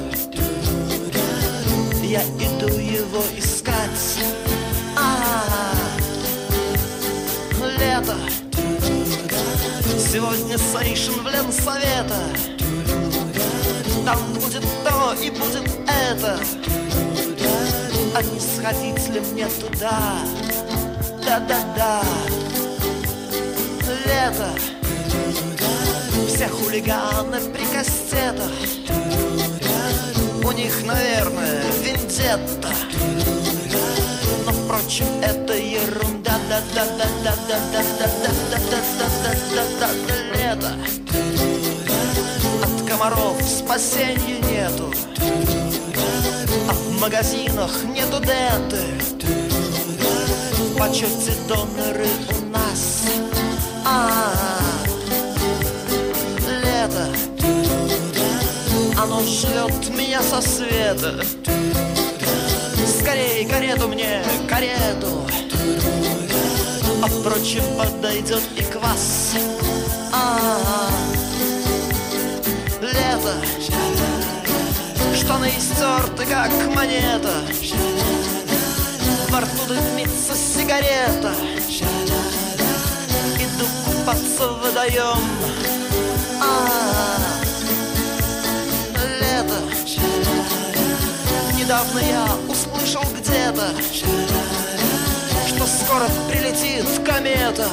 Я 2.03 2.23
иду 2.23 2.67
его 2.79 3.21
искать 3.37 4.46
лето. 7.79 8.15
Сегодня 10.11 10.57
сейшен 10.57 11.13
в 11.21 11.27
Ленсовета 11.27 12.21
Там 14.05 14.17
будет 14.33 14.63
то 14.83 15.13
и 15.21 15.29
будет 15.29 15.69
это. 15.87 16.39
А 18.15 18.23
не 18.23 18.39
сходить 18.39 19.09
ли 19.09 19.19
мне 19.19 19.47
туда? 19.47 20.19
Да-да-да. 21.25 22.01
Лето. 24.05 24.49
Все 26.27 26.47
хулиганы 26.47 27.39
при 27.53 27.65
кастетах 27.65 28.51
У 30.43 30.51
них, 30.51 30.83
наверное, 30.83 31.63
вендетта. 31.83 32.69
Но, 34.45 34.51
впрочем, 34.51 35.07
это 35.21 35.53
ерунда. 35.53 36.16
Лето 40.33 40.69
От 42.63 42.89
комаров 42.89 43.41
спасения 43.41 44.39
нету. 44.49 44.93
А 46.69 46.73
в 46.73 47.01
магазинах 47.01 47.83
нету 47.93 48.19
денты 48.21 48.81
В 50.53 50.77
почете 50.77 51.33
доноры 51.49 52.07
у 52.29 52.45
нас. 52.45 53.07
А-а-а 53.85 54.87
Лето. 56.63 57.07
Оно 58.97 59.21
шлет 59.23 59.89
меня 59.89 60.21
со 60.21 60.41
света. 60.41 61.25
Скорей 62.99 63.45
карету 63.45 63.87
мне, 63.89 64.23
карету. 64.47 65.25
А 65.25 65.96
впрочем, 67.19 67.63
подойдет 67.77 68.41
и 68.55 68.61
квас 68.61 69.35
А-а-а. 70.13 70.89
Лето 72.81 73.35
Штаны 75.15 75.51
истерты, 75.57 76.25
как 76.25 76.51
монета 76.75 77.43
Во 79.29 79.41
рту 79.41 79.67
дымится 79.67 80.35
сигарета 80.35 81.33
Иду 83.39 83.65
купаться 83.85 84.47
в 84.47 84.61
водоем 84.61 85.23
А-а-а. 86.41 87.17
Лето 89.19 89.59
Недавно 91.57 91.99
я 91.99 92.27
услышал 92.47 93.03
где-то 93.19 93.73
Что 95.57 95.65
скоро 95.65 96.07
прилетит 96.29 96.85
комета. 97.03 97.67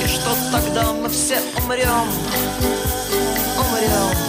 И 0.00 0.06
что 0.06 0.30
тогда 0.52 0.92
мы 0.92 1.08
все 1.08 1.40
умрем 1.56 2.08
Умрем 3.58 4.27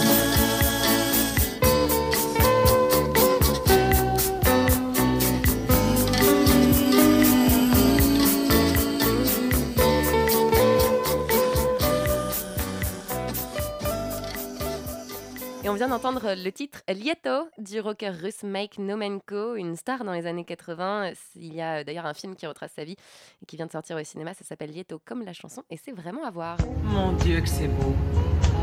vient 15.80 15.88
d'entendre 15.88 16.34
le 16.36 16.52
titre 16.52 16.82
Lieto 16.88 17.48
du 17.56 17.80
rocker 17.80 18.10
russe 18.10 18.42
Mike 18.42 18.78
Nomenko, 18.78 19.54
une 19.54 19.76
star 19.76 20.04
dans 20.04 20.12
les 20.12 20.26
années 20.26 20.44
80. 20.44 21.12
Il 21.36 21.54
y 21.54 21.62
a 21.62 21.84
d'ailleurs 21.84 22.04
un 22.04 22.12
film 22.12 22.36
qui 22.36 22.46
retrace 22.46 22.72
sa 22.76 22.84
vie 22.84 22.96
et 23.42 23.46
qui 23.46 23.56
vient 23.56 23.64
de 23.64 23.70
sortir 23.70 23.96
au 23.96 24.04
cinéma. 24.04 24.34
Ça 24.34 24.44
s'appelle 24.44 24.72
Lieto 24.72 25.00
comme 25.02 25.24
la 25.24 25.32
chanson 25.32 25.62
et 25.70 25.78
c'est 25.78 25.92
vraiment 25.92 26.26
à 26.26 26.30
voir. 26.30 26.58
Mon 26.82 27.12
Dieu, 27.12 27.40
que 27.40 27.48
c'est 27.48 27.68
beau. 27.68 27.94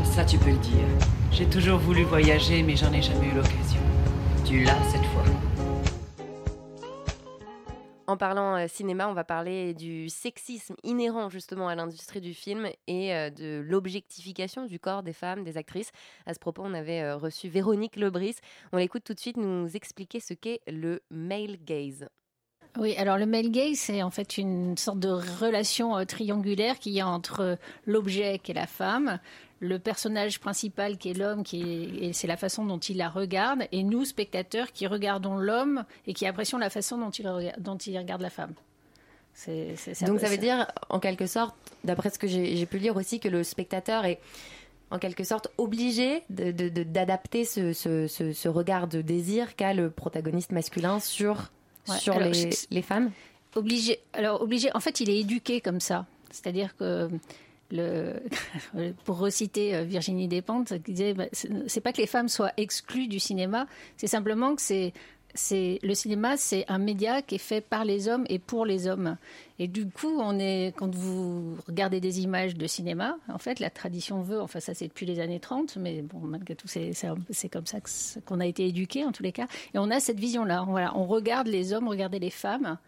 Ça, 0.04 0.24
tu 0.24 0.38
peux 0.38 0.50
le 0.50 0.58
dire. 0.58 0.86
J'ai 1.32 1.46
toujours 1.46 1.80
voulu 1.80 2.04
voyager, 2.04 2.62
mais 2.62 2.76
j'en 2.76 2.92
ai 2.92 3.02
jamais 3.02 3.26
eu 3.26 3.34
l'occasion. 3.34 3.80
Tu 4.44 4.62
l'as 4.62 4.80
cette 4.84 5.04
fois. 5.06 5.24
En 8.08 8.16
parlant 8.16 8.56
euh, 8.56 8.68
cinéma, 8.68 9.06
on 9.06 9.12
va 9.12 9.22
parler 9.22 9.74
du 9.74 10.08
sexisme 10.08 10.74
inhérent 10.82 11.28
justement 11.28 11.68
à 11.68 11.74
l'industrie 11.74 12.22
du 12.22 12.32
film 12.32 12.66
et 12.86 13.14
euh, 13.14 13.28
de 13.28 13.62
l'objectification 13.62 14.64
du 14.64 14.80
corps 14.80 15.02
des 15.02 15.12
femmes, 15.12 15.44
des 15.44 15.58
actrices. 15.58 15.92
À 16.24 16.32
ce 16.32 16.38
propos, 16.38 16.62
on 16.64 16.72
avait 16.72 17.02
euh, 17.02 17.18
reçu 17.18 17.50
Véronique 17.50 17.96
Lebris. 17.96 18.36
On 18.72 18.78
l'écoute 18.78 19.04
tout 19.04 19.12
de 19.12 19.20
suite 19.20 19.36
nous 19.36 19.76
expliquer 19.76 20.20
ce 20.20 20.32
qu'est 20.32 20.62
le 20.66 21.02
male 21.10 21.58
gaze. 21.62 22.08
Oui, 22.76 22.94
alors 22.96 23.18
le 23.18 23.26
male 23.26 23.50
gaze, 23.50 23.76
c'est 23.78 24.02
en 24.02 24.10
fait 24.10 24.38
une 24.38 24.76
sorte 24.76 24.98
de 25.00 25.08
relation 25.08 25.96
euh, 25.96 26.04
triangulaire 26.04 26.78
qu'il 26.78 26.92
y 26.92 27.00
a 27.00 27.08
entre 27.08 27.40
euh, 27.40 27.56
l'objet 27.86 28.38
qui 28.38 28.52
est 28.52 28.54
la 28.54 28.66
femme, 28.66 29.18
le 29.60 29.78
personnage 29.80 30.38
principal 30.38 30.96
qui 30.98 31.10
est 31.10 31.14
l'homme, 31.14 31.42
qui 31.42 31.62
est, 31.62 32.06
et 32.08 32.12
c'est 32.12 32.28
la 32.28 32.36
façon 32.36 32.64
dont 32.64 32.78
il 32.78 32.98
la 32.98 33.08
regarde, 33.08 33.64
et 33.72 33.82
nous, 33.82 34.04
spectateurs, 34.04 34.70
qui 34.72 34.86
regardons 34.86 35.36
l'homme 35.36 35.84
et 36.06 36.14
qui 36.14 36.26
apprécions 36.26 36.58
la 36.58 36.70
façon 36.70 36.98
dont 36.98 37.10
il, 37.10 37.26
rega- 37.26 37.58
dont 37.58 37.76
il 37.78 37.98
regarde 37.98 38.22
la 38.22 38.30
femme. 38.30 38.52
C'est, 39.34 39.74
c'est- 39.76 39.94
c'est 39.94 40.04
un 40.04 40.08
Donc 40.08 40.20
ça 40.20 40.28
veut 40.28 40.36
dire, 40.36 40.66
en 40.90 41.00
quelque 41.00 41.26
sorte, 41.26 41.56
d'après 41.84 42.10
ce 42.10 42.18
que 42.18 42.26
j'ai 42.28 42.56
j'ai 42.56 42.66
pu 42.66 42.78
lire 42.78 42.96
aussi, 42.96 43.18
que 43.18 43.28
le 43.28 43.42
spectateur 43.44 44.04
est 44.04 44.20
en 44.90 44.98
quelque 44.98 45.24
sorte 45.24 45.48
obligé 45.58 46.22
de- 46.30 46.50
de- 46.52 46.68
de- 46.68 46.82
d'adapter 46.82 47.44
ce, 47.44 47.72
ce- 47.72 48.06
ce- 48.06 48.32
ce 48.32 48.48
regard 48.48 48.86
de 48.88 49.00
désir 49.02 49.54
qu'a 49.56 49.74
le 49.74 49.90
protagoniste 49.90 50.52
masculin 50.52 50.98
sur, 51.00 51.50
Ouais, 51.88 51.98
sur 51.98 52.14
alors, 52.14 52.30
les, 52.30 52.50
les 52.70 52.82
femmes? 52.82 53.10
Obligé. 53.54 54.00
Alors 54.12 54.42
obligé. 54.42 54.70
En 54.74 54.80
fait, 54.80 55.00
il 55.00 55.10
est 55.10 55.18
éduqué 55.18 55.60
comme 55.60 55.80
ça. 55.80 56.06
C'est-à-dire 56.30 56.76
que 56.76 57.08
le, 57.70 58.14
pour 59.04 59.18
reciter 59.18 59.74
euh, 59.74 59.82
Virginie 59.84 60.28
Despentes, 60.28 60.82
qui 60.82 60.92
disait, 60.92 61.14
bah, 61.14 61.26
c'est 61.32 61.80
pas 61.80 61.92
que 61.92 61.98
les 62.00 62.06
femmes 62.06 62.28
soient 62.28 62.52
exclues 62.56 63.08
du 63.08 63.18
cinéma, 63.18 63.66
c'est 63.96 64.06
simplement 64.06 64.54
que 64.54 64.62
c'est 64.62 64.92
c'est 65.34 65.78
le 65.82 65.94
cinéma, 65.94 66.36
c'est 66.36 66.64
un 66.68 66.78
média 66.78 67.22
qui 67.22 67.36
est 67.36 67.38
fait 67.38 67.60
par 67.60 67.84
les 67.84 68.08
hommes 68.08 68.24
et 68.28 68.38
pour 68.38 68.66
les 68.66 68.86
hommes. 68.86 69.16
Et 69.58 69.68
du 69.68 69.88
coup, 69.88 70.18
on 70.20 70.38
est 70.38 70.72
quand 70.76 70.94
vous 70.94 71.56
regardez 71.66 72.00
des 72.00 72.20
images 72.20 72.54
de 72.54 72.66
cinéma, 72.66 73.16
en 73.28 73.38
fait, 73.38 73.60
la 73.60 73.70
tradition 73.70 74.22
veut, 74.22 74.40
enfin 74.40 74.60
ça 74.60 74.74
c'est 74.74 74.88
depuis 74.88 75.06
les 75.06 75.20
années 75.20 75.40
30, 75.40 75.76
mais 75.76 76.02
bon, 76.02 76.20
malgré 76.20 76.54
tout, 76.54 76.68
c'est 76.68 77.48
comme 77.50 77.66
ça 77.66 77.78
qu'on 78.24 78.40
a 78.40 78.46
été 78.46 78.66
éduqué 78.66 79.04
en 79.04 79.12
tous 79.12 79.22
les 79.22 79.32
cas. 79.32 79.46
Et 79.74 79.78
on 79.78 79.90
a 79.90 80.00
cette 80.00 80.18
vision-là. 80.18 80.64
Voilà, 80.68 80.96
on 80.96 81.06
regarde 81.06 81.46
les 81.46 81.72
hommes, 81.72 81.88
regarder 81.88 82.18
les 82.18 82.30
femmes. 82.30 82.78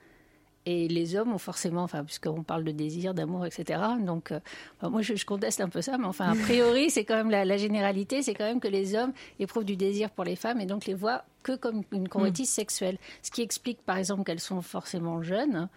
Et 0.67 0.89
les 0.89 1.17
hommes 1.17 1.33
ont 1.33 1.39
forcément, 1.39 1.83
enfin, 1.83 2.05
puisqu'on 2.05 2.43
parle 2.43 2.65
de 2.65 2.71
désir, 2.71 3.15
d'amour, 3.15 3.47
etc. 3.47 3.81
Donc, 4.01 4.31
euh, 4.31 4.41
enfin, 4.77 4.91
moi, 4.91 5.01
je, 5.01 5.15
je 5.15 5.25
conteste 5.25 5.61
un 5.63 5.71
peu 5.71 5.81
ça, 5.81 5.97
mais 5.97 6.07
enfin, 6.07 6.33
a 6.33 6.35
priori, 6.35 6.91
c'est 6.91 7.05
quand 7.05 7.17
même 7.17 7.31
la, 7.31 7.47
la 7.47 7.57
généralité, 7.57 8.23
c'est 8.23 8.35
quand 8.35 8.45
même 8.45 8.61
que 8.61 8.69
les 8.69 8.95
hommes 8.95 9.13
éprouvent 9.39 9.65
du 9.65 9.77
désir 9.77 10.11
pour 10.11 10.25
les 10.25 10.37
femmes 10.37 10.61
et 10.61 10.67
donc 10.67 10.85
les 10.85 10.95
voient 10.95 11.25
que 11.43 11.57
comme 11.57 11.83
une 11.93 12.09
convoitise 12.09 12.51
sexuelle. 12.51 12.99
Ce 13.23 13.31
qui 13.31 13.41
explique, 13.41 13.81
par 13.83 13.97
exemple, 13.97 14.25
qu'elles 14.25 14.41
sont 14.41 14.61
forcément 14.61 15.23
jeunes, 15.23 15.69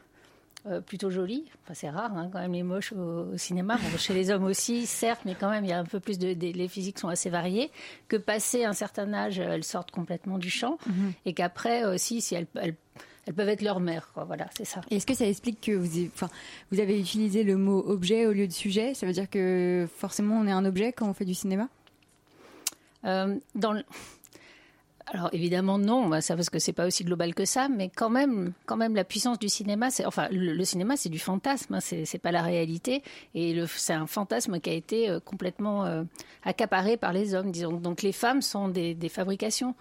euh, 0.65 0.79
plutôt 0.79 1.09
jolies. 1.09 1.43
Enfin, 1.63 1.73
c'est 1.73 1.89
rare, 1.89 2.15
hein, 2.15 2.29
quand 2.31 2.39
même, 2.39 2.53
les 2.53 2.63
moches 2.63 2.93
au, 2.93 3.33
au 3.33 3.37
cinéma. 3.37 3.75
Bon, 3.75 3.97
chez 3.97 4.13
les 4.13 4.31
hommes 4.31 4.45
aussi, 4.45 4.85
certes, 4.85 5.21
mais 5.25 5.35
quand 5.35 5.49
même, 5.49 5.65
il 5.65 5.69
y 5.69 5.73
a 5.73 5.79
un 5.79 5.83
peu 5.83 5.99
plus 5.99 6.17
de. 6.17 6.27
les 6.27 6.67
physiques 6.69 6.99
sont 6.99 7.09
assez 7.09 7.29
variées. 7.29 7.69
Que 8.07 8.15
passé 8.15 8.63
un 8.63 8.71
certain 8.71 9.13
âge, 9.13 9.39
elles 9.39 9.65
sortent 9.65 9.91
complètement 9.91 10.37
du 10.37 10.49
champ. 10.49 10.77
Et 11.25 11.33
qu'après 11.33 11.83
aussi, 11.83 12.21
si 12.21 12.35
elles, 12.35 12.47
elles, 12.55 12.75
elles 13.25 13.33
peuvent 13.33 13.49
être 13.49 13.61
leur 13.61 13.79
mère, 13.79 14.11
quoi. 14.13 14.23
Voilà, 14.25 14.47
c'est 14.57 14.65
ça. 14.65 14.81
Est-ce 14.91 15.05
que 15.05 15.13
ça 15.13 15.25
explique 15.27 15.61
que 15.61 15.71
vous, 15.71 15.97
avez- 15.97 16.11
enfin, 16.13 16.29
vous 16.71 16.79
avez 16.79 16.99
utilisé 16.99 17.43
le 17.43 17.55
mot 17.57 17.79
objet 17.87 18.25
au 18.25 18.33
lieu 18.33 18.47
de 18.47 18.53
sujet? 18.53 18.93
Ça 18.93 19.05
veut 19.05 19.13
dire 19.13 19.29
que 19.29 19.87
forcément 19.97 20.35
on 20.39 20.45
est 20.47 20.51
un 20.51 20.65
objet 20.65 20.91
quand 20.93 21.09
on 21.09 21.13
fait 21.13 21.25
du 21.25 21.33
cinéma? 21.33 21.69
Euh, 23.05 23.35
dans 23.55 23.73
le- 23.73 23.83
Alors 25.07 25.29
évidemment 25.33 25.77
non, 25.77 26.21
ça 26.21 26.35
parce 26.35 26.49
que 26.49 26.59
c'est 26.59 26.71
pas 26.73 26.87
aussi 26.87 27.03
global 27.03 27.35
que 27.35 27.43
ça, 27.43 27.67
mais 27.67 27.89
quand 27.89 28.09
même, 28.09 28.53
quand 28.65 28.77
même 28.77 28.95
la 28.95 29.03
puissance 29.03 29.37
du 29.37 29.49
cinéma, 29.49 29.91
c'est 29.91 30.05
enfin 30.05 30.29
le, 30.31 30.53
le 30.53 30.65
cinéma 30.65 30.95
c'est 30.95 31.09
du 31.09 31.19
fantasme, 31.19 31.73
hein, 31.75 31.79
c'est 31.81 32.17
pas 32.19 32.31
la 32.31 32.41
réalité, 32.41 33.03
et 33.35 33.53
c'est 33.67 33.93
un 33.93 34.07
fantasme 34.07 34.59
qui 34.61 34.69
a 34.69 34.73
été 34.73 35.09
euh, 35.09 35.19
complètement 35.19 35.85
euh, 35.85 36.03
accaparé 36.43 36.95
par 36.95 37.11
les 37.11 37.35
hommes, 37.35 37.51
disons. 37.51 37.73
Donc 37.73 38.01
les 38.01 38.13
femmes 38.13 38.41
sont 38.41 38.69
des, 38.69 38.95
des 38.95 39.09
fabrications. 39.09 39.75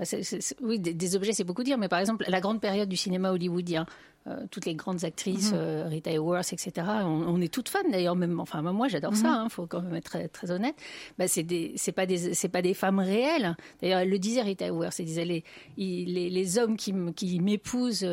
Enfin, 0.00 0.16
oui, 0.62 0.78
des, 0.78 0.94
des 0.94 1.16
objets, 1.16 1.32
c'est 1.32 1.44
beaucoup 1.44 1.62
dire, 1.64 1.78
mais 1.78 1.88
par 1.88 1.98
exemple, 1.98 2.24
la 2.28 2.40
grande 2.40 2.60
période 2.60 2.88
du 2.88 2.96
cinéma 2.96 3.32
hollywoodien, 3.32 3.86
euh, 4.26 4.36
toutes 4.50 4.66
les 4.66 4.74
grandes 4.74 5.04
actrices, 5.04 5.52
Mhm. 5.52 5.58
euh, 5.58 5.84
Rita 5.88 6.10
Hayworth, 6.10 6.52
etc., 6.52 6.86
on, 7.04 7.24
on 7.26 7.40
est 7.40 7.52
toutes 7.52 7.68
fans 7.68 7.78
d'ailleurs, 7.90 8.14
même, 8.16 8.38
enfin, 8.40 8.60
moi 8.62 8.88
j'adore 8.88 9.14
ça, 9.16 9.38
Mhm. 9.40 9.44
il 9.46 9.50
faut 9.50 9.66
quand 9.66 9.82
même 9.82 9.94
être 9.94 10.04
très, 10.10 10.28
très 10.28 10.50
honnête. 10.50 10.74
Bah, 11.18 11.26
c'est 11.28 11.42
pas 11.92 12.06
des, 12.06 12.34
c'est 12.34 12.48
pas 12.48 12.62
des 12.62 12.74
femmes 12.74 12.98
réelles. 13.00 13.56
D'ailleurs, 13.80 14.00
elle 14.00 14.10
le 14.10 14.18
disait, 14.18 14.42
Rita 14.42 14.66
Hayworth, 14.66 14.94
elle 15.00 15.06
disait, 15.06 15.24
les, 15.24 15.44
il- 15.76 16.14
les, 16.14 16.30
les 16.30 16.58
hommes 16.58 16.76
qui, 16.76 16.92
m'épousent, 17.40 18.04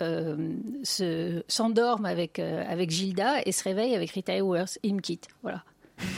euh, 0.00 0.56
se- 0.82 1.42
s'endorment 1.48 2.06
avec, 2.06 2.38
avec 2.38 2.90
Gilda 2.90 3.42
et 3.44 3.52
se 3.52 3.62
réveillent 3.64 3.94
avec 3.94 4.10
Rita 4.10 4.32
Hayworth 4.34 4.78
et 4.82 4.88
ils 4.88 4.94
me 4.94 5.00
quittent. 5.00 5.28
Voilà. 5.42 5.62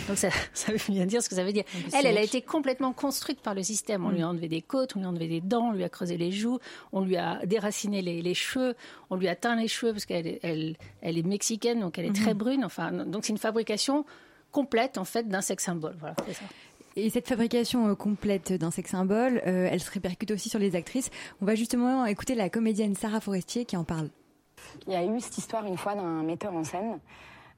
Donc 0.08 0.16
ça, 0.18 0.28
ça 0.54 0.72
veut 0.72 0.78
bien 0.88 1.06
dire 1.06 1.22
ce 1.22 1.28
que 1.28 1.34
ça 1.34 1.44
veut 1.44 1.52
dire. 1.52 1.64
Elle, 1.92 2.06
elle 2.06 2.18
a 2.18 2.22
été 2.22 2.42
complètement 2.42 2.92
construite 2.92 3.40
par 3.40 3.54
le 3.54 3.62
système. 3.62 4.04
On 4.04 4.10
lui 4.10 4.22
a 4.22 4.28
enlevé 4.28 4.48
des 4.48 4.62
côtes, 4.62 4.96
on 4.96 5.00
lui 5.00 5.06
a 5.06 5.08
enlevé 5.08 5.28
des 5.28 5.40
dents, 5.40 5.68
on 5.68 5.72
lui 5.72 5.84
a 5.84 5.88
creusé 5.88 6.16
les 6.16 6.30
joues, 6.32 6.58
on 6.92 7.02
lui 7.04 7.16
a 7.16 7.44
déraciné 7.46 8.02
les, 8.02 8.22
les 8.22 8.34
cheveux, 8.34 8.74
on 9.10 9.16
lui 9.16 9.28
a 9.28 9.36
teint 9.36 9.56
les 9.56 9.68
cheveux 9.68 9.92
parce 9.92 10.04
qu'elle 10.06 10.26
est- 10.26 10.40
elle, 10.42 10.76
elle 11.02 11.18
est 11.18 11.26
mexicaine, 11.26 11.80
donc 11.80 11.98
elle 11.98 12.06
est 12.06 12.14
très 12.14 12.32
Mhm. 12.34 12.38
brune. 12.38 12.64
Enfin, 12.64 12.92
donc 12.92 13.24
c'est 13.24 13.32
une 13.32 13.38
fabrication 13.38 14.04
complète 14.52 14.98
en 14.98 15.04
fait 15.04 15.28
d'un 15.28 15.40
sex 15.40 15.64
symbole. 15.64 15.96
Voilà, 15.98 16.14
c'est 16.26 16.34
ça. 16.34 16.44
Et 16.96 17.10
cette 17.10 17.26
fabrication 17.26 17.88
euh, 17.88 17.94
complète 17.96 18.52
d'un 18.52 18.70
sex 18.70 18.88
symbole, 18.90 19.42
euh, 19.48 19.68
elle 19.68 19.80
se 19.80 19.90
répercute 19.90 20.30
aussi 20.30 20.48
sur 20.48 20.60
les 20.60 20.76
actrices. 20.76 21.10
On 21.42 21.44
va 21.44 21.56
justement 21.56 22.06
écouter 22.06 22.36
la 22.36 22.48
comédienne 22.48 22.94
Sarah 22.94 23.20
Forestier 23.20 23.64
qui 23.64 23.76
en 23.76 23.82
parle. 23.82 24.10
Il 24.86 24.92
y 24.92 24.96
a 24.96 25.04
eu 25.04 25.20
cette 25.20 25.36
histoire 25.38 25.66
une 25.66 25.76
fois 25.76 25.94
d'un 25.96 26.22
metteur 26.22 26.54
en 26.54 26.62
scène 26.62 27.00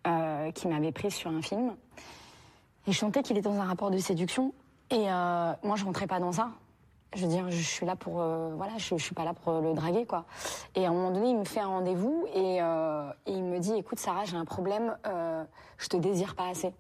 euh, 0.07 0.51
qui 0.53 0.69
m'avait 0.69 0.93
prise 0.93 1.15
sur 1.15 1.31
un 1.31 1.43
film. 1.43 1.75
Et 2.87 2.93
je 2.93 2.99
sentais 2.99 3.23
qu'il 3.23 3.37
était 3.37 3.49
dans 3.49 3.61
un 3.61 3.65
rapport 3.65 3.91
de 3.91 3.99
séduction. 3.99 4.53
Et 4.91 5.11
euh, 5.11 5.53
moi, 5.63 5.77
je 5.77 5.85
rentrais 5.85 6.07
pas 6.07 6.21
dans 6.21 6.33
ça. 6.33 6.51
Je 7.15 7.23
veux 7.23 7.29
dire, 7.29 7.51
je 7.51 7.61
suis 7.63 7.87
là 7.87 7.97
pour. 7.97 8.21
euh, 8.21 8.53
voilà, 8.57 8.73
je, 8.79 8.97
je 8.97 9.03
suis 9.03 9.15
pas 9.15 9.25
là 9.25 9.33
pour 9.33 9.61
le 9.61 9.75
draguer, 9.75 10.07
quoi. 10.07 10.25
Et 10.75 10.87
à 10.87 10.91
un 10.91 10.93
moment 10.93 11.11
donné, 11.11 11.31
il 11.31 11.39
me 11.39 11.45
fait 11.45 11.61
un 11.61 11.67
rendez-vous 11.69 12.27
et, 12.35 12.57
et 12.59 13.33
il 13.33 13.43
me 13.45 13.59
dit 13.59 13.75
Écoute, 13.75 13.99
Sarah, 13.99 14.25
j'ai 14.25 14.37
un 14.37 14.45
problème, 14.45 14.97
je 15.79 15.89
te 15.89 15.97
désire 15.97 16.35
pas 16.35 16.49
assez. 16.49 16.73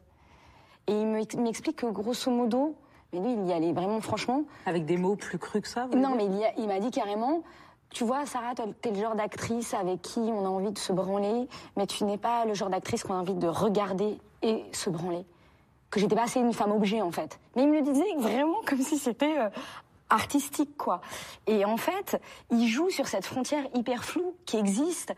Et 0.89 0.93
il 1.01 1.07
me- 1.07 1.43
m'explique 1.43 1.77
que 1.77 1.87
grosso 1.87 2.31
modo, 2.31 2.77
mais 3.12 3.20
lui, 3.20 3.33
il 3.33 3.47
y 3.49 3.53
allait 3.53 3.72
vraiment 3.72 4.01
franchement. 4.01 4.43
Avec 4.66 4.85
des 4.85 4.97
mots 4.99 5.16
plus 5.16 5.39
crus 5.39 5.62
que 5.62 5.68
ça 5.68 5.87
vous 5.87 5.99
Non, 5.99 6.14
mais 6.16 6.27
il 6.59 6.68
m'a 6.68 6.79
dit 6.81 6.91
carrément, 6.91 7.43
tu 7.91 8.05
vois, 8.05 8.26
Sarah, 8.26 8.55
toi, 8.55 8.66
t'es 8.82 8.91
le 8.91 9.01
genre 9.01 9.14
d'actrice 9.14 9.72
avec 9.74 10.03
qui 10.03 10.20
on 10.20 10.45
a 10.45 10.49
envie 10.49 10.72
de 10.72 10.78
se 10.78 10.93
branler, 10.93 11.49
mais 11.76 11.87
tu 11.87 12.05
n'es 12.05 12.18
pas 12.18 12.45
le 12.45 12.55
genre 12.55 12.68
d'actrice 12.68 13.03
qu'on 13.05 13.14
a 13.14 13.18
envie 13.18 13.34
de 13.34 13.49
regarder 13.49 14.18
et 14.43 14.64
se 14.72 14.91
branler. 14.91 15.24
Que 15.91 16.01
j'étais 16.01 16.16
pas 16.16 16.24
assez 16.24 16.41
une 16.41 16.53
femme 16.53 16.72
objet, 16.72 17.01
en 17.01 17.12
fait. 17.12 17.39
Mais 17.55 17.62
il 17.62 17.70
me 17.70 17.76
le 17.76 17.82
disait 17.82 18.05
vraiment 18.18 18.61
comme 18.66 18.82
si 18.82 18.99
c'était 18.99 19.39
euh, 19.39 19.49
artistique, 20.11 20.76
quoi. 20.76 21.01
Et 21.47 21.64
en 21.64 21.76
fait, 21.76 22.20
il 22.51 22.68
joue 22.68 22.91
sur 22.91 23.07
cette 23.07 23.24
frontière 23.24 23.64
hyper 23.74 24.05
floue 24.05 24.34
qui 24.45 24.57
existe. 24.57 25.14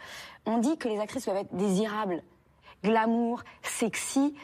On 0.46 0.58
dit 0.58 0.76
que 0.76 0.88
les 0.88 1.00
actrices 1.00 1.24
doivent 1.24 1.38
être 1.38 1.54
désirables, 1.54 2.22
glamour, 2.84 3.42
sexy. 3.62 4.34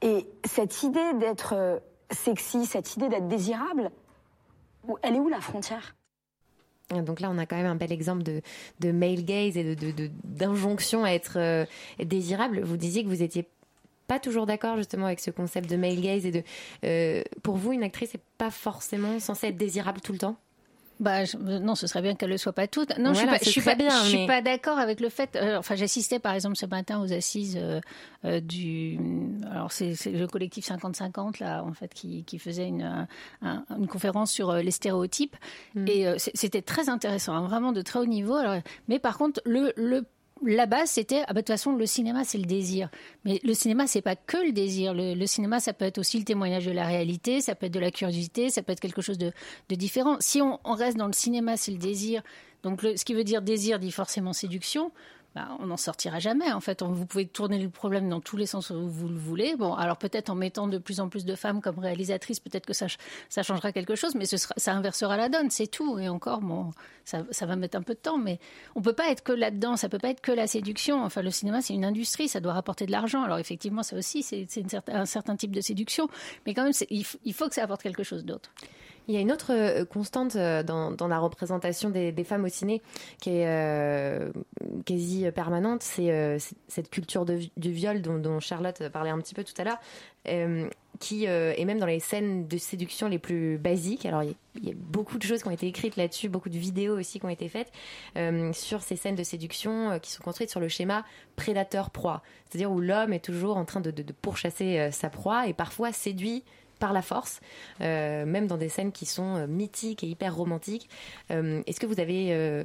Et 0.00 0.26
cette 0.44 0.82
idée 0.84 1.12
d'être 1.14 1.54
euh, 1.54 1.78
sexy, 2.10 2.66
cette 2.66 2.96
idée 2.96 3.08
d'être 3.08 3.28
désirable, 3.28 3.90
elle 5.02 5.16
est 5.16 5.20
où 5.20 5.28
la 5.28 5.40
frontière? 5.40 5.94
Donc 6.90 7.20
là, 7.20 7.30
on 7.30 7.38
a 7.38 7.46
quand 7.46 7.56
même 7.56 7.66
un 7.66 7.76
bel 7.76 7.92
exemple 7.92 8.22
de, 8.22 8.92
male 8.92 9.24
gaze 9.24 9.56
et 9.56 9.74
de- 9.74 9.90
de- 9.90 10.10
d'injonction 10.24 11.04
à 11.04 11.10
être 11.10 11.38
euh, 11.38 11.64
désirable. 11.98 12.60
Vous 12.62 12.76
disiez 12.76 13.02
que 13.02 13.08
vous 13.08 13.22
étiez 13.22 13.48
pas 14.06 14.20
toujours 14.20 14.44
d'accord 14.44 14.76
justement 14.76 15.06
avec 15.06 15.20
ce 15.20 15.30
concept 15.30 15.68
de 15.70 15.76
male 15.76 16.00
gaze 16.00 16.26
et 16.26 16.30
de. 16.30 16.42
euh, 16.84 17.22
pour 17.42 17.56
vous, 17.56 17.72
une 17.72 17.82
actrice 17.82 18.12
n'est 18.14 18.20
pas 18.36 18.50
forcément 18.50 19.18
censée 19.18 19.48
être 19.48 19.56
désirable 19.56 20.00
tout 20.02 20.12
le 20.12 20.18
temps? 20.18 20.36
Bah, 21.00 21.24
je- 21.24 21.36
non, 21.36 21.74
ce 21.74 21.86
serait 21.86 22.02
bien 22.02 22.14
qu'elle 22.14 22.30
le 22.30 22.36
soit 22.38 22.52
pas 22.52 22.68
toute. 22.68 22.96
Non, 22.98 23.10
je 23.14 23.18
suis 23.18 23.26
pas, 23.26 23.38
je 23.44 23.50
suis 23.50 23.60
pas, 23.60 23.90
suis 24.06 24.26
pas 24.26 24.42
d'accord 24.42 24.78
avec 24.78 25.00
le 25.00 25.08
fait. 25.08 25.34
euh, 25.36 25.58
enfin, 25.58 25.74
j'assistais 25.74 26.18
par 26.20 26.34
exemple 26.34 26.56
ce 26.56 26.66
matin 26.66 27.00
aux 27.02 27.12
assises 27.12 27.58
euh, 27.60 27.80
euh, 28.24 28.40
du. 28.40 28.98
Alors, 29.50 29.72
c'est 29.72 29.94
le 30.06 30.26
collectif 30.26 30.66
50-50 30.66 31.40
là, 31.40 31.64
en 31.64 31.72
fait, 31.72 31.92
qui, 31.92 32.22
qui 32.24 32.38
faisait 32.38 32.68
une, 32.68 32.82
un- 32.82 33.08
un- 33.42 33.64
une 33.76 33.88
conférence 33.88 34.30
sur 34.30 34.50
euh, 34.50 34.62
les 34.62 34.70
stéréotypes. 34.70 35.36
Et 35.88 36.06
euh, 36.06 36.14
c'est- 36.18 36.30
c'était 36.36 36.62
très 36.62 36.88
intéressant, 36.88 37.34
hein, 37.34 37.46
vraiment 37.48 37.72
de 37.72 37.82
très 37.82 37.98
haut 37.98 38.06
niveau. 38.06 38.34
Alors, 38.34 38.56
mais 38.88 38.98
par 39.00 39.18
contre, 39.18 39.40
le, 39.44 39.72
le 39.76 40.04
la 40.42 40.66
base, 40.66 40.90
c'était 40.90 41.22
ah 41.22 41.28
bah, 41.28 41.34
de 41.34 41.38
toute 41.40 41.48
façon 41.48 41.72
le 41.72 41.86
cinéma 41.86 42.24
c'est 42.24 42.38
le 42.38 42.44
désir. 42.44 42.90
Mais 43.24 43.40
le 43.44 43.54
cinéma 43.54 43.86
c'est 43.86 44.02
pas 44.02 44.16
que 44.16 44.36
le 44.36 44.52
désir. 44.52 44.92
Le, 44.94 45.26
cinéma 45.26 45.60
ça 45.60 45.72
peut 45.72 45.84
être 45.84 45.98
aussi 45.98 46.18
le 46.18 46.24
témoignage 46.24 46.66
de 46.66 46.72
la 46.72 46.86
réalité, 46.86 47.40
ça 47.40 47.54
peut 47.54 47.66
être 47.66 47.72
de 47.72 47.80
la 47.80 47.90
curiosité, 47.90 48.50
ça 48.50 48.62
peut 48.62 48.72
être 48.72 48.80
quelque 48.80 49.02
chose 49.02 49.18
de, 49.18 49.32
différent. 49.70 50.16
Si 50.20 50.42
on, 50.42 50.58
reste 50.64 50.96
dans 50.96 51.06
le 51.06 51.12
cinéma 51.12 51.56
c'est 51.56 51.72
le 51.72 51.78
désir. 51.78 52.22
Donc 52.62 52.80
ce 52.82 53.04
qui 53.04 53.14
veut 53.14 53.24
dire 53.24 53.42
désir 53.42 53.78
dit 53.78 53.92
forcément 53.92 54.32
séduction. 54.32 54.90
Bah, 55.34 55.48
on 55.58 55.66
n'en 55.66 55.76
sortira 55.76 56.20
jamais. 56.20 56.52
En 56.52 56.60
fait, 56.60 56.80
On- 56.80 56.92
vous 56.92 57.06
pouvez 57.06 57.26
tourner 57.26 57.58
le 57.58 57.68
problème 57.68 58.08
dans 58.08 58.20
tous 58.20 58.36
les 58.36 58.46
sens 58.46 58.70
où 58.70 58.88
vous 58.88 59.08
le 59.08 59.18
voulez. 59.18 59.56
Bon, 59.56 59.74
alors 59.74 59.96
peut-être 59.96 60.30
en 60.30 60.36
mettant 60.36 60.68
de 60.68 60.78
plus 60.78 61.00
en 61.00 61.08
plus 61.08 61.24
de 61.24 61.34
femmes 61.34 61.60
comme 61.60 61.80
réalisatrices, 61.80 62.38
peut-être 62.38 62.66
que 62.66 62.72
ça, 62.72 62.86
ça 63.28 63.42
changera 63.42 63.72
quelque 63.72 63.96
chose, 63.96 64.14
mais 64.14 64.26
ça 64.26 64.72
inversera 64.72 65.16
la 65.16 65.28
donne, 65.28 65.50
c'est 65.50 65.66
tout. 65.66 65.98
Et 65.98 66.08
encore, 66.08 66.40
ça, 67.04 67.24
va 67.46 67.56
mettre 67.56 67.76
un 67.76 67.82
peu 67.82 67.94
de 67.94 67.98
temps, 67.98 68.16
mais 68.16 68.38
on 68.76 68.80
peut 68.80 68.92
pas 68.92 69.10
être 69.10 69.24
que 69.24 69.32
là-dedans. 69.32 69.76
Ça 69.76 69.88
peut 69.88 69.98
pas 69.98 70.10
être 70.10 70.20
que 70.20 70.30
la 70.30 70.46
séduction. 70.46 71.02
Enfin, 71.04 71.20
le 71.22 71.32
cinéma, 71.32 71.62
c'est 71.62 71.74
une 71.74 71.84
industrie, 71.84 72.28
ça 72.28 72.38
doit 72.38 72.52
rapporter 72.52 72.86
de 72.86 72.92
l'argent. 72.92 73.24
Alors 73.24 73.38
effectivement, 73.38 73.82
ça 73.82 73.96
aussi, 73.96 74.22
c'est 74.22 74.46
un 74.88 75.04
certain 75.06 75.34
type 75.34 75.50
de 75.50 75.60
séduction, 75.60 76.08
mais 76.46 76.54
quand 76.54 76.62
même, 76.62 76.72
il 76.90 77.34
faut 77.34 77.48
que 77.48 77.54
ça 77.56 77.64
apporte 77.64 77.82
quelque 77.82 78.04
chose 78.04 78.24
d'autre. 78.24 78.52
Il 79.06 79.14
y 79.14 79.18
a 79.18 79.20
une 79.20 79.32
autre 79.32 79.52
euh, 79.52 79.84
constante 79.84 80.36
euh, 80.36 80.62
dans, 80.62 80.90
dans 80.90 81.08
la 81.08 81.18
représentation 81.18 81.90
des, 81.90 82.12
femmes 82.24 82.44
au 82.44 82.48
ciné 82.48 82.80
qui 83.20 83.30
est 83.30 83.46
euh, 83.46 84.30
quasi 84.86 85.30
permanente, 85.34 85.82
c'est 85.82 86.38
cette 86.68 86.88
culture 86.88 87.26
de 87.26 87.38
du 87.56 87.70
viol 87.70 88.00
dont, 88.00 88.18
dont 88.18 88.40
Charlotte 88.40 88.88
parlait 88.88 89.10
un 89.10 89.18
petit 89.18 89.34
peu 89.34 89.44
tout 89.44 89.52
à 89.58 89.64
l'heure, 89.64 89.78
qui 91.00 91.24
est 91.26 91.64
même 91.64 91.78
dans 91.78 91.86
les 91.86 92.00
scènes 92.00 92.48
de 92.48 92.56
séduction 92.56 93.08
les 93.08 93.18
plus 93.18 93.58
basiques. 93.58 94.06
Alors 94.06 94.22
il 94.22 94.34
y, 94.62 94.70
a- 94.70 94.74
beaucoup 94.74 95.18
de 95.18 95.22
choses 95.22 95.42
qui 95.42 95.48
ont 95.48 95.52
été 95.52 95.66
écrites 95.66 95.96
là-dessus, 95.96 96.30
beaucoup 96.30 96.48
de 96.48 96.56
vidéos 96.56 96.98
aussi 96.98 97.20
qui 97.20 97.26
ont 97.26 97.30
été 97.30 97.48
faites 97.48 97.72
sur 98.52 98.82
ces 98.82 98.96
scènes 98.96 99.16
de 99.16 99.24
séduction 99.24 99.98
qui 100.00 100.12
sont 100.12 100.22
construites 100.22 100.50
sur 100.50 100.60
le 100.60 100.68
schéma 100.68 101.04
prédateur-proie, 101.36 102.22
c'est-à-dire 102.48 102.70
où 102.70 102.80
l'homme 102.80 103.12
est 103.12 103.24
toujours 103.24 103.58
en 103.58 103.66
train 103.66 103.80
de, 103.80 103.90
pourchasser 104.22 104.88
sa 104.92 105.10
proie 105.10 105.46
et 105.46 105.52
parfois 105.52 105.92
séduit 105.92 106.44
par 106.78 106.92
la 106.92 107.02
force, 107.02 107.40
euh, 107.80 108.24
même 108.26 108.46
dans 108.46 108.56
des 108.56 108.68
scènes 108.68 108.92
qui 108.92 109.06
sont 109.06 109.36
euh, 109.36 109.46
mythiques 109.46 110.04
et 110.04 110.06
hyper 110.06 110.34
romantiques. 110.34 110.88
Euh, 111.30 111.62
Est-ce 111.66 111.80
que 111.80 111.86
vous 111.86 112.00
avez... 112.00 112.64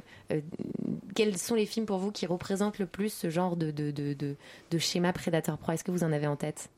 quels 1.14 1.36
sont 1.38 1.54
les 1.54 1.66
films 1.66 1.86
pour 1.86 1.98
vous 1.98 2.12
qui 2.12 2.26
représentent 2.26 2.78
le 2.78 2.86
plus 2.86 3.12
ce 3.12 3.30
genre 3.30 3.56
de, 3.56 3.70
de, 3.70 3.90
de, 3.90 4.14
de, 4.14 4.36
de 4.70 4.78
schéma 4.78 5.12
prédateur-proie? 5.12 5.74
Est-ce 5.74 5.84
que 5.84 5.90
vous 5.90 6.04
en 6.04 6.12
avez 6.12 6.26
en 6.26 6.36
tête? 6.36 6.70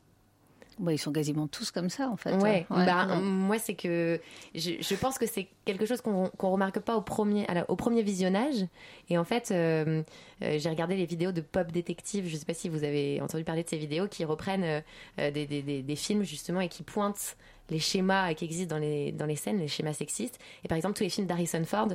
Ouais, 0.82 0.96
ils 0.96 0.98
sont 0.98 1.12
quasiment 1.12 1.46
tous 1.46 1.70
comme 1.70 1.88
ça, 1.88 2.08
en 2.08 2.16
fait. 2.16 2.34
Ouais, 2.34 2.66
Ouais, 2.68 2.84
bah, 2.84 3.06
ouais. 3.08 3.20
moi 3.20 3.58
c'est 3.58 3.74
que 3.74 4.20
je, 4.54 4.72
je 4.80 4.94
pense 4.96 5.16
que 5.16 5.26
c'est 5.26 5.46
quelque 5.64 5.86
chose 5.86 6.00
qu'on 6.00 6.28
qu'on 6.36 6.50
remarque 6.50 6.80
pas 6.80 6.96
au 6.96 7.02
premier, 7.02 7.46
au 7.68 7.76
premier 7.76 8.02
visionnage. 8.02 8.66
Et 9.08 9.16
en 9.16 9.24
fait, 9.24 9.50
euh, 9.52 10.02
euh, 10.42 10.58
j'ai 10.58 10.68
regardé 10.68 10.96
les 10.96 11.06
vidéos 11.06 11.30
de 11.32 11.40
Pop 11.40 11.70
Détective. 11.70 12.26
Je 12.28 12.36
sais 12.36 12.44
pas 12.44 12.52
si 12.54 12.68
vous 12.68 12.82
avez 12.82 13.20
entendu 13.20 13.44
parler 13.44 13.62
de 13.62 13.68
ces 13.68 13.78
vidéos 13.78 14.08
qui 14.08 14.24
reprennent 14.24 14.82
euh, 15.18 15.30
des, 15.30 15.46
des- 15.46 15.62
des- 15.62 15.82
des 15.82 15.96
films 15.96 16.24
justement 16.24 16.60
et 16.60 16.68
qui 16.68 16.82
pointent 16.82 17.36
les 17.70 17.78
schémas 17.78 18.34
qui 18.34 18.44
existent 18.44 18.74
dans 18.74 18.80
les, 18.80 19.12
dans 19.12 19.24
les 19.26 19.36
scènes, 19.36 19.58
les 19.58 19.68
schémas 19.68 19.92
sexistes. 19.94 20.38
Et 20.64 20.68
par 20.68 20.76
exemple, 20.76 20.94
tous 20.96 21.04
les 21.04 21.10
films 21.10 21.28
d'Harrison 21.28 21.62
Ford 21.64 21.88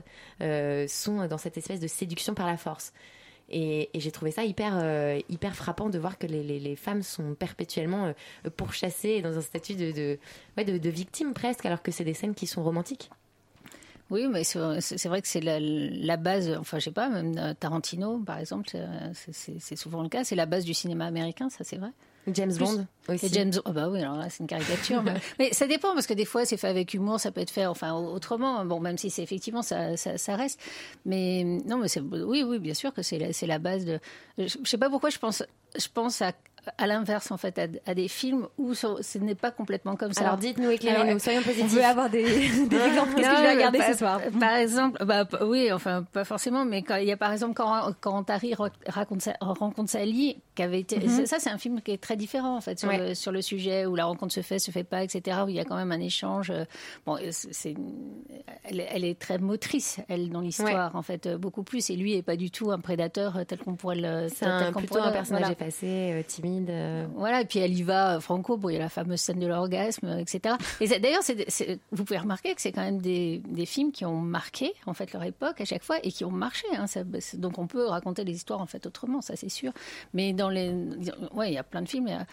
sont 0.87 1.27
dans 1.27 1.37
cette 1.37 1.57
espèce 1.57 1.79
de 1.79 1.87
séduction 1.87 2.33
par 2.33 2.47
la 2.47 2.57
force. 2.57 2.93
Et, 3.49 3.89
j'ai 3.95 4.11
trouvé 4.11 4.31
ça 4.31 4.43
hyper, 4.43 4.73
euh, 4.75 5.19
hyper 5.29 5.55
frappant 5.55 5.89
de 5.89 5.97
voir 5.97 6.17
que 6.17 6.27
les, 6.27 6.75
femmes 6.75 7.01
sont 7.01 7.33
perpétuellement 7.33 8.07
euh, 8.07 8.49
pourchassées 8.49 9.21
dans 9.21 9.37
un 9.37 9.41
statut 9.41 9.75
de, 9.75 10.17
de, 10.57 10.89
victime 10.89 11.33
presque, 11.33 11.65
alors 11.65 11.81
que 11.81 11.91
c'est 11.91 12.03
des 12.03 12.13
scènes 12.13 12.35
qui 12.35 12.47
sont 12.47 12.63
romantiques. 12.63 13.09
Oui, 14.09 14.27
mais 14.27 14.43
c'est 14.43 15.07
vrai 15.07 15.21
que 15.21 15.27
c'est 15.27 15.41
la, 15.41 15.59
la 15.59 16.17
base, 16.17 16.55
enfin 16.57 16.79
je 16.79 16.85
sais 16.85 16.91
pas, 16.91 17.09
même 17.09 17.37
euh, 17.37 17.53
Tarantino 17.53 18.19
par 18.19 18.39
exemple, 18.39 18.69
c'est 19.13 19.75
souvent 19.75 20.01
le 20.01 20.09
cas, 20.09 20.23
c'est 20.23 20.35
la 20.35 20.45
base 20.45 20.63
du 20.63 20.73
cinéma 20.73 21.05
américain, 21.05 21.49
ça 21.49 21.63
c'est 21.63 21.77
vrai. 21.77 21.91
James 22.33 22.49
Plus- 22.53 22.59
Bond 22.59 22.87
aussi. 23.07 23.25
Et 23.25 23.29
James 23.29 23.51
oh 23.65 23.71
bah 23.71 23.87
oui, 23.89 24.01
alors 24.01 24.17
là 24.17 24.29
c'est 24.29 24.39
une 24.39 24.47
caricature. 24.47 25.01
mais, 25.03 25.13
mais 25.39 25.53
ça 25.53 25.65
dépend 25.67 25.93
parce 25.93 26.07
que 26.07 26.13
des 26.13 26.25
fois 26.25 26.45
c'est 26.45 26.57
fait 26.57 26.67
avec 26.67 26.93
humour, 26.93 27.19
ça 27.19 27.31
peut 27.31 27.41
être 27.41 27.51
fait 27.51 27.65
enfin 27.65 27.93
autrement. 27.93 28.65
Bon, 28.65 28.79
même 28.79 28.97
si 28.97 29.09
c'est 29.09 29.23
effectivement 29.23 29.61
ça, 29.61 29.95
ça, 29.97 30.17
ça 30.17 30.35
reste. 30.35 30.59
Mais 31.05 31.43
non, 31.65 31.77
mais 31.77 31.87
c'est 31.87 32.01
oui, 32.01 32.43
oui, 32.43 32.59
bien 32.59 32.73
sûr 32.73 32.93
que 32.93 33.01
c'est 33.01 33.17
la, 33.19 33.33
c'est 33.33 33.47
la 33.47 33.59
base 33.59 33.85
de. 33.85 33.99
Je, 34.37 34.45
je 34.63 34.69
sais 34.69 34.77
pas 34.77 34.89
pourquoi 34.89 35.09
je 35.09 35.19
pense, 35.19 35.43
je 35.77 35.87
pense 35.93 36.21
à 36.21 36.31
à 36.77 36.85
l'inverse 36.85 37.31
en 37.31 37.37
fait 37.37 37.57
à, 37.59 37.67
à 37.89 37.93
des 37.95 38.09
films 38.09 38.45
où 38.57 38.73
ce, 38.73 39.01
ce 39.01 39.17
n'est 39.19 39.35
pas 39.35 39.51
complètement 39.51 39.95
comme 39.95 40.11
ça. 40.11 40.19
Alors, 40.25 40.35
dites-nous, 40.37 40.69
éclairez-nous, 40.69 41.17
soyons 41.17 41.41
positifs. 41.41 41.63
On 41.71 41.75
veut 41.77 41.83
avoir 41.85 42.09
des, 42.09 42.23
des 42.67 42.75
exemples. 42.77 43.13
Qu'est-ce 43.15 43.29
que 43.29 43.35
je 43.37 43.41
vais 43.41 43.53
regarder 43.53 43.77
par, 43.77 43.87
ce 43.87 43.97
soir? 43.97 44.21
Par 44.37 44.55
exemple, 44.55 45.05
bah, 45.05 45.25
oui, 45.45 45.71
enfin 45.71 46.03
pas 46.11 46.25
forcément, 46.25 46.65
mais 46.65 46.81
quand, 46.83 46.97
il 46.97 47.07
y 47.07 47.11
a 47.13 47.15
par 47.15 47.31
exemple 47.31 47.53
quand, 47.53 47.93
quand 48.01 48.25
ra- 48.29 48.69
raconte 48.87 49.21
sa, 49.21 49.35
rencontre 49.39 49.89
Sally, 49.89 50.41
qui 50.57 50.63
avait 50.63 50.79
été, 50.81 50.97
Mhm. 50.99 51.07
ça, 51.07 51.25
ça, 51.27 51.39
c'est 51.39 51.49
un 51.49 51.57
film 51.57 51.81
qui 51.81 51.91
est 51.91 51.97
très 52.01 52.17
différent 52.17 52.57
en 52.57 52.61
fait 52.61 52.79
sur, 52.79 52.89
Ouais. 52.89 53.09
le, 53.09 53.15
sur 53.15 53.31
le 53.31 53.41
sujet 53.41 53.85
où 53.85 53.95
la 53.95 54.05
rencontre 54.05 54.33
se 54.33 54.41
fait, 54.41 54.59
se 54.59 54.71
fait 54.71 54.83
pas, 54.83 55.03
etc. 55.03 55.37
Où 55.45 55.49
il 55.49 55.55
y 55.55 55.59
a 55.59 55.65
quand 55.65 55.75
même 55.77 55.91
un 55.91 55.99
échange. 56.01 56.49
euh, 56.49 56.65
Bon, 57.05 57.17
c'est, 57.31 57.75
elle, 58.63 58.79
est- 58.79 58.87
elle 58.91 59.05
est 59.05 59.17
très 59.19 59.37
motrice 59.37 59.99
elle 60.09 60.29
dans 60.29 60.41
l'histoire 60.41 60.95
en 60.95 61.01
fait 61.01 61.27
euh, 61.27 61.37
beaucoup 61.37 61.63
plus. 61.63 61.89
Et 61.89 61.95
lui 61.95 62.15
est 62.15 62.21
pas 62.23 62.35
du 62.35 62.51
tout 62.51 62.71
un 62.71 62.79
prédateur 62.79 63.37
euh, 63.37 63.43
tel 63.43 63.59
qu'on 63.59 63.75
pourrait 63.75 63.95
le. 63.97 64.27
C'est 64.33 64.45
un, 64.45 64.71
plutôt 64.73 64.97
un 64.99 65.11
personnage 65.11 65.43
voilà. 65.43 65.51
effacé, 65.53 65.85
euh, 66.13 66.23
timide. 66.27 66.69
euh. 66.69 67.05
Voilà, 67.15 67.41
et 67.41 67.45
puis 67.45 67.59
elle 67.59 67.73
y 67.77 67.83
va 67.83 68.19
franco. 68.19 68.57
Bon, 68.57 68.69
il 68.69 68.73
y 68.73 68.77
a 68.77 68.79
la 68.79 68.89
fameuse 68.89 69.19
scène 69.21 69.39
de 69.39 69.47
l'orgasme, 69.47 70.17
etc. 70.19 70.55
Et 70.81 70.87
d'ailleurs, 70.87 71.21
vous 71.91 72.03
pouvez 72.03 72.17
remarquer 72.19 72.55
que 72.55 72.61
c'est 72.61 72.71
quand 72.71 72.81
même 72.81 73.01
des, 73.01 73.41
des 73.47 73.65
films 73.65 73.91
qui 73.91 74.05
ont 74.05 74.19
marqué 74.19 74.73
en 74.87 74.93
fait 74.93 75.13
leur 75.13 75.23
époque 75.23 75.61
à 75.61 75.65
chaque 75.65 75.83
fois 75.83 75.97
et 76.03 76.11
qui 76.11 76.25
ont 76.25 76.31
marché. 76.31 76.65
hein. 76.73 76.87
Ça- 76.87 77.03
donc 77.35 77.57
on 77.59 77.67
peut 77.67 77.85
raconter 77.85 78.23
les 78.23 78.33
histoires 78.33 78.61
en 78.61 78.65
fait 78.65 78.85
autrement, 78.85 79.21
ça 79.21 79.35
c'est 79.35 79.49
sûr. 79.49 79.71
Mais 80.13 80.33
dans 80.33 80.46
les, 80.49 80.71
ouais, 81.33 81.51
il 81.51 81.53
y 81.53 81.57
a 81.57 81.63
plein 81.63 81.81
de 81.81 81.89
films. 81.89 82.25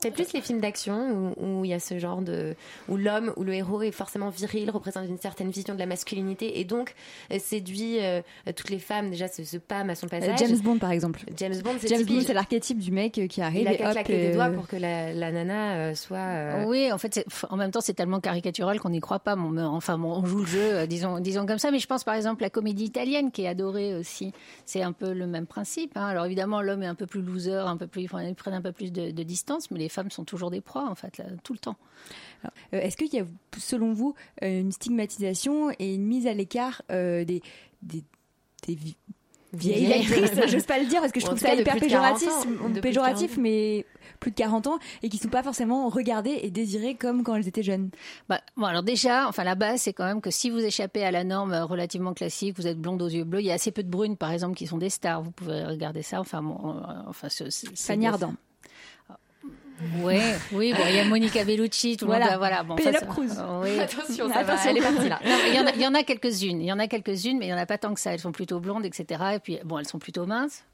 C'est 0.00 0.10
plus 0.12 0.32
les 0.32 0.40
films 0.40 0.60
d'action 0.60 1.34
où 1.36 1.64
il 1.64 1.70
y 1.70 1.74
a 1.74 1.80
ce 1.80 1.98
genre 1.98 2.22
de 2.22 2.54
où 2.88 2.96
l'homme 2.96 3.32
ou 3.36 3.42
le 3.42 3.52
héros 3.54 3.82
est 3.82 3.90
forcément 3.90 4.28
viril, 4.30 4.70
représente 4.70 5.08
une 5.08 5.18
certaine 5.18 5.50
vision 5.50 5.74
de 5.74 5.78
la 5.80 5.86
masculinité 5.86 6.60
et 6.60 6.64
donc 6.64 6.94
euh, 7.32 7.38
séduit 7.40 7.98
euh, 8.00 8.20
toutes 8.54 8.70
les 8.70 8.78
femmes. 8.78 9.10
Déjà, 9.10 9.26
se, 9.28 9.42
se 9.42 9.56
pâme 9.56 9.90
à 9.90 9.94
son 9.96 10.06
Euh, 10.06 10.10
passage. 10.10 10.38
James 10.38 10.58
Bond, 10.60 10.78
par 10.78 10.92
exemple. 10.92 11.20
James 11.36 11.56
Bond, 11.64 11.74
c'est 11.80 11.88
James 11.88 11.98
typique. 11.98 12.16
Bond, 12.16 12.22
c'est 12.26 12.34
l'archétype 12.34 12.78
du 12.78 12.92
mec 12.92 13.20
qui 13.28 13.42
arrive 13.42 13.62
Il 13.62 13.68
a 13.68 13.72
et 13.72 14.04
des 14.06 14.32
doigts 14.34 14.50
pour 14.50 14.68
que 14.68 14.76
la, 14.76 15.12
la 15.12 15.32
nana 15.32 15.74
euh, 15.78 15.94
soit. 15.94 16.16
euh, 16.18 16.64
Oui, 16.66 16.92
en 16.92 16.98
fait, 16.98 17.14
c'est- 17.14 17.26
en 17.50 17.56
même 17.56 17.70
temps, 17.72 17.80
c'est 17.80 17.94
tellement 17.94 18.20
caricatural 18.20 18.78
qu'on 18.78 18.90
n'y 18.90 19.00
croit 19.00 19.18
pas. 19.18 19.36
Enfin, 19.36 20.00
on 20.00 20.24
joue 20.24 20.38
le 20.38 20.46
jeu, 20.46 20.60
euh, 20.62 20.86
disons, 20.86 21.18
disons 21.18 21.44
comme 21.44 21.58
ça. 21.58 21.70
Mais 21.72 21.80
je 21.80 21.86
pense, 21.88 22.04
par 22.04 22.14
exemple, 22.14 22.42
la 22.42 22.50
comédie 22.50 22.84
italienne 22.84 23.30
qui 23.32 23.42
est 23.42 23.48
adorée 23.48 23.94
aussi. 23.96 24.32
C'est 24.64 24.82
un 24.82 24.92
peu 24.92 25.12
le 25.12 25.26
même 25.26 25.46
principe. 25.46 25.96
hein. 25.96 26.06
Alors 26.06 26.24
évidemment, 26.26 26.62
l'homme 26.62 26.82
est 26.84 26.86
un 26.86 26.94
peu 26.94 27.06
plus 27.06 27.20
loser, 27.22 27.52
un 27.66 27.76
peu 27.76 27.86
plus, 27.88 28.02
ils 28.02 28.34
prennent 28.34 28.54
un 28.54 28.62
peu 28.62 28.72
plus 28.72 28.92
de, 28.92 29.10
de 29.10 29.22
distance, 29.24 29.70
mais 29.70 29.78
les 29.78 29.87
femmes 29.88 30.10
sont 30.10 30.24
toujours 30.24 30.50
des 30.50 30.60
proies, 30.60 30.88
en 30.88 30.94
fait, 30.94 31.18
là, 31.18 31.24
tout 31.44 31.52
le 31.52 31.58
temps. 31.58 31.76
Euh, 32.44 32.48
Est-ce 32.80 32.96
qu'il 32.96 33.12
y 33.12 33.18
a, 33.20 33.24
selon 33.56 33.92
vous, 33.92 34.14
euh, 34.42 34.60
une 34.60 34.72
stigmatisation 34.72 35.70
et 35.78 35.94
une 35.94 36.04
mise 36.06 36.26
à 36.26 36.34
l'écart 36.34 36.82
euh, 36.90 37.24
des, 37.24 37.42
des, 37.82 38.04
des 38.66 38.74
vi- 38.74 38.96
vieilles 39.52 39.86
Vieilles. 39.86 40.02
actrices 40.24 40.46
J'ose 40.50 40.66
pas 40.66 40.78
le 40.78 40.86
dire 40.86 41.00
parce 41.00 41.10
que 41.12 41.20
je 41.20 41.26
trouve 41.26 41.38
ça 41.38 41.54
hyper 41.54 41.76
plus 41.76 41.86
de 41.86 41.90
40 41.92 42.80
péjoratif, 42.82 43.28
40. 43.30 43.38
mais 43.38 43.86
plus 44.20 44.30
de 44.30 44.36
40 44.36 44.66
ans 44.66 44.78
et 45.02 45.08
qui 45.08 45.16
sont 45.16 45.28
pas 45.28 45.42
forcément 45.42 45.88
regardées 45.88 46.38
et 46.42 46.50
désirées 46.50 46.94
comme 46.96 47.22
quand 47.22 47.34
elles 47.34 47.48
étaient 47.48 47.62
jeunes. 47.62 47.90
Bah, 48.28 48.40
bon, 48.56 48.66
alors 48.66 48.82
déjà, 48.82 49.26
enfin, 49.28 49.44
la 49.44 49.54
base, 49.54 49.80
c'est 49.82 49.92
quand 49.92 50.04
même 50.04 50.20
que 50.20 50.30
si 50.30 50.50
vous 50.50 50.58
échappez 50.58 51.02
à 51.04 51.10
la 51.10 51.24
norme 51.24 51.54
relativement 51.54 52.12
classique, 52.14 52.56
vous 52.58 52.66
êtes 52.66 52.78
blonde 52.78 53.00
aux 53.00 53.08
yeux 53.08 53.24
bleus, 53.24 53.40
il 53.40 53.46
y 53.46 53.50
a 53.50 53.54
assez 53.54 53.70
peu 53.72 53.82
de 53.82 53.88
brunes, 53.90 54.16
par 54.16 54.32
exemple, 54.32 54.54
qui 54.56 54.66
sont 54.66 54.78
des 54.78 54.90
stars. 54.90 55.22
Vous 55.22 55.30
pouvez 55.30 55.64
regarder 55.64 56.02
ça. 56.02 56.20
Enfin, 56.20 56.42
bon, 56.42 56.76
euh, 56.76 56.82
enfin, 57.06 57.28
ce- 57.28 57.48
ce- 57.50 57.66
c'est 57.74 57.86
Fanny 57.86 58.06
Ardant. 58.06 58.34
Ouais, 60.02 60.20
oui, 60.52 60.72
bon, 60.72 60.82
il 60.88 60.94
y 60.96 60.98
a 60.98 61.04
Monica 61.04 61.44
Bellucci, 61.44 61.96
tout 61.96 62.04
le 62.06 62.10
Voilà. 62.10 62.24
monde, 62.26 62.34
a- 62.34 62.38
voilà. 62.38 62.62
Bon, 62.64 62.76
ça- 62.78 62.92
Cruz. 63.06 63.28
Oui. 63.62 63.78
Attention, 63.78 64.28
ça 64.28 64.42
va, 64.42 64.52
Attention. 64.54 64.70
elle 64.70 64.76
est 64.78 64.80
partie 64.80 65.08
là. 65.08 65.20
Il 65.76 65.80
y 65.80 65.86
en 65.86 65.94
a, 65.94 66.02
quelques-unes, 66.02 66.60
il 66.60 66.66
y 66.66 66.72
en 66.72 66.78
a 66.78 66.88
quelques-unes, 66.88 67.38
mais 67.38 67.46
il 67.46 67.50
y 67.50 67.54
en 67.54 67.58
a 67.58 67.66
pas 67.66 67.78
tant 67.78 67.94
que 67.94 68.00
ça. 68.00 68.12
Elles 68.12 68.18
sont 68.20 68.32
plutôt 68.32 68.58
blondes, 68.60 68.84
etc. 68.84 69.22
Et 69.36 69.38
puis, 69.38 69.58
bon, 69.64 69.78
elles 69.78 69.86
sont 69.88 69.98
plutôt 69.98 70.26
minces. 70.26 70.64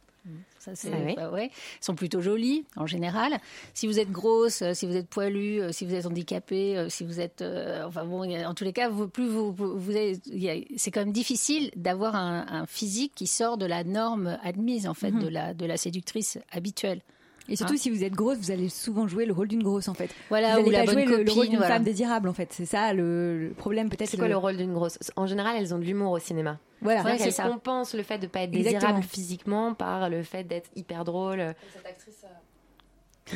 Ça, 0.58 0.70
c'est, 0.74 0.90
Ah 0.90 0.96
oui. 1.04 1.12
bah 1.14 1.30
ouais. 1.30 1.50
Elles 1.52 1.84
sont 1.84 1.94
plutôt 1.94 2.22
jolies 2.22 2.64
en 2.76 2.86
général. 2.86 3.36
Si 3.74 3.86
vous 3.86 4.00
êtes 4.00 4.10
grosse, 4.10 4.62
euh, 4.62 4.72
si 4.72 4.86
vous 4.86 4.96
êtes 4.96 5.06
poilu, 5.06 5.60
euh, 5.60 5.70
si 5.72 5.84
vous 5.84 5.94
êtes 5.94 6.06
handicapé, 6.06 6.78
euh, 6.78 6.88
si 6.88 7.04
vous 7.04 7.20
êtes, 7.20 7.42
euh, 7.42 7.84
enfin 7.86 8.06
bon, 8.06 8.24
en 8.46 8.54
tous 8.54 8.64
les 8.64 8.72
cas, 8.72 8.88
vous, 8.88 9.06
plus 9.06 9.28
vous, 9.28 9.52
vous, 9.52 9.92
c'est 10.78 10.90
quand 10.90 11.00
même 11.00 11.12
difficile 11.12 11.70
d'avoir 11.76 12.14
un, 12.16 12.46
un 12.48 12.64
physique 12.64 13.12
qui 13.14 13.26
sort 13.26 13.58
de 13.58 13.66
la 13.66 13.84
norme 13.84 14.38
admise 14.42 14.86
en 14.88 14.94
fait 14.94 15.10
de 15.12 15.28
la 15.28 15.52
de 15.52 15.66
la 15.66 15.76
séductrice 15.76 16.38
habituelle. 16.50 17.02
Et 17.48 17.56
surtout, 17.56 17.74
Hein 17.74 17.78
si 17.78 17.90
vous 17.90 18.02
êtes 18.04 18.14
grosse, 18.14 18.38
vous 18.38 18.50
allez 18.50 18.68
souvent 18.68 19.06
jouer 19.06 19.26
le 19.26 19.32
rôle 19.32 19.48
d'une 19.48 19.62
grosse 19.62 19.88
en 19.88 19.94
fait. 19.94 20.10
Voilà, 20.30 20.54
vous 20.58 20.64
ou 20.64 20.68
allez 20.68 20.70
la 20.78 20.84
pas 20.84 20.92
jouer 20.92 21.04
bonne 21.04 21.18
le, 21.18 21.22
le 21.24 21.32
rôle 21.32 21.48
d'une 21.48 21.58
voilà. 21.58 21.74
femme 21.74 21.84
désirable 21.84 22.28
en 22.28 22.32
fait. 22.32 22.48
C'est 22.52 22.64
ça 22.66 22.92
le, 22.94 23.48
le 23.48 23.54
problème 23.54 23.90
peut-être. 23.90 24.08
C'est 24.10 24.16
quoi 24.16 24.28
le 24.28 24.36
rôle 24.36 24.56
d'une 24.56 24.72
grosse? 24.72 24.98
En 25.16 25.26
général, 25.26 25.56
elles 25.58 25.74
ont 25.74 25.78
de 25.78 25.84
l'humour 25.84 26.12
au 26.12 26.18
cinéma. 26.18 26.58
Voilà. 26.80 27.02
C'est 27.02 27.24
qu'elles 27.24 27.32
ça. 27.32 27.48
compensent 27.48 27.94
le 27.96 28.02
fait 28.02 28.18
de 28.18 28.24
ne 28.24 28.30
pas 28.30 28.40
être 28.40 28.54
Exactement. 28.54 28.80
désirable 28.80 29.02
physiquement 29.04 29.74
par 29.74 30.08
le 30.08 30.22
fait 30.22 30.44
d'être 30.44 30.70
hyper 30.74 31.04
drôle. 31.04 31.54
Cette 31.74 31.86
actrice, 31.86 32.24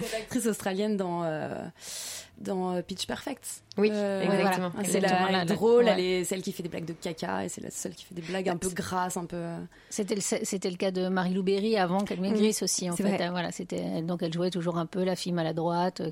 cette 0.00 0.14
actrice 0.14 0.46
australienne 0.46 0.96
dans, 0.96 1.22
euh, 1.24 1.64
dans 2.38 2.74
euh, 2.74 2.82
Pitch 2.82 3.06
Perfect. 3.06 3.62
Oui, 3.78 3.90
Euh, 3.92 4.22
exactement. 4.22 4.70
voilà. 4.70 4.88
C'est 4.88 5.00
la, 5.00 5.44
drôle, 5.44 5.84
ouais. 5.84 5.90
elle 5.92 6.00
est 6.00 6.24
celle 6.24 6.40
qui 6.40 6.52
fait 6.52 6.62
des 6.62 6.68
blagues 6.70 6.86
de 6.86 6.94
caca 6.94 7.44
et 7.44 7.48
c'est 7.50 7.60
la 7.60 7.70
seule 7.70 7.94
qui 7.94 8.04
fait 8.06 8.14
des 8.14 8.22
blagues 8.22 8.48
un 8.48 8.56
peu 8.56 8.70
grasses, 8.70 9.18
un 9.18 9.26
peu. 9.26 9.36
euh, 9.36 9.58
C'était 9.90 10.14
le, 10.14 10.20
c'était 10.22 10.70
le 10.70 10.76
cas 10.76 10.90
de 10.90 11.08
Marie-Lou 11.08 11.42
Berry 11.42 11.76
avant 11.76 12.00
qu'elle 12.00 12.20
maigrisse 12.20 12.62
aussi. 12.62 12.88
En 12.90 12.96
fait, 12.96 13.02
vrai. 13.02 13.26
Euh, 13.26 13.30
voilà, 13.30 13.52
c'était 13.52 14.00
donc 14.02 14.22
elle 14.22 14.32
jouait 14.32 14.50
toujours 14.50 14.78
un 14.78 14.86
peu 14.86 15.04
la 15.04 15.14
fille 15.14 15.32
maladroite 15.32 16.00
euh, 16.00 16.10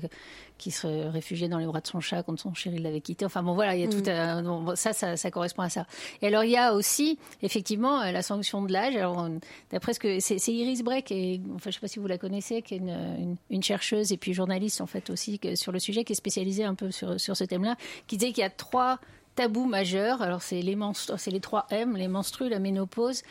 qui 0.59 0.69
se 0.71 0.85
réfugiait 1.09 1.47
dans 1.49 1.57
les 1.57 1.65
bras 1.65 1.81
de 1.81 1.87
son 1.87 1.99
chat 1.99 2.21
quand 2.23 2.39
son 2.39 2.53
chéri 2.53 2.77
l'avait 2.77 3.01
quitté. 3.01 3.25
Enfin 3.25 3.41
bon, 3.41 3.55
voilà, 3.55 3.75
il 3.75 3.81
y 3.81 3.83
a 3.83 3.87
Mm. 3.87 3.89
tout. 3.89 4.09
euh, 4.09 4.41
bon, 4.43 4.61
bon, 4.61 4.75
ça, 4.75 4.93
ça, 4.93 5.17
ça 5.17 5.31
correspond 5.31 5.63
à 5.63 5.69
ça. 5.69 5.87
Et 6.21 6.27
alors 6.27 6.43
il 6.43 6.51
y 6.51 6.57
a 6.57 6.73
aussi 6.75 7.17
effectivement 7.41 8.03
la 8.03 8.21
sanction 8.21 8.61
de 8.61 8.71
l'âge. 8.71 8.95
Alors 8.95 9.17
on- 9.17 9.39
d'après 9.71 9.93
ce 9.95 9.99
que 9.99 10.19
c'est, 10.19 10.37
Iris 10.51 10.83
qui 11.03 11.13
est, 11.13 11.41
enfin 11.55 11.71
je 11.71 11.75
sais 11.75 11.79
pas 11.81 11.87
si 11.87 11.97
vous 11.99 12.07
la 12.07 12.17
connaissez, 12.19 12.61
qui 12.61 12.75
est 12.75 12.77
une, 12.77 12.89
une, 12.89 13.35
une 13.49 13.63
chercheuse 13.63 14.11
et 14.11 14.17
puis 14.17 14.33
journaliste 14.33 14.81
en 14.81 14.87
fait 14.87 15.09
aussi 15.09 15.39
que- 15.39 15.55
sur 15.55 15.71
le 15.71 15.79
sujet, 15.79 16.03
qui 16.03 16.14
est 16.15 16.21
spécialisée 16.23 16.63
un 16.63 16.75
peu 16.75 16.91
sur 16.91 17.19
sur 17.19 17.35
ce 17.37 17.43
thème-là, 17.43 17.75
qui 18.07 18.17
disait 18.17 18.31
qu'il 18.31 18.41
y 18.41 18.45
a 18.47 18.49
trois 18.49 18.99
tabous 19.35 19.65
majeurs. 19.67 20.21
Alors 20.21 20.41
c'est 20.41 20.61
les 20.61 20.77
c'est 21.17 21.31
les 21.31 21.41
trois 21.41 21.67
M, 21.69 21.95
les 21.95 22.07
menstrues, 22.07 22.49
la 22.49 22.59
ménopause 22.59 23.21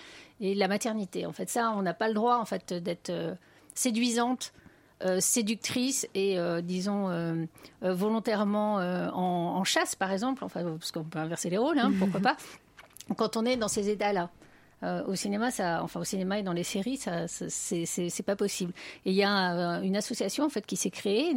et 0.41 0.55
la 0.55 0.69
maternité. 0.69 1.27
En 1.27 1.33
fait, 1.33 1.49
ça, 1.49 1.73
on 1.77 1.83
n'a 1.83 1.95
pas 1.95 2.09
le 2.09 2.15
droit 2.15 2.37
en 2.37 2.45
fait 2.45 2.73
d'être 2.75 3.11
euh, 3.11 3.35
séduisante. 3.75 4.53
euh, 5.05 5.19
séductrice 5.21 6.07
et 6.15 6.39
euh, 6.39 6.63
disons 6.63 7.09
volontairement 7.83 8.77
en, 8.77 9.59
en 9.59 9.65
chasse 9.65 9.97
par 9.97 10.13
exemple 10.13 10.45
enfin 10.45 10.63
parce 10.79 10.93
qu'on 10.93 11.05
peut 11.05 11.19
inverser 11.19 11.51
les 11.51 11.59
rôles 11.59 11.81
hein, 11.81 11.93
pourquoi 11.99 12.21
pas 12.29 12.37
quand 13.17 13.37
on 13.37 13.45
est 13.45 13.57
dans 13.57 13.69
ces 13.69 13.89
états 13.89 14.13
là 14.85 15.05
au 15.09 15.15
cinéma, 15.15 15.51
ça, 15.51 15.83
enfin 15.83 16.01
au 16.01 16.05
cinéma 16.05 16.39
et 16.39 16.43
dans 16.43 16.53
les 16.53 16.63
séries, 16.65 16.97
ça, 16.97 17.27
ça- 17.29 17.47
c'est 17.49 18.23
pas 18.25 18.37
possible. 18.37 18.73
Et 19.05 19.11
il 19.11 19.17
y 19.17 19.23
a 19.23 19.79
euh, 19.79 19.83
une 19.83 19.97
association 19.97 20.45
en 20.45 20.49
fait 20.49 20.65
qui 20.67 20.77
s'est 20.77 20.91
créée 20.91 21.35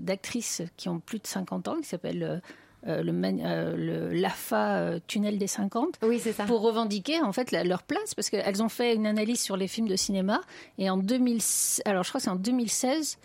d'actrices 0.00 0.62
qui 0.76 0.88
ont 0.88 1.00
plus 1.00 1.18
de 1.18 1.26
50 1.26 1.68
ans, 1.68 1.76
qui 1.80 1.88
s'appelle 1.88 2.22
euh, 2.22 2.38
euh, 2.86 3.02
le, 3.02 3.12
euh, 3.44 4.10
l'AFA 4.14 4.76
euh, 4.78 5.00
Tunnel 5.06 5.36
des 5.36 5.46
50 5.46 5.98
Oui, 6.02 6.18
c'est 6.18 6.32
ça. 6.32 6.44
pour 6.44 6.62
revendiquer 6.62 7.20
en 7.20 7.32
fait 7.32 7.50
la- 7.50 7.62
leur 7.64 7.82
place 7.82 8.14
parce 8.14 8.30
qu'elles 8.30 8.62
ont 8.62 8.70
fait 8.70 8.94
une 8.94 9.06
analyse 9.06 9.40
sur 9.40 9.56
les 9.58 9.68
films 9.68 9.86
de 9.88 9.96
cinéma 9.96 10.40
et 10.78 10.88
en 10.88 10.96
2000 10.96 11.40
alors 11.84 12.04
je 12.04 12.08
crois 12.08 12.20
que 12.20 12.24
c'est 12.24 12.30
en 12.30 12.36
2016 12.36 13.18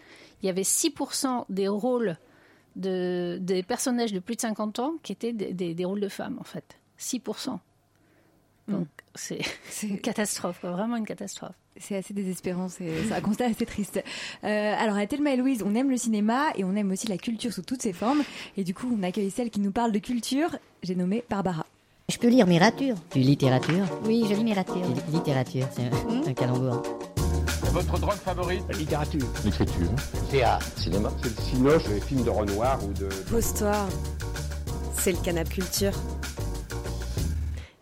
il 0.44 0.48
y 0.48 0.50
avait 0.50 0.64
6% 0.64 1.46
des 1.48 1.70
rôles 1.70 2.18
de, 2.76 3.38
des 3.40 3.64
personnages 3.64 4.12
de 4.12 4.20
plus 4.20 4.36
de 4.36 4.42
50 4.42 4.80
ans 4.80 4.96
qui 5.04 5.14
étaient 5.14 5.32
des, 5.32 5.54
des- 5.54 5.74
des 5.74 5.86
rôles 5.86 6.02
de 6.02 6.10
femmes 6.10 6.38
en 6.42 6.44
fait 6.44 6.78
6% 7.00 7.58
donc 8.68 8.88
c'est 8.95 8.95
c'est 9.70 9.88
une 9.88 10.00
catastrophe 10.00 10.60
quoi, 10.62 10.72
vraiment 10.72 10.98
une 10.98 11.06
catastrophe 11.06 11.54
C'est 11.80 11.96
assez 11.96 12.14
désespérant, 12.14 12.68
c'est 12.70 12.90
c'est 13.08 13.14
un 13.14 13.22
constat 13.22 13.46
assez 13.46 13.66
triste. 13.66 14.04
Euh, 14.44 14.74
alors 14.78 14.98
à 14.98 15.06
Thelma 15.08 15.32
et 15.32 15.38
Louise, 15.38 15.64
on 15.66 15.74
aime 15.76 15.90
le 15.90 15.98
cinéma 15.98 16.48
et 16.56 16.64
on 16.64 16.76
aime 16.76 16.92
aussi 16.92 17.08
la 17.08 17.18
culture 17.18 17.54
sous 17.54 17.62
toutes 17.62 17.82
ses 17.82 17.94
formes. 17.94 18.24
Et 18.58 18.64
du 18.64 18.74
coup, 18.74 18.96
on 18.98 19.04
accueille 19.04 19.32
celle 19.32 19.50
qui 19.50 19.60
nous 19.60 19.72
parle 19.72 19.92
de 19.92 20.00
culture. 20.00 20.50
J'ai 20.84 20.96
nommé 20.96 21.24
Barbara. 21.30 21.66
Je 22.10 22.18
peux 22.18 22.28
lire 22.28 22.46
littérature. 22.46 22.96
Tu 23.10 23.20
littérature 23.20 23.86
Oui, 24.06 24.26
je 24.30 24.36
lis 24.36 24.44
littérature. 24.44 24.86
Littérature, 25.12 25.68
c'est 25.72 25.84
un, 25.84 26.28
un 26.30 26.34
calembour. 26.34 26.84
Votre 27.72 28.00
drogue 28.00 28.14
favorite 28.14 28.64
La 28.70 28.78
littérature. 28.78 29.28
L'écriture. 29.44 29.90
Théâtre. 30.32 30.66
Cinéma. 30.78 31.12
C'est 31.22 31.30
le 31.36 31.42
cinoche, 31.44 31.84
les 31.90 32.00
films 32.00 32.24
de 32.24 32.30
Renoir 32.30 32.80
ou 32.86 32.94
de. 32.94 33.10
Pose-toi. 33.30 33.88
C'est 34.94 35.12
le 35.12 35.18
canap 35.18 35.50
culture. 35.50 35.92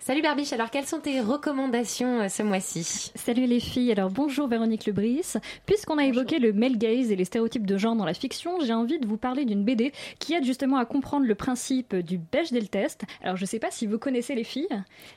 Salut 0.05 0.21
Barbiche, 0.21 0.51
alors 0.51 0.69
quelles 0.69 0.85
sont 0.85 0.99
tes 0.99 1.21
recommandations 1.21 2.19
euh, 2.19 2.27
ce 2.27 2.43
mois-ci? 2.43 3.13
Salut 3.15 3.45
les 3.45 3.61
filles, 3.61 3.89
alors 3.89 4.09
bonjour 4.09 4.49
Véronique 4.49 4.85
Lebris. 4.85 5.35
Puisqu'on 5.65 5.97
a 5.97 6.03
évoqué 6.03 6.39
le 6.39 6.51
male 6.51 6.77
gaze 6.77 7.09
et 7.09 7.15
les 7.15 7.23
stéréotypes 7.23 7.65
de 7.65 7.77
genre 7.77 7.95
dans 7.95 8.03
la 8.03 8.13
fiction, 8.13 8.59
j'ai 8.59 8.73
envie 8.73 8.99
de 8.99 9.07
vous 9.07 9.15
parler 9.15 9.45
d'une 9.45 9.63
BD 9.63 9.93
qui 10.19 10.33
aide 10.33 10.43
justement 10.43 10.75
à 10.75 10.83
comprendre 10.83 11.25
le 11.25 11.35
principe 11.35 11.95
du 11.95 12.17
Bechdel 12.17 12.67
test. 12.67 13.03
Alors 13.21 13.37
je 13.37 13.45
sais 13.45 13.59
pas 13.59 13.71
si 13.71 13.87
vous 13.87 13.97
connaissez 13.97 14.35
les 14.35 14.43
filles. 14.43 14.67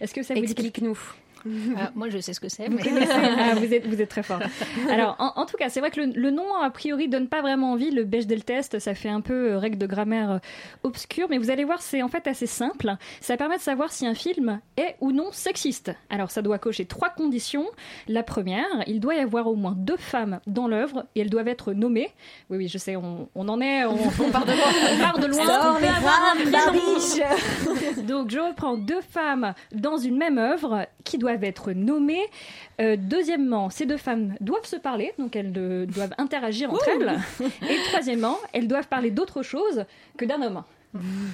Est-ce 0.01 0.15
que 0.15 0.23
ça 0.23 0.35
vous 0.35 0.41
dit 0.41 0.53
Explique-nous. 0.53 0.97
Ah, 1.79 1.91
moi 1.95 2.09
je 2.11 2.19
sais 2.19 2.33
ce 2.33 2.41
que 2.41 2.49
c'est 2.49 2.69
Vous 2.69 2.77
mais- 2.77 2.83
connaissez 2.83 3.13
Ah, 3.39 3.55
vous, 3.55 3.73
êtes, 3.73 3.87
vous 3.87 4.01
êtes 4.01 4.09
très 4.09 4.23
fort. 4.23 4.41
Alors, 4.91 5.17
en, 5.19 5.33
en 5.41 5.47
tout 5.47 5.57
cas, 5.57 5.69
c'est 5.69 5.81
vrai 5.81 5.91
que 5.91 6.01
le, 6.01 6.13
le 6.15 6.31
nom, 6.31 6.45
a 6.63 6.71
priori, 6.71 7.09
donne 7.09 7.29
pas 7.29 7.43
vraiment 7.43 7.73
envie. 7.73 7.91
Le 7.91 8.05
Bechdel 8.05 8.45
test, 8.45 8.79
ça 8.79 8.95
fait 8.95 9.09
un 9.09 9.21
peu 9.21 9.53
euh, 9.53 9.59
règle 9.59 9.79
de 9.79 9.87
grammaire 9.87 10.31
euh, 10.31 10.39
obscure, 10.83 11.27
mais 11.31 11.39
vous 11.39 11.51
allez 11.51 11.65
voir, 11.65 11.83
c'est 11.83 12.03
en 12.03 12.09
fait 12.09 12.27
assez 12.27 12.47
simple. 12.47 12.95
Ça 13.21 13.37
permet 13.37 13.57
de 13.57 13.63
savoir 13.63 13.93
si 13.93 14.07
un 14.07 14.15
film 14.15 14.61
est 14.77 14.97
ou 15.01 15.13
non 15.13 15.31
sexiste. 15.33 15.93
Alors, 16.11 16.31
ça 16.31 16.43
doit 16.43 16.59
cocher 16.59 16.85
trois 16.87 17.11
conditions. 17.11 17.67
La 18.09 18.23
première, 18.23 18.67
il 18.87 19.01
doit 19.01 19.15
y 19.15 19.21
avoir 19.21 19.47
au 19.47 19.55
moins 19.55 19.75
deux 19.77 19.97
femmes 19.97 20.41
dans 20.47 20.69
l'œuvre 20.69 21.07
et 21.15 21.21
elles 21.21 21.31
doivent 21.31 21.49
être 21.49 21.73
nommées. 21.73 22.11
Oui, 22.51 22.59
oui, 22.59 22.69
je 22.69 22.79
sais, 22.79 22.97
on, 22.97 23.29
on 23.35 23.49
en 23.49 23.61
est, 23.61 23.85
on, 23.85 23.95
on 23.95 24.31
part 24.31 24.45
de 24.47 24.53
loin. 24.53 24.71
On 24.95 24.99
part 25.01 25.19
de 25.19 25.27
les 25.27 25.33
femmes. 25.35 25.77
Donc, 28.07 28.31
je 28.31 28.39
reprends 28.39 28.77
deux 28.77 29.01
femmes 29.01 29.55
dans 29.73 29.97
une 29.97 30.17
même 30.17 30.39
œuvre 30.39 30.87
qui 31.05 31.19
doivent 31.19 31.36
être 31.45 31.73
nommées. 31.73 32.25
Euh, 32.81 32.97
deuxièmement, 32.99 33.71
ces 33.71 33.87
deux 33.87 33.97
femmes 33.97 34.35
doivent 34.41 34.65
se 34.67 34.77
parler, 34.77 35.13
donc 35.19 35.37
elles 35.37 35.53
de- 35.53 35.87
doivent 35.89 36.15
interagir 36.19 36.73
entre 36.73 36.89
elles. 36.89 37.19
Et 37.71 37.77
troisièmement, 37.91 38.37
elles 38.53 38.69
doivent 38.69 38.89
parler 38.89 39.11
d'autre 39.11 39.43
chose 39.43 39.85
que 40.17 40.25
d'un 40.25 40.41
homme. 40.43 40.63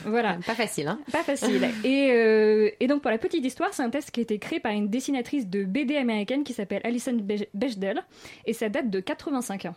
Voilà. 0.07 0.39
Pas 0.45 0.55
facile, 0.55 0.89
hein 0.89 0.99
Pas 1.13 1.23
facile. 1.23 1.69
Et, 1.85 2.11
euh, 2.11 2.71
et 2.81 2.87
donc, 2.89 3.01
pour 3.03 3.11
la 3.13 3.19
petite 3.19 3.45
histoire, 3.45 3.73
c'est 3.73 3.83
un 3.83 3.91
test 3.91 4.11
qui 4.11 4.19
a 4.19 4.23
été 4.25 4.39
créé 4.39 4.59
par 4.59 4.73
une 4.73 4.89
dessinatrice 4.89 5.47
de 5.49 5.63
BD 5.65 5.97
américaine 5.97 6.43
qui 6.43 6.53
s'appelle 6.53 6.81
Alison 6.83 7.13
Be- 7.13 7.47
Bechdel. 7.55 8.03
Et 8.47 8.55
ça 8.55 8.69
date 8.69 8.91
de 8.91 8.99
85 8.99 9.67
ans. 9.67 9.75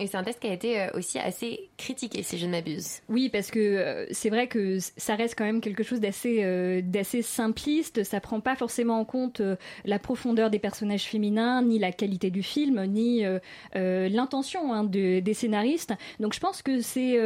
Et 0.00 0.06
c'est 0.06 0.16
un 0.16 0.24
test 0.24 0.40
qui 0.40 0.46
a 0.46 0.52
été 0.54 0.80
euh, 0.80 0.86
aussi 0.94 1.18
assez 1.18 1.68
critiqué, 1.76 2.22
si 2.22 2.38
je 2.38 2.46
ne 2.46 2.52
m'abuse. 2.52 3.00
Oui, 3.10 3.28
parce 3.28 3.50
que 3.50 3.58
euh, 3.58 4.06
c'est 4.10 4.30
vrai 4.30 4.48
que 4.48 4.78
ça 4.96 5.14
reste 5.14 5.34
quand 5.36 5.44
même 5.44 5.60
quelque 5.60 5.82
chose 5.82 6.00
d'assez 6.00 6.42
euh, 6.42 6.80
simpliste. 7.22 8.02
Ça 8.02 8.18
prend 8.20 8.40
pas 8.40 8.56
forcément 8.56 8.98
en 8.98 9.04
compte 9.04 9.42
la 9.84 9.98
profondeur 9.98 10.48
des 10.48 10.58
personnages 10.58 11.04
féminins, 11.04 11.62
ni 11.62 11.78
la 11.78 11.92
qualité 11.92 12.30
du 12.30 12.42
film, 12.42 12.82
ni 12.86 13.24
l'intention 13.74 14.72
hein, 14.72 14.84
de, 14.84 15.20
des 15.20 15.34
scénaristes. 15.34 15.92
Donc 16.18 16.32
je 16.32 16.40
pense 16.40 16.62
que 16.62 16.80
c'est 16.80 17.18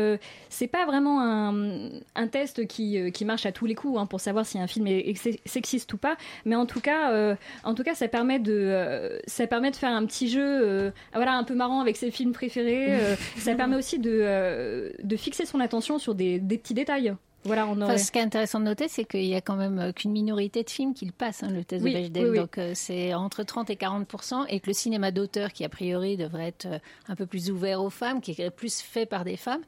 c'est 0.49 0.67
pas 0.67 0.87
vraiment 0.87 1.21
un, 1.21 2.27
test 2.27 2.67
qui, 2.67 3.13
qui 3.13 3.25
marche 3.25 3.47
à 3.47 3.53
tous 3.53 3.67
les 3.67 3.75
coups 3.75 3.99
hein, 3.99 4.07
pour 4.07 4.21
savoir 4.21 4.47
si 4.47 4.59
un 4.59 4.67
film 4.67 4.87
est, 4.87 5.15
sexiste 5.45 5.93
ou 5.93 5.99
pas. 5.99 6.17
Mais 6.45 6.57
en 6.57 6.67
tout 6.67 6.81
cas, 6.81 7.37
en 7.63 7.75
tout 7.75 7.85
cas, 7.85 7.95
ça 7.95 8.09
permet 8.09 8.39
de 8.39 9.21
ça 9.27 9.47
permet 9.47 9.71
de 9.71 9.77
faire 9.77 9.93
un 9.93 10.05
petit 10.07 10.29
jeu, 10.29 10.93
voilà, 11.15 11.35
un 11.35 11.45
peu 11.45 11.55
marrant 11.55 11.81
avec 11.81 11.97
ses 11.97 12.11
films 12.11 12.33
préférés 12.33 12.64
euh, 12.67 13.17
ça 13.39 13.55
permet 13.55 13.77
aussi 13.77 13.99
de, 13.99 14.11
euh, 14.13 14.91
de 15.03 15.17
fixer 15.17 15.47
son 15.47 15.61
attention 15.61 15.99
sur 15.99 16.15
des, 16.15 16.39
des 16.39 16.59
petits 16.59 16.75
détails. 16.75 17.15
Voilà, 17.47 17.67
on 17.67 17.99
ce 17.99 18.11
qui 18.11 18.19
est 18.19 18.23
intéressant 18.23 18.59
de 18.59 18.65
noter, 18.65 18.89
c'est 18.89 19.05
qu'il 19.05 19.27
y 19.27 19.35
a 19.35 19.43
quand 19.43 19.57
même 19.57 19.79
euh, 19.79 19.93
qu'une 19.93 20.13
minorité 20.13 20.63
de 20.63 20.71
films 20.71 20.95
qui 20.95 21.05
le 21.05 21.13
passent, 21.13 21.43
hein, 21.43 21.51
le 21.51 21.63
test 21.63 21.85
de 21.85 21.91
Bechdel. 21.91 22.35
Donc 22.35 22.59
c'est 22.73 23.13
entre 23.13 23.43
30 23.43 23.69
et 23.69 23.75
40% 23.75 24.47
et 24.49 24.61
que 24.61 24.67
le 24.69 24.73
cinéma 24.73 25.11
d'auteur, 25.11 25.53
qui 25.53 25.63
a 25.63 25.69
priori 25.69 26.17
devrait 26.17 26.49
être 26.49 26.67
un 27.09 27.15
peu 27.15 27.27
plus 27.27 27.51
ouvert 27.51 27.83
aux 27.83 27.91
femmes, 27.91 28.23
qui 28.23 28.31
est 28.31 28.51
plus 28.51 28.81
fait 28.81 29.05
par 29.05 29.25
des 29.25 29.37
femmes, 29.37 29.61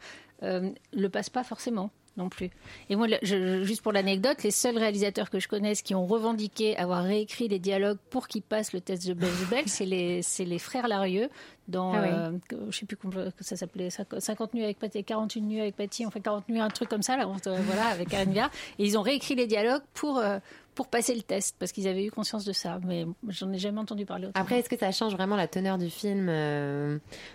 euh, 0.43 0.71
le 0.93 1.09
passe 1.09 1.31
pas 1.31 1.45
forcément 1.45 1.91
non 2.17 2.29
plus. 2.29 2.51
Et 2.89 2.97
moi, 2.97 3.07
juste 3.23 3.83
pour 3.83 3.93
l'anecdote, 3.93 4.43
les 4.43 4.51
seuls 4.51 4.79
réalisateurs 4.79 5.31
que 5.31 5.39
je 5.39 5.49
connaisse 5.49 5.83
qui 5.83 5.95
ont 5.95 6.07
revendiqué 6.07 6.77
avoir 6.77 7.05
réécrit 7.05 7.49
les 7.49 7.59
dialogues 7.59 7.99
pour 8.11 8.29
qu'ils 8.29 8.43
passent 8.43 8.73
le 8.73 8.81
test 8.81 9.07
de 9.07 9.15
Bechdel, 9.15 9.65
c'est 9.67 9.87
les, 9.87 10.21
les 10.39 10.59
frères 10.59 10.89
Larieux 10.89 11.29
dans, 11.69 11.95
ah 11.95 12.07
euh, 12.07 12.39
je 12.71 12.79
sais 12.79 12.87
plus 12.87 12.97
comment 12.97 13.31
ça 13.41 13.57
s'appelait, 13.57 13.91
50 13.91 14.55
nuits 14.55 14.65
avec 14.65 14.79
Patty, 14.79 15.03
48 15.03 15.41
nuits 15.41 15.61
avec 15.61 15.77
Patty, 15.77 16.05
fait 16.11 16.21
40 16.21 16.49
nuits, 16.49 16.61
un 16.61 16.69
truc 16.69 16.89
comme 16.89 17.03
ça, 17.03 17.17
là, 17.17 17.27
euh, 17.27 17.57
voilà, 17.63 17.87
avec 17.87 18.11
Viard. 18.11 18.51
Et 18.79 18.85
ils 18.85 18.97
ont 18.97 19.03
réécrit 19.03 19.35
les 19.35 19.47
dialogues 19.47 19.83
pour, 19.95 20.19
euh, 20.19 20.39
pour 20.75 20.87
passer 20.87 21.15
le 21.15 21.23
test, 21.23 21.57
parce 21.59 21.73
qu'ils 21.73 21.89
avaient 21.89 22.05
eu 22.05 22.11
conscience 22.11 22.45
de 22.45 22.53
ça. 22.53 22.79
Mais 22.87 23.05
j'en 23.29 23.53
ai 23.53 23.59
jamais 23.59 23.81
entendu 23.81 24.07
parler 24.07 24.29
autrement. 24.29 24.43
Après, 24.43 24.61
est-ce 24.61 24.69
que 24.69 24.79
ça 24.79 24.93
change 24.93 25.13
vraiment 25.13 25.37
la 25.37 25.49
teneur 25.49 25.79
du 25.79 25.91
film 25.91 26.29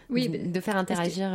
Oui, 0.09 0.29
de, 0.29 0.61
faire 0.61 0.77
interagir. 0.77 1.29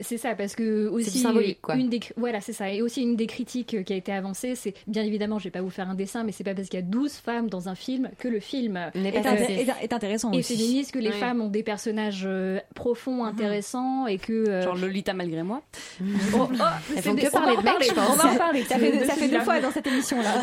C'est 0.00 0.18
ça, 0.18 0.34
parce 0.34 0.56
que 0.56 0.88
aussi 0.88 1.18
symbolique, 1.18 1.60
quoi. 1.60 1.76
Une 1.76 1.88
des, 1.88 2.00
voilà, 2.16 2.40
c'est 2.40 2.52
ça. 2.52 2.72
Et 2.72 2.82
aussi 2.82 3.02
une 3.02 3.14
des 3.14 3.28
critiques 3.28 3.74
euh, 3.74 3.82
qui 3.82 3.92
a 3.92 3.96
été 3.96 4.12
avancée, 4.12 4.56
c'est 4.56 4.74
bien 4.88 5.04
évidemment, 5.04 5.38
je 5.38 5.44
vais 5.44 5.50
pas 5.50 5.60
vous 5.60 5.70
faire 5.70 5.88
un 5.88 5.94
dessin, 5.94 6.24
mais 6.24 6.32
c'est 6.32 6.42
pas 6.42 6.54
parce 6.54 6.68
qu'il 6.68 6.80
y 6.80 6.82
a 6.82 6.86
12 6.86 7.12
femmes 7.12 7.48
dans 7.48 7.68
un 7.68 7.76
film 7.76 8.10
que 8.18 8.26
le 8.26 8.40
film 8.40 8.76
est, 8.94 9.14
est, 9.82 9.92
intéressant 9.92 10.32
et 10.32 10.38
aussi. 10.38 10.56
féministe, 10.56 10.92
que 10.92 10.98
les 10.98 11.12
femmes 11.12 11.40
ont 11.40 11.48
des 11.48 11.62
personnages 11.62 12.24
euh, 12.26 12.58
profonds, 12.74 13.22
mhm. 13.22 13.28
intéressants 13.28 14.06
et 14.08 14.18
que 14.18 14.32
euh, 14.32 14.62
genre 14.62 14.74
Lolita 14.74 15.14
malgré 15.14 15.42
moi. 15.42 15.62
Oh, 16.36 16.48
oh, 16.50 16.56
Elles 16.96 17.02
font 17.02 17.14
que 17.14 17.30
parler 17.30 17.56
de 17.56 17.62
mecs, 17.62 17.84
je 17.84 17.94
pense. 17.94 18.10
On 18.10 18.16
va 18.16 18.32
en 18.32 18.36
parler. 18.36 18.64
Ça 18.64 18.78
fait, 18.78 19.04
ça 19.04 19.14
fait 19.14 19.28
deux 19.28 19.40
fois 19.40 19.60
dans 19.60 19.70
cette 19.70 19.86
émission 19.86 20.20
là. 20.20 20.34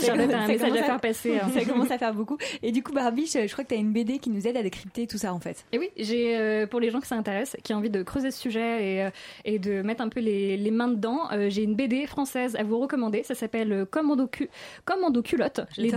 Charlotte 0.00 0.32
a 0.32 0.38
un 0.38 0.46
message 0.46 0.72
à 0.72 0.82
faire 0.82 1.00
passer. 1.00 1.38
Hein. 1.38 1.50
Ça 1.52 1.64
commence 1.64 1.90
à 1.90 1.98
faire 1.98 2.14
beaucoup. 2.20 2.38
Et 2.62 2.72
du 2.72 2.82
coup, 2.82 2.92
Barbie, 2.92 3.26
je 3.26 3.50
crois 3.52 3.64
que 3.64 3.68
tu 3.68 3.74
as 3.74 3.78
une 3.78 3.92
BD 3.92 4.18
qui 4.18 4.30
nous 4.30 4.46
aide 4.46 4.56
à 4.56 4.62
décrypter 4.62 5.06
tout 5.06 5.18
ça 5.18 5.34
en 5.34 5.40
fait. 5.40 5.66
Et 5.72 5.78
oui, 5.78 5.90
j'ai 5.96 6.66
pour 6.70 6.80
les 6.80 6.90
gens 6.90 7.00
que 7.00 7.06
ça 7.06 7.16
intéresse, 7.16 7.56
qui 7.62 7.74
ont 7.74 7.78
envie 7.78 7.89
de 7.90 8.02
creuser 8.02 8.30
ce 8.30 8.40
sujet 8.40 8.94
et, 8.94 9.02
euh, 9.04 9.10
et 9.44 9.58
de 9.58 9.82
mettre 9.82 10.02
un 10.02 10.08
peu 10.08 10.20
les, 10.20 10.56
les 10.56 10.70
mains 10.70 10.88
dedans, 10.88 11.30
euh, 11.32 11.50
j'ai 11.50 11.62
une 11.62 11.74
BD 11.74 12.06
française 12.06 12.56
à 12.56 12.62
vous 12.62 12.78
recommander. 12.78 13.22
Ça 13.22 13.34
s'appelle 13.34 13.72
euh, 13.72 13.84
Commando, 13.84 14.26
cu 14.26 14.48
Commando 14.84 15.22
culotte, 15.22 15.60
les, 15.76 15.92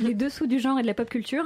les, 0.00 0.14
dessous 0.14 0.46
du 0.46 0.58
genre 0.58 0.78
et 0.78 0.82
de 0.82 0.86
la 0.86 0.94
pop 0.94 1.08
culture. 1.08 1.44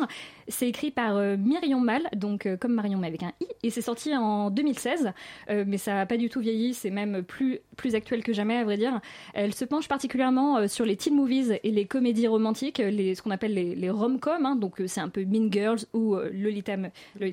C'est 0.49 0.69
écrit 0.69 0.91
par 0.91 1.17
Myrion 1.39 1.81
Mal, 1.81 2.03
donc 2.15 2.49
comme 2.61 2.75
Marion 2.75 2.99
mais 2.99 3.09
avec 3.09 3.23
un 3.23 3.33
i, 3.41 3.47
et 3.63 3.71
c'est 3.71 3.81
sorti 3.81 4.15
en 4.15 4.51
2016, 4.51 5.13
mais 5.49 5.79
ça 5.79 5.95
n'a 5.95 6.07
pas 6.07 6.17
du 6.17 6.29
tout 6.29 6.41
vieilli. 6.41 6.75
C'est 6.75 6.91
même 6.91 7.23
plus 7.23 7.61
plus 7.77 7.95
actuel 7.95 8.23
que 8.23 8.33
jamais 8.33 8.57
à 8.57 8.65
vrai 8.65 8.77
dire. 8.77 9.01
Elle 9.35 9.55
se 9.55 9.65
penche 9.65 9.89
particulièrement 9.89 10.69
sur 10.69 10.85
les 10.85 10.97
teen 10.97 11.15
movies 11.15 11.59
et 11.63 11.71
les 11.71 11.87
comédies 11.87 12.29
romantiques, 12.29 12.79
les 12.79 13.15
ce 13.15 13.23
qu'on 13.23 13.31
appelle 13.31 13.55
les, 13.55 13.75
les 13.75 13.91
rom-com. 13.91 14.47
Hein, 14.47 14.57
donc 14.57 14.83
c'est 14.87 15.01
un 15.01 15.09
peu 15.09 15.25
Mean 15.25 15.51
Girls 15.51 15.81
ou 15.93 16.17
Lolita, 16.17 16.77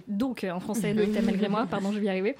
donc 0.07 0.45
en 0.51 0.59
français 0.59 0.93
Lolita 0.93 1.21
malgré 1.21 1.49
moi. 1.49 1.67
Pardon, 1.69 1.91
je 1.91 1.99
vais 1.99 2.05
y 2.05 2.09
arriver 2.09 2.35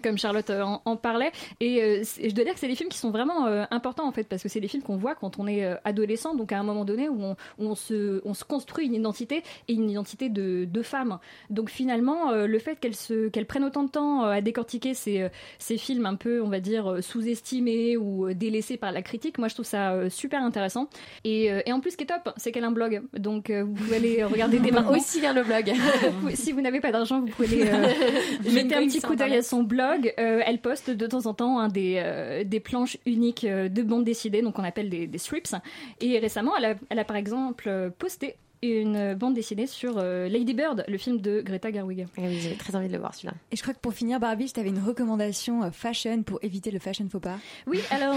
comme 0.00 0.18
Charlotte 0.18 0.48
euh, 0.50 0.64
en, 0.84 0.96
parlait. 0.96 1.32
Et, 1.60 1.82
euh, 1.82 2.02
je 2.02 2.32
dois 2.34 2.44
dire 2.44 2.54
que 2.54 2.60
c'est 2.60 2.68
des 2.68 2.74
films 2.74 2.88
qui 2.88 2.98
sont 2.98 3.10
vraiment 3.10 3.46
euh, 3.46 3.64
importants 3.70 4.06
en 4.06 4.12
fait, 4.12 4.24
parce 4.24 4.42
que 4.42 4.48
c'est 4.48 4.60
des 4.60 4.68
films 4.68 4.82
qu'on 4.82 4.96
voit 4.96 5.14
quand 5.14 5.38
on 5.38 5.46
est 5.46 5.64
adolescent, 5.84 6.34
donc 6.34 6.52
à 6.52 6.58
un 6.58 6.62
moment 6.62 6.84
donné 6.84 7.08
où 7.08 7.22
on, 7.22 7.36
on, 7.58 7.74
se, 7.74 8.20
on 8.24 8.34
se 8.34 8.44
construit 8.44 8.86
une 8.86 8.94
identité 8.94 9.42
et 9.68 9.74
une 9.74 9.90
identité 9.90 10.28
de, 10.28 10.64
de 10.64 10.82
femme. 10.82 11.18
Donc 11.50 11.70
finalement, 11.70 12.32
le 12.32 12.58
fait 12.58 12.76
qu'elle 12.76 13.46
prenne 13.46 13.64
autant 13.64 13.84
de 13.84 13.90
temps 13.90 14.22
à 14.22 14.40
décortiquer 14.40 14.94
ces, 14.94 15.28
ces 15.58 15.76
films 15.76 16.06
un 16.06 16.14
peu, 16.14 16.42
on 16.42 16.48
va 16.48 16.60
dire, 16.60 16.98
sous-estimés 17.02 17.96
ou 17.96 18.32
délaissés 18.32 18.76
par 18.76 18.92
la 18.92 19.02
critique, 19.02 19.38
moi 19.38 19.48
je 19.48 19.54
trouve 19.54 19.66
ça 19.66 20.08
super 20.10 20.42
intéressant. 20.42 20.88
Et, 21.24 21.46
et 21.46 21.72
en 21.72 21.80
plus, 21.80 21.92
ce 21.92 21.96
qui 21.96 22.04
est 22.04 22.06
top, 22.06 22.32
c'est 22.36 22.52
qu'elle 22.52 22.64
a 22.64 22.68
un 22.68 22.72
blog, 22.72 23.02
donc 23.18 23.50
vous 23.50 23.72
pouvez 23.72 23.96
aller 23.96 24.24
regarder 24.24 24.58
des 24.60 24.72
aussi 24.72 25.20
vers 25.20 25.34
le 25.34 25.42
blog. 25.42 25.72
si 26.34 26.52
vous 26.52 26.60
n'avez 26.60 26.80
pas 26.80 26.92
d'argent, 26.92 27.20
vous 27.20 27.26
pouvez 27.26 27.62
aller 27.62 27.70
mettre 28.52 28.76
un 28.76 28.86
petit 28.86 29.00
coup 29.00 29.14
d'œil 29.14 29.36
à 29.36 29.42
son 29.42 29.62
blog 29.62 29.81
euh, 30.18 30.42
elle 30.44 30.60
poste 30.60 30.90
de 30.90 31.06
temps 31.06 31.26
en 31.26 31.34
temps 31.34 31.68
des, 31.68 31.96
euh, 31.98 32.44
des 32.44 32.60
planches 32.60 32.98
uniques 33.06 33.44
euh, 33.44 33.68
de 33.68 33.82
bande 33.82 34.04
dessinée, 34.04 34.42
donc 34.42 34.58
on 34.58 34.64
appelle 34.64 34.88
des, 34.88 35.18
strips. 35.18 35.54
Et 36.00 36.18
récemment, 36.18 36.52
elle 36.56 36.98
a 36.98 37.04
par 37.04 37.16
exemple 37.16 37.92
posté 37.98 38.36
une 38.62 39.14
bande 39.14 39.34
dessinée 39.34 39.66
sur 39.66 39.96
Lady 39.96 40.54
Bird, 40.54 40.84
le 40.86 40.98
film 40.98 41.20
de 41.20 41.40
Greta 41.40 41.72
Gerwig. 41.72 42.06
Oui, 42.18 42.40
j'avais 42.40 42.54
très 42.56 42.76
envie 42.76 42.88
de 42.88 42.92
le 42.92 42.98
voir 42.98 43.14
celui-là. 43.14 43.34
Et 43.50 43.56
je 43.56 43.62
crois 43.62 43.74
que 43.74 43.80
pour 43.80 43.92
finir, 43.92 44.20
Barbie, 44.20 44.52
tu 44.52 44.60
avais 44.60 44.68
une 44.68 44.82
recommandation 44.82 45.70
fashion 45.72 46.22
pour 46.22 46.38
éviter 46.42 46.70
le 46.70 46.78
fashion 46.78 47.08
faux 47.10 47.20
pas. 47.20 47.38
Oui, 47.66 47.80
alors 47.90 48.14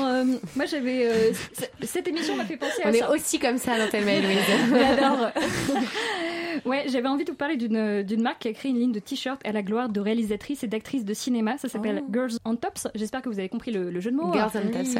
moi 0.56 0.66
j'avais. 0.66 1.34
cette 1.82 2.08
émission 2.08 2.36
m'a 2.36 2.46
fait 2.46 2.58
penser 2.58 2.82
à 2.84 2.90
On 2.90 2.94
ça. 2.94 3.10
On 3.10 3.14
est 3.14 3.16
aussi 3.16 3.40
comme 3.40 3.58
ça 3.58 3.78
dans 3.78 3.90
tes 3.90 4.02
mails, 4.02 4.24
Louise. 4.24 4.38
J'adore. 4.70 5.32
Ouais, 6.66 6.86
j'avais 6.88 7.08
envie 7.08 7.26
de 7.26 7.32
vous 7.32 7.38
parler 7.38 7.58
d'une, 7.58 8.04
d'une 8.04 8.22
marque 8.22 8.40
qui 8.40 8.48
a 8.48 8.54
créé 8.54 8.72
une 8.72 8.80
ligne 8.80 8.92
de 8.92 9.00
t-shirts 9.00 9.42
à 9.46 9.52
la 9.52 9.62
gloire 9.62 9.90
de 9.90 10.00
réalisatrices 10.00 10.64
et 10.64 10.68
d'actrices 10.68 11.06
de 11.06 11.14
cinéma. 11.14 11.58
Ça 11.58 11.68
s'appelle 11.68 12.04
oh. 12.04 12.12
Girls 12.12 12.40
on 12.46 12.56
Tops. 12.56 12.88
J'espère 12.96 13.22
que 13.22 13.30
vous 13.30 13.40
avez 13.40 13.50
compris 13.50 13.72
le, 13.72 14.00
jeu 14.00 14.12
de 14.12 14.16
mots. 14.16 14.34
Girls 14.34 14.52
on 14.56 14.72
Tops, 14.72 14.96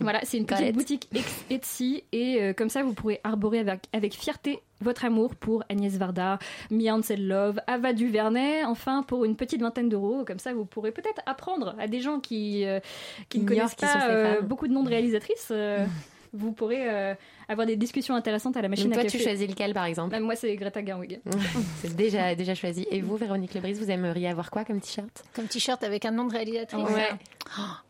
Voilà, 0.00 0.20
c'est 0.24 0.38
une 0.38 0.46
petite 0.46 0.74
boutique 0.74 1.08
Etsy 1.50 2.04
et 2.12 2.42
euh, 2.42 2.52
comme 2.52 2.68
ça 2.68 2.82
vous 2.82 2.92
pourrez 2.92 3.20
arborer 3.24 3.60
avec, 3.60 3.80
avec 3.92 4.14
fierté 4.14 4.60
votre 4.82 5.04
amour 5.04 5.34
pour 5.34 5.64
Agnès 5.68 5.96
Varda, 5.96 6.38
Mia 6.70 6.96
Love, 7.16 7.60
Ava 7.66 7.92
DuVernay, 7.92 8.64
enfin 8.64 9.02
pour 9.02 9.24
une 9.24 9.36
petite 9.36 9.60
vingtaine 9.60 9.88
d'euros. 9.88 10.24
Comme 10.26 10.38
ça, 10.38 10.52
vous 10.52 10.64
pourrez 10.64 10.92
peut-être 10.92 11.22
apprendre 11.26 11.74
à 11.78 11.88
des 11.88 12.00
gens 12.00 12.20
qui, 12.20 12.64
euh, 12.64 12.80
qui 13.28 13.40
ne 13.40 13.48
connaissent 13.48 13.74
pas 13.74 14.08
euh, 14.08 14.40
beaucoup 14.42 14.68
de 14.68 14.72
noms 14.72 14.82
de 14.82 14.88
réalisatrices. 14.88 15.52
vous 16.32 16.52
pourrez 16.52 16.88
euh, 16.88 17.14
avoir 17.48 17.66
des 17.66 17.76
discussions 17.76 18.14
intéressantes 18.14 18.56
à 18.56 18.62
la 18.62 18.68
machine 18.68 18.88
Donc 18.88 18.98
à 18.98 19.02
toi, 19.02 19.10
tu 19.10 19.18
choisis 19.18 19.48
lequel, 19.48 19.74
par 19.74 19.84
exemple 19.84 20.10
bah, 20.10 20.20
Moi, 20.20 20.34
c'est 20.34 20.54
Greta 20.56 20.84
Gerwig. 20.84 21.20
c'est 21.82 21.94
déjà, 21.94 22.34
déjà 22.34 22.54
choisi. 22.54 22.86
Et 22.90 23.02
vous, 23.02 23.16
Véronique 23.16 23.54
Lebris, 23.54 23.74
vous 23.74 23.90
aimeriez 23.90 24.28
avoir 24.28 24.50
quoi 24.50 24.64
comme 24.64 24.80
t-shirt 24.80 25.24
Comme 25.34 25.46
t-shirt 25.46 25.82
avec 25.84 26.04
un 26.04 26.10
nom 26.10 26.24
de 26.24 26.32
réalisatrice 26.32 26.88
Ouais. 26.88 27.10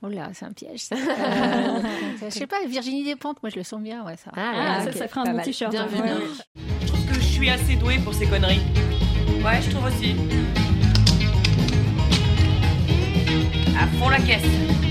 Oh 0.03 0.09
là, 0.09 0.30
c'est 0.32 0.45
un 0.45 0.53
piège. 0.53 0.80
Ça. 0.80 0.97
euh, 0.99 1.80
je 2.24 2.30
sais 2.30 2.47
pas, 2.47 2.64
Virginie 2.66 3.05
Despentes, 3.05 3.43
moi, 3.43 3.51
je 3.51 3.57
le 3.57 3.62
sens 3.62 3.80
bien. 3.80 4.05
Ouais, 4.05 4.16
ça. 4.16 4.32
Ah, 4.36 4.53
ah 4.55 4.84
ça, 4.84 4.93
ça 4.93 5.09
ferait 5.09 5.28
un 5.28 5.34
bon 5.34 5.43
t-shirt. 5.43 5.72
Vu, 5.72 5.99
Je 6.80 6.86
trouve 6.86 7.07
que 7.07 7.14
je 7.14 7.20
suis 7.20 7.49
assez 7.49 7.76
douée 7.76 7.99
pour 7.99 8.14
ces 8.14 8.26
conneries. 8.26 8.62
Ouais, 9.45 9.61
je 9.62 9.70
trouve 9.70 9.84
aussi. 9.86 10.16
À 13.78 13.86
fond 13.99 14.09
la 14.09 14.18
caisse. 14.18 14.82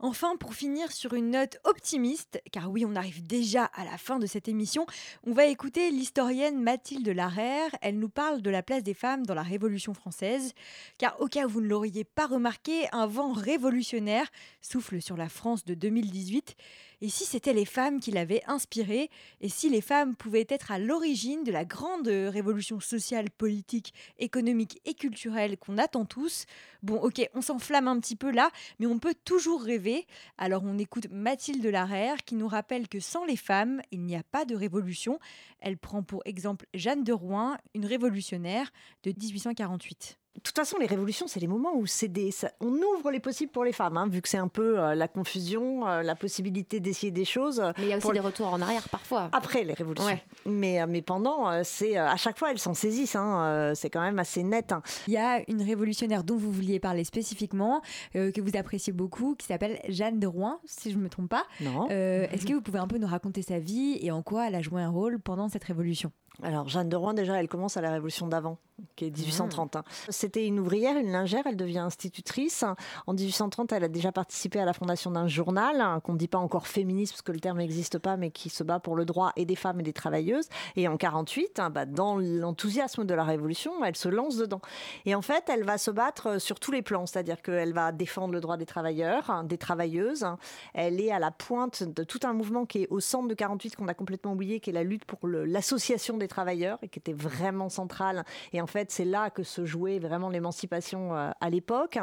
Enfin, 0.00 0.36
pour 0.36 0.54
finir 0.54 0.92
sur 0.92 1.14
une 1.14 1.32
note 1.32 1.58
optimiste, 1.64 2.40
car 2.52 2.70
oui, 2.70 2.84
on 2.86 2.94
arrive 2.94 3.26
déjà 3.26 3.64
à 3.64 3.84
la 3.84 3.98
fin 3.98 4.20
de 4.20 4.26
cette 4.26 4.46
émission, 4.46 4.86
on 5.24 5.32
va 5.32 5.46
écouter 5.46 5.90
l'historienne 5.90 6.62
Mathilde 6.62 7.08
Larère. 7.08 7.70
Elle 7.82 7.98
nous 7.98 8.08
parle 8.08 8.40
de 8.40 8.50
la 8.50 8.62
place 8.62 8.84
des 8.84 8.94
femmes 8.94 9.26
dans 9.26 9.34
la 9.34 9.42
Révolution 9.42 9.94
française, 9.94 10.52
car 10.98 11.20
au 11.20 11.26
cas 11.26 11.46
où 11.46 11.48
vous 11.48 11.60
ne 11.60 11.66
l'auriez 11.66 12.04
pas 12.04 12.28
remarqué, 12.28 12.86
un 12.92 13.08
vent 13.08 13.32
révolutionnaire 13.32 14.28
souffle 14.62 15.02
sur 15.02 15.16
la 15.16 15.28
France 15.28 15.64
de 15.64 15.74
2018. 15.74 16.54
Et 17.00 17.08
si 17.08 17.24
c'était 17.24 17.52
les 17.52 17.64
femmes 17.64 18.00
qui 18.00 18.10
l'avaient 18.10 18.42
inspiré 18.46 19.10
Et 19.40 19.48
si 19.48 19.68
les 19.68 19.80
femmes 19.80 20.16
pouvaient 20.16 20.46
être 20.48 20.72
à 20.72 20.78
l'origine 20.78 21.44
de 21.44 21.52
la 21.52 21.64
grande 21.64 22.08
révolution 22.08 22.80
sociale, 22.80 23.30
politique, 23.30 23.94
économique 24.18 24.80
et 24.84 24.94
culturelle 24.94 25.56
qu'on 25.58 25.78
attend 25.78 26.04
tous 26.04 26.46
Bon, 26.82 26.96
ok, 26.96 27.28
on 27.34 27.40
s'enflamme 27.40 27.88
un 27.88 27.98
petit 27.98 28.14
peu 28.14 28.30
là, 28.30 28.50
mais 28.78 28.86
on 28.86 28.98
peut 28.98 29.14
toujours 29.24 29.62
rêver. 29.62 30.06
Alors 30.36 30.62
on 30.64 30.78
écoute 30.78 31.08
Mathilde 31.10 31.64
Larère 31.66 32.24
qui 32.24 32.36
nous 32.36 32.48
rappelle 32.48 32.88
que 32.88 33.00
sans 33.00 33.24
les 33.24 33.36
femmes, 33.36 33.80
il 33.90 34.02
n'y 34.02 34.16
a 34.16 34.22
pas 34.22 34.44
de 34.44 34.54
révolution. 34.54 35.18
Elle 35.60 35.76
prend 35.76 36.02
pour 36.02 36.22
exemple 36.24 36.66
Jeanne 36.74 37.04
de 37.04 37.12
Rouen, 37.12 37.56
une 37.74 37.86
révolutionnaire 37.86 38.70
de 39.02 39.10
1848. 39.10 40.18
De 40.36 40.40
toute 40.40 40.54
façon, 40.54 40.76
les 40.78 40.86
révolutions, 40.86 41.26
c'est 41.26 41.40
les 41.40 41.48
moments 41.48 41.74
où 41.74 41.86
c'est 41.86 42.06
des, 42.06 42.30
on 42.60 42.68
ouvre 42.72 43.10
les 43.10 43.18
possibles 43.18 43.50
pour 43.50 43.64
les 43.64 43.72
femmes, 43.72 43.96
hein, 43.96 44.06
vu 44.08 44.22
que 44.22 44.28
c'est 44.28 44.38
un 44.38 44.46
peu 44.46 44.78
euh, 44.78 44.94
la 44.94 45.08
confusion, 45.08 45.88
euh, 45.88 46.02
la 46.02 46.14
possibilité 46.14 46.78
d'essayer 46.78 47.10
des 47.10 47.24
choses. 47.24 47.60
Mais 47.76 47.84
il 47.84 47.88
y 47.88 47.92
a 47.92 47.96
aussi 47.96 48.12
des 48.12 48.20
retours 48.20 48.46
en 48.46 48.62
arrière 48.62 48.88
parfois. 48.88 49.30
Après 49.32 49.64
les 49.64 49.72
révolutions. 49.72 50.16
Mais, 50.46 50.80
euh, 50.80 50.86
mais 50.88 51.02
pendant, 51.02 51.64
c'est 51.64 51.96
à 51.96 52.16
chaque 52.16 52.38
fois, 52.38 52.52
elles 52.52 52.60
s'en 52.60 52.74
saisissent. 52.74 53.16
Hein, 53.16 53.72
c'est 53.74 53.90
quand 53.90 54.00
même 54.00 54.18
assez 54.20 54.42
net. 54.44 54.70
hein. 54.72 54.82
Il 55.08 55.14
y 55.14 55.16
a 55.18 55.42
une 55.50 55.60
révolutionnaire 55.62 56.22
dont 56.22 56.36
vous 56.36 56.52
vouliez 56.52 56.78
parler 56.78 57.02
spécifiquement, 57.04 57.82
euh, 58.14 58.30
que 58.30 58.40
vous 58.40 58.56
appréciez 58.56 58.92
beaucoup, 58.92 59.34
qui 59.34 59.46
s'appelle 59.46 59.80
Jeanne 59.88 60.20
de 60.20 60.26
Rouen, 60.28 60.60
si 60.66 60.92
je 60.92 60.98
ne 60.98 61.02
me 61.02 61.08
trompe 61.08 61.28
pas. 61.30 61.46
Non. 61.60 61.88
Euh, 61.90 62.26
Est-ce 62.32 62.46
que 62.46 62.52
vous 62.52 62.62
pouvez 62.62 62.78
un 62.78 62.86
peu 62.86 62.98
nous 62.98 63.08
raconter 63.08 63.42
sa 63.42 63.58
vie 63.58 63.98
et 64.00 64.10
en 64.12 64.22
quoi 64.22 64.46
elle 64.46 64.54
a 64.54 64.62
joué 64.62 64.82
un 64.82 64.90
rôle 64.90 65.18
pendant 65.18 65.48
cette 65.48 65.64
révolution? 65.64 66.12
Alors, 66.44 66.68
Jeanne 66.68 66.88
de 66.88 66.94
Rouen, 66.94 67.14
déjà, 67.14 67.40
elle 67.40 67.48
commence 67.48 67.76
à 67.76 67.80
la 67.80 67.90
Révolution 67.90 68.28
d'avant, 68.28 68.58
qui 68.96 69.06
est 69.06 69.10
1830. 69.10 69.76
hein. 69.76 69.84
C'était 70.08 70.46
une 70.46 70.58
ouvrière, 70.58 70.96
une 70.96 71.12
lingère, 71.12 71.44
elle 71.46 71.56
devient 71.56 71.78
institutrice. 71.78 72.64
En 73.06 73.14
1830, 73.14 73.72
elle 73.72 73.84
a 73.84 73.88
déjà 73.88 74.12
participé 74.12 74.60
à 74.60 74.64
la 74.64 74.72
fondation 74.72 75.10
d'un 75.10 75.28
journal, 75.28 75.80
hein, 75.80 76.00
qu'on 76.00 76.12
ne 76.12 76.18
dit 76.18 76.28
pas 76.28 76.38
encore 76.38 76.66
féministe, 76.66 77.12
parce 77.12 77.22
que 77.22 77.32
le 77.32 77.40
terme 77.40 77.58
n'existe 77.58 77.98
pas, 77.98 78.16
mais 78.16 78.30
qui 78.30 78.48
se 78.48 78.62
bat 78.64 78.80
pour 78.80 78.96
le 78.96 79.04
droit 79.04 79.32
et 79.36 79.44
des 79.44 79.56
femmes 79.56 79.80
et 79.80 79.82
des 79.82 79.92
travailleuses. 79.92 80.48
Et 80.76 80.88
en 80.88 80.96
48, 80.96 81.58
hein, 81.58 81.70
bah, 81.70 81.86
dans 81.86 82.16
l'enthousiasme 82.18 83.04
de 83.04 83.14
la 83.14 83.24
Révolution, 83.24 83.84
elle 83.84 83.96
se 83.96 84.08
lance 84.08 84.36
dedans. 84.36 84.60
Et 85.06 85.14
en 85.14 85.22
fait, 85.22 85.44
elle 85.48 85.64
va 85.64 85.78
se 85.78 85.90
battre 85.90 86.40
sur 86.40 86.60
tous 86.60 86.72
les 86.72 86.82
plans, 86.82 87.06
c'est-à-dire 87.06 87.42
qu'elle 87.42 87.72
va 87.72 87.92
défendre 87.92 88.32
le 88.32 88.40
droit 88.40 88.56
des 88.56 88.66
travailleurs, 88.66 89.44
des 89.44 89.58
travailleuses. 89.58 90.26
Elle 90.74 91.00
est 91.00 91.10
à 91.10 91.18
la 91.18 91.30
pointe 91.30 91.82
de 91.82 92.04
tout 92.04 92.20
un 92.24 92.32
mouvement 92.32 92.66
qui 92.66 92.82
est 92.82 92.88
au 92.90 93.00
centre 93.00 93.28
de 93.28 93.34
48 93.34 93.76
qu'on 93.76 93.88
a 93.88 93.94
complètement 93.94 94.32
oublié, 94.32 94.60
qui 94.60 94.70
est 94.70 94.72
la 94.72 94.84
lutte 94.84 95.04
pour 95.04 95.26
l'association 95.28 96.16
des 96.16 96.28
travailleurs 96.28 96.78
et 96.82 96.88
qui 96.88 96.98
était 96.98 97.12
vraiment 97.12 97.68
centrale. 97.68 98.24
Et 98.52 98.60
en 98.60 98.66
fait, 98.68 98.90
c'est 98.92 99.04
là 99.04 99.30
que 99.30 99.42
se 99.42 99.64
jouait 99.64 99.98
vraiment 99.98 100.28
l'émancipation 100.28 101.16
euh, 101.16 101.30
à 101.40 101.50
l'époque. 101.50 101.98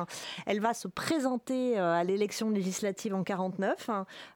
Elle 0.45 0.59
va 0.59 0.73
se 0.73 0.87
présenter 0.89 1.79
euh, 1.79 1.93
à 1.93 2.03
l'élection 2.03 2.49
législative 2.49 3.15
en 3.15 3.23
49. 3.23 3.89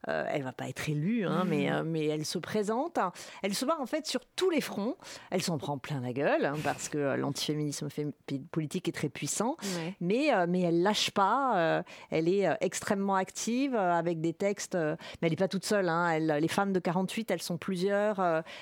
Euh, 0.08 0.26
elle 0.32 0.44
va 0.44 0.54
pas 0.54 0.70
être 0.70 0.88
élue, 0.90 1.26
hein, 1.26 1.44
Mhm. 1.44 1.50
mais, 1.50 1.84
mais 1.84 2.06
elle 2.06 2.26
se 2.26 2.38
présente. 2.40 2.98
Elle 3.44 3.54
se 3.54 3.66
bat 3.66 3.78
en 3.80 3.86
fait 3.86 4.08
sur 4.08 4.22
tous 4.36 4.50
les 4.50 4.62
fronts. 4.62 4.96
Elle 5.32 5.42
s'en 5.42 5.58
prend 5.58 5.78
plein 5.78 6.00
la 6.02 6.14
gueule 6.14 6.46
hein, 6.46 6.56
parce 6.64 6.88
que 6.90 7.16
l'antiféminisme 7.16 7.90
fé- 7.90 8.08
politique 8.52 8.88
est 8.88 8.92
très 8.94 9.10
puissant. 9.10 9.58
Ouais. 9.78 9.96
Mais, 10.00 10.30
mais 10.48 10.62
elle 10.62 10.82
lâche 10.82 11.12
pas. 11.12 11.84
elle 12.12 12.28
est 12.30 12.48
extrêmement 12.62 13.16
active 13.16 13.76
avec 13.76 14.22
des 14.22 14.34
textes. 14.34 14.76
mais 14.76 14.98
elle 15.24 15.30
n'est 15.32 15.36
pas 15.36 15.48
toute 15.48 15.66
seule. 15.66 15.90
hein, 15.90 16.10
elle- 16.12 16.38
les 16.40 16.48
femmes 16.48 16.72
de 16.74 16.80
48, 16.80 17.32
elles 17.32 17.42
sont 17.42 17.58
plusieurs. 17.58 18.20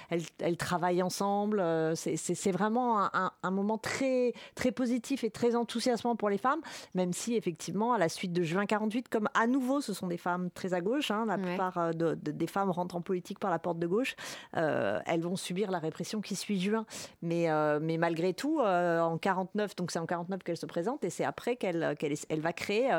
elles, 0.09 0.21
elles 0.39 0.57
travaillent 0.57 1.03
ensemble. 1.03 1.63
c'est- 1.95 2.47
vraiment 2.51 3.01
un, 3.01 3.09
un- 3.13 3.31
un 3.43 3.51
moment 3.57 3.77
très, 3.77 4.33
très 4.55 4.71
positif 4.71 5.23
et 5.23 5.29
très 5.29 5.55
enthousiasmant 5.55 6.15
pour 6.15 6.29
les 6.29 6.37
femmes. 6.37 6.61
Même 6.95 7.11
si, 7.13 7.35
effectivement, 7.35 7.93
à 7.93 7.97
la 7.97 8.09
suite 8.09 8.31
de 8.33 8.43
juin 8.43 8.65
48, 8.65 9.09
comme 9.09 9.27
à 9.33 9.47
nouveau, 9.47 9.81
ce 9.81 9.93
sont 9.93 10.07
des 10.07 10.17
femmes 10.17 10.49
très 10.51 10.73
à 10.73 10.81
gauche. 10.81 11.11
hein, 11.11 11.25
la 11.25 11.37
plupart 11.37 11.77
euh, 11.77 11.91
de- 11.91 12.15
de- 12.15 12.31
des 12.31 12.47
femmes 12.47 12.69
rentrent 12.71 12.95
en 12.95 13.01
politique 13.01 13.39
par 13.39 13.51
la 13.51 13.59
porte 13.59 13.79
de 13.79 13.87
gauche. 13.87 14.15
euh, 14.55 14.99
elles 15.05 15.21
vont 15.21 15.35
subir 15.35 15.71
la 15.71 15.79
répression 15.79 16.21
qui 16.21 16.35
suit 16.35 16.59
juin. 16.59 16.85
Mais, 17.21 17.49
euh, 17.49 17.79
mais 17.81 17.97
malgré 17.97 18.33
tout, 18.33 18.59
euh, 18.61 18.99
en 19.01 19.17
49, 19.17 19.75
donc 19.75 19.91
c'est 19.91 19.99
en 19.99 20.05
49 20.05 20.43
qu'elle 20.43 20.57
se 20.57 20.65
présente 20.65 21.03
et 21.03 21.09
c'est 21.09 21.23
après 21.25 21.55
qu'elle 21.55 21.95
elle 22.29 22.41
va 22.41 22.53
créer 22.53 22.89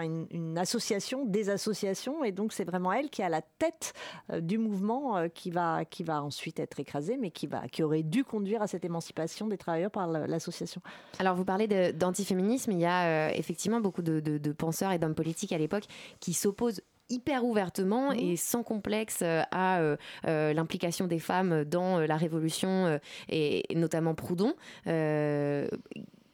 une, 0.00 0.26
une 0.30 0.58
association 0.58 1.24
des 1.24 1.50
associations 1.50 2.24
et 2.24 2.32
donc 2.32 2.52
c'est 2.52 2.64
vraiment 2.64 2.92
elle 2.92 3.10
qui 3.10 3.22
est 3.22 3.24
à 3.24 3.28
la 3.28 3.42
tête 3.42 3.92
du 4.40 4.58
mouvement 4.58 5.28
qui, 5.34 5.50
va, 5.50 5.84
qui 5.84 6.02
va 6.04 6.22
ensuite 6.22 6.60
être 6.60 6.78
écrasé 6.80 7.16
mais 7.16 7.30
qui, 7.30 7.46
va, 7.46 7.66
qui 7.68 7.82
aurait 7.82 8.02
dû 8.02 8.24
conduire 8.24 8.62
à 8.62 8.66
cette 8.66 8.84
émancipation 8.84 9.46
des 9.48 9.56
travailleurs 9.58 9.71
par 9.90 10.06
la- 10.06 10.26
l'association. 10.26 10.80
Alors 11.18 11.34
vous 11.34 11.44
parlez 11.44 11.66
d'antiféminisme, 11.92 12.72
il 12.72 12.78
y 12.80 12.86
a 12.86 13.28
euh, 13.28 13.32
effectivement 13.34 13.80
beaucoup 13.80 14.02
de, 14.02 14.20
de- 14.20 14.38
de 14.38 14.52
penseurs 14.52 14.92
et 14.92 14.98
d'hommes 14.98 15.14
politiques 15.14 15.52
à 15.52 15.58
l'époque 15.58 15.84
qui 16.20 16.32
s'opposent 16.32 16.80
hyper 17.10 17.44
ouvertement 17.44 18.12
et 18.12 18.36
sans 18.36 18.62
complexe 18.62 19.20
euh, 19.22 19.42
à 19.50 19.80
euh, 19.80 19.96
euh, 20.26 20.54
l'implication 20.54 21.06
des 21.06 21.18
femmes 21.18 21.64
dans 21.64 21.98
la 22.00 22.16
révolution 22.16 22.86
euh, 22.86 22.98
et, 23.28 23.70
et 23.70 23.76
notamment 23.76 24.14
Proudhon. 24.14 24.54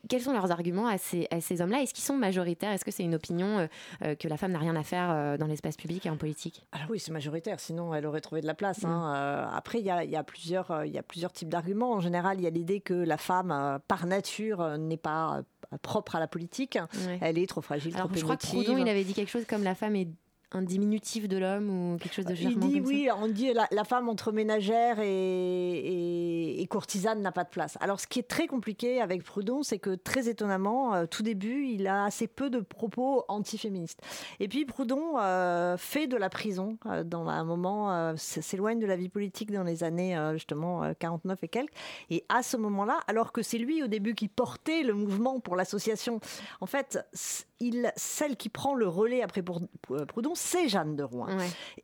Quels 0.08 0.20
sont 0.22 0.32
leurs 0.32 0.50
arguments 0.52 0.86
à 0.86 0.96
ces, 0.96 1.26
à 1.30 1.40
ces 1.40 1.60
hommes-là? 1.60 1.82
Est-ce 1.82 1.92
qu'ils 1.92 2.04
sont 2.04 2.16
majoritaires? 2.16 2.70
Est-ce 2.70 2.84
que 2.84 2.90
c'est 2.90 3.02
une 3.02 3.14
opinion 3.14 3.58
euh, 3.58 3.66
euh, 4.04 4.14
que 4.14 4.28
la 4.28 4.36
femme 4.36 4.52
n'a 4.52 4.58
rien 4.58 4.76
à 4.76 4.82
faire 4.84 5.10
euh, 5.10 5.36
dans 5.36 5.46
l'espace 5.46 5.76
public 5.76 6.06
et 6.06 6.10
en 6.10 6.16
politique? 6.16 6.64
Alors 6.72 6.88
oui, 6.90 7.00
c'est 7.00 7.10
majoritaire, 7.10 7.58
sinon 7.58 7.94
elle 7.94 8.06
aurait 8.06 8.20
trouvé 8.20 8.40
de 8.40 8.46
la 8.46 8.54
place. 8.54 8.84
hein. 8.84 9.14
Euh, 9.16 9.46
après, 9.52 9.80
il 9.80 9.84
y 9.84 9.90
a, 9.90 10.04
il 10.04 10.10
y 10.10 10.16
a 10.16 10.22
plusieurs, 10.22 10.84
il 10.84 10.92
y 10.92 10.98
a 10.98 11.02
plusieurs 11.02 11.32
types 11.32 11.48
d'arguments. 11.48 11.92
En 11.92 12.00
général, 12.00 12.38
il 12.38 12.44
y 12.44 12.46
a 12.46 12.50
l'idée 12.50 12.80
que 12.80 12.94
la 12.94 13.16
femme, 13.16 13.80
par 13.88 14.06
nature, 14.06 14.78
n'est 14.78 14.96
pas 14.96 15.42
propre 15.82 16.16
à 16.16 16.20
la 16.20 16.28
politique. 16.28 16.78
Ouais. 17.06 17.18
Elle 17.20 17.38
est 17.38 17.46
trop 17.46 17.60
fragile, 17.60 17.94
Alors 17.96 18.08
trop 18.08 18.16
je 18.16 18.22
crois 18.22 18.36
que. 18.36 18.46
Proudhon, 18.46 18.78
il 18.78 18.88
avait 18.88 19.04
dit 19.04 19.14
quelque 19.14 19.30
chose 19.30 19.44
comme 19.46 19.64
la 19.64 19.74
femme 19.74 19.96
est 19.96 20.08
un 20.52 20.62
diminutif 20.62 21.28
de 21.28 21.36
l'homme 21.36 21.68
ou 21.68 21.96
quelque 21.98 22.14
chose 22.14 22.24
de 22.24 22.32
Il 22.34 22.42
charmant 22.42 22.66
dit 22.66 22.74
comme 22.74 22.84
ça. 22.84 22.88
oui, 22.90 23.08
on 23.20 23.28
dit 23.28 23.52
la, 23.52 23.66
la 23.70 23.84
femme 23.84 24.08
entre 24.08 24.32
ménagère 24.32 24.98
et, 25.00 25.06
et- 25.08 26.60
et 26.62 26.66
courtisane 26.66 27.20
n'a 27.20 27.32
pas 27.32 27.44
de 27.44 27.50
place. 27.50 27.76
Alors 27.80 28.00
ce 28.00 28.06
qui 28.06 28.18
est 28.18 28.28
très 28.28 28.46
compliqué 28.46 29.00
avec 29.00 29.22
Proudhon, 29.24 29.62
c'est 29.62 29.78
que 29.78 29.94
très 29.94 30.28
étonnamment, 30.28 30.94
euh, 30.94 31.06
tout 31.06 31.22
début, 31.22 31.66
il 31.66 31.86
a 31.86 32.04
assez 32.04 32.26
peu 32.26 32.50
de 32.50 32.60
propos 32.60 33.24
antiféministes. 33.28 34.00
Et 34.40 34.48
puis 34.48 34.64
Proudhon 34.64 35.18
euh, 35.18 35.76
fait 35.76 36.06
de 36.06 36.16
la 36.16 36.30
prison 36.30 36.78
euh, 36.86 37.04
dans 37.04 37.26
un 37.28 37.44
moment, 37.44 37.92
euh, 37.92 38.14
s'éloigne 38.16 38.78
de 38.78 38.86
la 38.86 38.96
vie 38.96 39.08
politique 39.08 39.50
dans 39.52 39.64
les 39.64 39.84
années 39.84 40.16
euh, 40.16 40.32
justement 40.34 40.82
euh, 40.82 40.92
49 40.98 41.38
et 41.44 41.48
quelques. 41.48 41.72
Et 42.10 42.24
à 42.28 42.42
ce 42.42 42.56
moment-là, 42.56 43.00
alors 43.06 43.32
que 43.32 43.42
c'est 43.42 43.58
lui 43.58 43.82
au 43.82 43.86
début 43.86 44.14
qui 44.14 44.28
portait 44.28 44.82
le 44.82 44.94
mouvement 44.94 45.40
pour 45.40 45.56
l'association, 45.56 46.20
en 46.60 46.66
fait, 46.66 46.98
il, 47.60 47.92
celle 47.96 48.36
qui 48.36 48.48
prend 48.48 48.74
le 48.74 48.88
relais 48.88 49.22
après 49.22 49.42
Proudhon, 49.42 50.34
c'est 50.38 50.68
Jeanne 50.68 50.96
de 50.96 51.02
Rouen. 51.02 51.26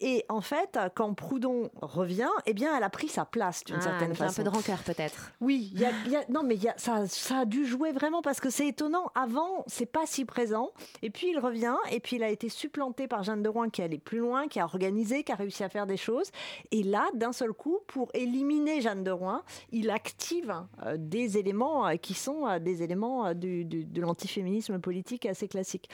Et 0.01 0.25
en 0.29 0.41
fait, 0.41 0.79
quand 0.95 1.13
Proudhon 1.15 1.71
revient, 1.83 2.29
eh 2.47 2.55
bien, 2.55 2.77
elle 2.77 2.83
a 2.85 2.91
pris 2.91 3.09
sa 3.09 3.25
place 3.25 3.65
d'une 3.65 3.77
Ah, 3.77 3.83
certaine 3.83 4.15
façon. 4.15 4.41
un 4.41 4.45
peu 4.45 4.51
de 4.51 4.55
rancœur 4.55 4.79
peut-être. 4.85 5.33
Oui, 5.41 5.71
il 5.75 5.81
y 5.81 5.85
a- 5.85 5.91
il 6.07 6.13
y 6.13 6.17
a- 6.17 6.25
non, 6.29 6.43
mais 6.45 6.55
il 6.55 6.63
y 6.63 6.69
a- 6.69 6.75
ça, 6.77 7.07
ça 7.07 7.39
a 7.41 7.45
dû 7.45 7.67
jouer 7.67 7.93
vraiment 7.93 8.23
parce 8.23 8.41
que 8.41 8.51
c'est 8.51 8.69
étonnant. 8.69 9.11
Avant, 9.15 9.65
c'est 9.67 9.87
pas 9.87 10.07
si 10.07 10.25
présent. 10.25 10.71
Et 11.03 11.11
puis 11.11 11.29
il 11.31 11.39
revient, 11.39 11.77
et 11.91 12.01
puis 12.01 12.17
il 12.17 12.23
a 12.23 12.29
été 12.31 12.49
supplanté 12.49 13.09
par 13.09 13.23
Jeanne 13.23 13.43
de 13.43 13.49
Rouen 13.49 13.69
qui 13.69 13.81
est 13.81 13.85
allée 13.85 13.99
plus 13.99 14.19
loin, 14.19 14.49
qui 14.49 14.61
a 14.61 14.65
organisé, 14.65 15.25
qui 15.25 15.33
a 15.33 15.35
réussi 15.35 15.65
à 15.65 15.69
faire 15.69 15.87
des 15.87 15.97
choses. 15.97 16.31
Et 16.71 16.83
là, 16.83 17.07
d'un 17.15 17.33
seul 17.33 17.53
coup, 17.53 17.79
pour 17.87 18.09
éliminer 18.15 18.81
Jeanne 18.81 19.05
de 19.05 19.11
Rouen, 19.11 19.43
il 19.73 19.91
active 19.91 20.55
euh, 20.87 20.97
des 20.99 21.39
éléments 21.39 21.87
euh, 21.87 21.97
qui 21.97 22.15
sont 22.15 22.47
euh, 22.47 22.59
des 22.59 22.83
éléments 22.83 23.35
du- 23.35 23.65
du- 23.65 23.85
de 23.85 24.01
l'antiféminisme 24.01 24.79
politique 24.79 25.27
assez 25.27 25.49
classique. 25.49 25.89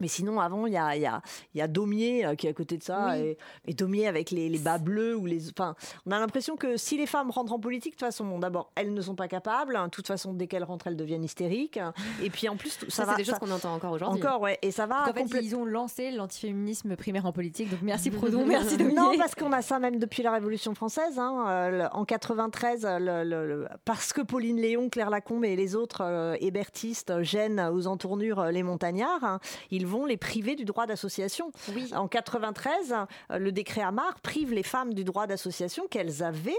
Mais 0.00 0.08
sinon, 0.08 0.40
avant, 0.40 0.66
il 0.66 0.72
y 0.72 0.76
a, 0.76 0.96
y 0.96 1.06
a, 1.06 1.22
y 1.54 1.60
a 1.60 1.68
Daumier 1.68 2.26
euh, 2.26 2.34
qui 2.34 2.46
est 2.46 2.50
à 2.50 2.52
côté 2.52 2.76
de 2.76 2.82
ça, 2.82 3.12
Oui. 3.12 3.18
et, 3.20 3.38
et 3.68 3.74
Daumier 3.74 4.06
avec 4.08 4.30
les, 4.30 4.48
les 4.48 4.58
bas 4.58 4.78
bleus. 4.78 5.16
Ou 5.16 5.26
les, 5.26 5.48
enfin, 5.50 5.74
on 6.06 6.10
a 6.10 6.18
l'impression 6.18 6.56
que 6.56 6.76
si 6.76 6.96
les 6.96 7.06
femmes 7.06 7.30
rentrent 7.30 7.52
en 7.52 7.58
politique, 7.58 7.92
de 7.92 7.96
toute 7.96 8.06
façon, 8.06 8.24
bon, 8.26 8.38
d'abord, 8.38 8.70
elles 8.74 8.92
ne 8.92 9.00
sont 9.00 9.14
pas 9.14 9.28
capables. 9.28 9.74
De 9.84 9.88
toute 9.90 10.06
façon, 10.06 10.34
dès 10.34 10.46
qu'elles 10.46 10.64
rentrent, 10.64 10.86
elles 10.86 10.96
deviennent 10.96 11.24
hystériques. 11.24 11.78
Et 12.22 12.30
puis 12.30 12.48
en 12.48 12.56
plus, 12.56 12.78
tout- 12.78 12.90
ça, 12.90 13.02
Ça, 13.02 13.04
va. 13.04 13.12
c'est 13.12 13.18
des 13.18 13.24
choses 13.24 13.38
qu'on 13.38 13.50
entend 13.50 13.74
encore 13.74 13.92
aujourd'hui. 13.92 14.22
Encore, 14.22 14.40
ouais. 14.42 14.58
Et 14.62 14.70
ça 14.70 14.86
va. 14.86 15.06
Donc, 15.06 15.18
en 15.18 15.26
fait, 15.28 15.40
ils 15.42 15.54
ont 15.56 15.64
lancé 15.64 16.10
l'antiféminisme 16.10 16.96
primaire 16.96 17.26
en 17.26 17.32
politique. 17.32 17.70
Donc 17.70 17.80
merci 17.82 18.10
Proudhon, 18.16 18.44
merci 18.46 18.76
Daumier. 18.78 18.94
Non, 18.94 19.12
parce 19.18 19.34
qu'on 19.34 19.52
a 19.52 19.62
ça 19.62 19.78
même 19.78 19.98
depuis 19.98 20.22
la 20.22 20.32
Révolution 20.32 20.74
française. 20.74 21.18
hein. 21.18 21.44
Euh, 21.48 21.88
en 21.92 22.04
93, 22.04 22.84
euh, 22.84 22.98
le- 22.98 23.24
le- 23.28 23.46
le- 23.46 23.68
parce 23.84 24.12
que 24.12 24.20
Pauline 24.20 24.56
Léon, 24.60 24.88
Claire 24.88 25.10
Lacombe 25.10 25.44
et 25.44 25.56
les 25.56 25.74
autres 25.74 26.02
euh, 26.02 26.36
hébertistes 26.40 27.22
gênent 27.22 27.60
aux 27.72 27.86
entournures 27.86 28.44
les 28.46 28.62
montagnards, 28.62 29.22
hein, 29.24 29.40
ils 29.86 29.92
vont 29.92 30.04
les 30.04 30.16
priver 30.16 30.56
du 30.56 30.64
droit 30.64 30.86
d'association. 30.86 31.52
En 31.94 32.08
93, 32.08 32.92
euh, 33.30 33.38
le 33.38 33.52
décret 33.52 33.82
Amar 33.82 34.18
prive 34.20 34.52
les 34.52 34.64
femmes 34.64 34.92
du 34.94 35.04
droit 35.04 35.26
d'association 35.28 35.86
qu'elles 35.88 36.24
avaient. 36.24 36.56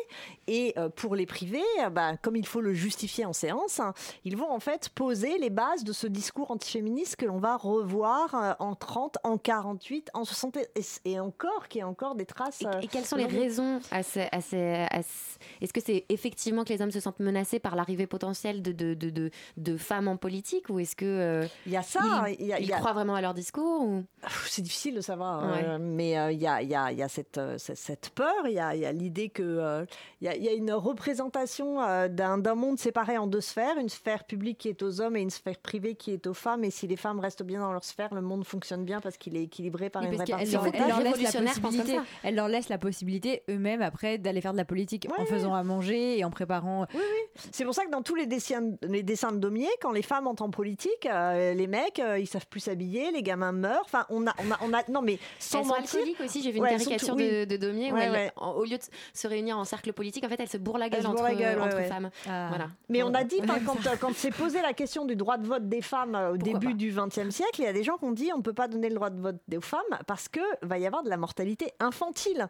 Et 0.47 0.73
euh, 0.77 0.87
pour 0.87 1.15
les 1.15 1.25
priver, 1.25 1.61
euh, 1.83 1.89
bah, 1.89 2.15
comme 2.21 2.37
il 2.37 2.45
faut 2.47 2.61
le 2.61 2.73
justifier 2.73 3.25
en 3.25 3.33
séance, 3.33 3.81
hein, 3.81 3.93
ils 4.23 4.37
vont 4.37 4.49
en 4.49 4.59
fait 4.61 4.87
poser 4.89 5.37
les 5.39 5.49
bases 5.49 5.83
de 5.83 5.91
ce 5.91 6.07
discours 6.07 6.51
antiféministe 6.51 7.17
que 7.17 7.25
l'on 7.25 7.39
va 7.39 7.57
revoir 7.57 8.55
en 8.59 8.75
30, 8.75 9.17
en 9.23 9.37
48, 9.37 10.09
en 10.13 10.23
60 10.23 10.57
et, 11.05 11.19
encore, 11.19 11.67
qui 11.67 11.81
a 11.81 11.87
encore 11.87 12.15
des 12.15 12.25
traces. 12.25 12.61
Et 12.81 12.87
quelles 12.87 13.05
sont 13.05 13.17
les 13.17 13.25
raisons 13.39 13.79
à 13.91 14.03
ce- 14.03 15.37
Est-ce 15.61 15.73
que 15.73 15.81
c'est 15.85 16.05
effectivement 16.09 16.63
que 16.63 16.69
les 16.73 16.81
hommes 16.81 16.91
se 16.91 16.99
sentent 16.99 17.19
menacés 17.19 17.59
par 17.59 17.75
l'arrivée 17.75 18.07
potentielle 18.07 18.61
de, 18.61 18.71
de, 18.71 18.93
de, 18.93 19.09
de, 19.09 19.31
de 19.57 19.77
femmes 19.77 20.07
en 20.07 20.17
politique 20.17 20.69
ou 20.69 20.79
est-ce 20.79 20.95
que 20.95 21.05
euh, 21.05 21.47
il 21.65 21.71
y 21.73 21.77
a 21.77 21.81
ça 21.81 21.99
ils, 22.29 22.35
il 22.39 22.45
y 22.47 22.53
a- 22.53 22.59
il 22.59 22.67
y 22.67 22.73
a- 22.73 22.77
croient 22.77 22.93
vraiment 22.93 23.15
à 23.17 23.21
leur 23.21 23.33
discours 23.33 23.81
ou... 23.83 24.03
C'est 24.47 24.61
difficile 24.61 24.95
de 24.95 25.01
savoir, 25.01 25.43
Ouais. 25.45 25.63
euh, 25.65 25.77
mais 25.79 26.17
euh, 26.17 26.31
il 26.31 26.39
y, 26.41 26.47
a, 26.47 26.61
il 26.61 26.69
y 26.69 26.75
a- 26.75 26.91
il 26.91 26.97
y 26.97 27.03
a 27.03 27.07
cette, 27.09 27.37
euh, 27.37 27.57
cette- 27.57 28.09
peur, 28.15 28.33
il 28.45 28.53
y 28.53 28.59
a, 28.59 28.75
il 28.75 28.81
y 28.81 28.85
a 28.85 28.91
l'idée 28.91 29.29
que 29.29 29.43
euh, 29.43 29.85
il 30.21 30.25
y, 30.25 30.27
a, 30.29 30.35
il 30.35 30.43
y 30.43 30.49
a 30.49 30.53
une 30.53 30.71
représentation 30.71 31.81
euh, 31.81 32.07
d'un 32.07 32.37
monde 32.55 32.77
séparé 32.79 33.17
en 33.17 33.27
deux 33.27 33.41
sphères, 33.41 33.77
une 33.79 33.89
sphère 33.89 34.23
publique 34.25 34.57
qui 34.57 34.69
est 34.69 34.81
aux 34.83 35.01
hommes 35.01 35.15
et 35.15 35.21
une 35.21 35.29
sphère 35.29 35.57
privée 35.57 35.95
qui 35.95 36.11
est 36.11 36.27
aux 36.27 36.33
femmes. 36.33 36.63
Et 36.63 36.71
si 36.71 36.87
les 36.87 36.95
femmes 36.95 37.19
restent 37.19 37.43
bien 37.43 37.59
dans 37.59 37.71
leur 37.71 37.83
sphère, 37.83 38.13
le 38.13 38.21
monde 38.21 38.45
fonctionne 38.45 38.83
bien 38.85 38.99
parce 39.01 39.17
qu'il 39.17 39.35
est 39.35 39.43
équilibré 39.43 39.89
par 39.89 40.01
Oui, 40.03 40.09
une 40.09 40.17
parce 40.17 40.27
qu'elle 40.27 40.35
répartition. 40.37 40.63
leur, 40.63 40.71
des 40.71 40.77
elle 40.77 40.87
leur 40.87 40.99
laisse 41.01 41.33
la 41.33 41.41
possibilité, 41.41 41.99
elle 42.23 42.35
leur 42.35 42.47
laisse 42.47 42.69
la 42.69 42.77
possibilité 42.77 43.43
eux-mêmes 43.49 43.81
après 43.81 44.17
d'aller 44.17 44.41
faire 44.41 44.51
de 44.53 44.57
la 44.57 44.65
politique 44.65 45.07
en 45.17 45.25
faisant 45.25 45.53
à 45.53 45.63
manger 45.63 46.17
et 46.19 46.23
en 46.25 46.29
préparant. 46.29 46.85
Oui, 46.93 46.99
oui. 47.01 47.41
C'est 47.51 47.65
pour 47.65 47.73
ça 47.73 47.85
que 47.85 47.91
dans 47.91 48.01
tous 48.01 48.15
les 48.15 48.25
dessins, 48.27 48.71
les 48.81 49.03
dessins 49.03 49.31
de 49.31 49.37
Daumier, 49.37 49.69
quand 49.81 49.91
les 49.91 50.01
femmes 50.01 50.27
entrent 50.27 50.43
en 50.43 50.49
politique, 50.49 51.05
euh, 51.05 51.53
les 51.53 51.67
mecs, 51.67 51.99
euh, 51.99 52.19
ils 52.19 52.27
savent 52.27 52.47
plus 52.47 52.59
s'habiller, 52.61 53.06
les 53.11 53.23
gamins 53.23 53.51
meurent. 53.51 53.83
Enfin, 53.85 54.05
on 54.09 54.25
a, 54.27 54.33
on 54.39 54.51
a, 54.51 54.57
on 54.61 54.73
a, 54.73 54.83
non 54.89 55.01
mais 55.01 55.19
sans 55.39 55.59
Elles 55.59 55.65
sont 55.65 55.73
mentir- 55.73 55.95
alcooliques 55.97 56.21
aussi. 56.21 56.41
J'ai 56.41 56.51
vu 56.51 56.57
une 56.57 56.63
Ouais, 56.63 56.73
elles 56.73 56.79
sont 56.79 56.89
caricature 56.89 57.15
tout- 57.15 57.21
oui. 57.21 57.29
de, 57.31 57.45
de 57.45 57.57
Daumier 57.57 57.91
où 57.91 57.95
Ouais, 57.95 58.03
elle, 58.05 58.11
ouais. 58.11 58.31
en- 58.35 58.51
au 58.51 58.63
lieu 58.63 58.77
de 58.77 58.83
se 59.13 59.27
réunir 59.27 59.57
en 59.57 59.65
cercle 59.65 59.93
politique, 59.93 60.23
en 60.23 60.29
fait, 60.29 60.39
elle 60.39 60.49
se 60.49 60.57
bourre 60.57 60.77
la 60.77 60.89
gueule 60.89 60.99
Elles 61.01 61.07
entre, 61.07 61.15
bourrent 61.17 61.27
la 61.29 61.35
gueule, 61.35 61.57
ouais, 61.59 61.63
entre 61.65 61.77
ouais. 61.77 61.87
femmes. 61.87 62.09
Ah. 62.29 62.47
Voilà. 62.49 62.67
Mais 62.89 63.03
on 63.03 63.13
a 63.13 63.23
dit, 63.23 63.39
quand, 63.41 63.85
euh, 63.87 63.95
quand 63.99 64.13
s'est 64.15 64.31
posé 64.31 64.61
la 64.61 64.73
question 64.73 65.05
du 65.05 65.15
droit 65.15 65.37
de 65.37 65.45
vote 65.47 65.67
des 65.67 65.81
femmes 65.81 66.15
euh, 66.15 66.33
au 66.33 66.37
début 66.37 66.73
du 66.73 66.91
XXe 66.91 67.29
siècle, 67.29 67.59
il 67.59 67.63
y 67.63 67.67
a 67.67 67.73
des 67.73 67.83
gens 67.83 67.97
qui 67.97 68.05
ont 68.05 68.11
dit 68.11 68.31
on 68.33 68.37
ne 68.37 68.43
peut 68.43 68.53
pas 68.53 68.67
donner 68.67 68.89
le 68.89 68.95
droit 68.95 69.09
de 69.09 69.19
vote 69.21 69.37
aux 69.55 69.61
femmes 69.61 69.81
parce 70.05 70.27
que 70.29 70.39
va 70.61 70.77
y 70.77 70.85
avoir 70.85 71.03
de 71.03 71.09
la 71.09 71.17
mortalité 71.17 71.73
infantile. 71.79 72.47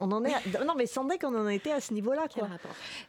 On 0.00 0.10
en 0.10 0.24
est 0.24 0.32
à- 0.34 0.64
Non, 0.64 0.74
mais 0.76 0.86
sans 0.86 1.04
dire 1.04 1.18
qu'on 1.18 1.34
en 1.34 1.48
était 1.48 1.70
à 1.70 1.80
ce 1.80 1.94
niveau-là. 1.94 2.26
Quoi. 2.32 2.48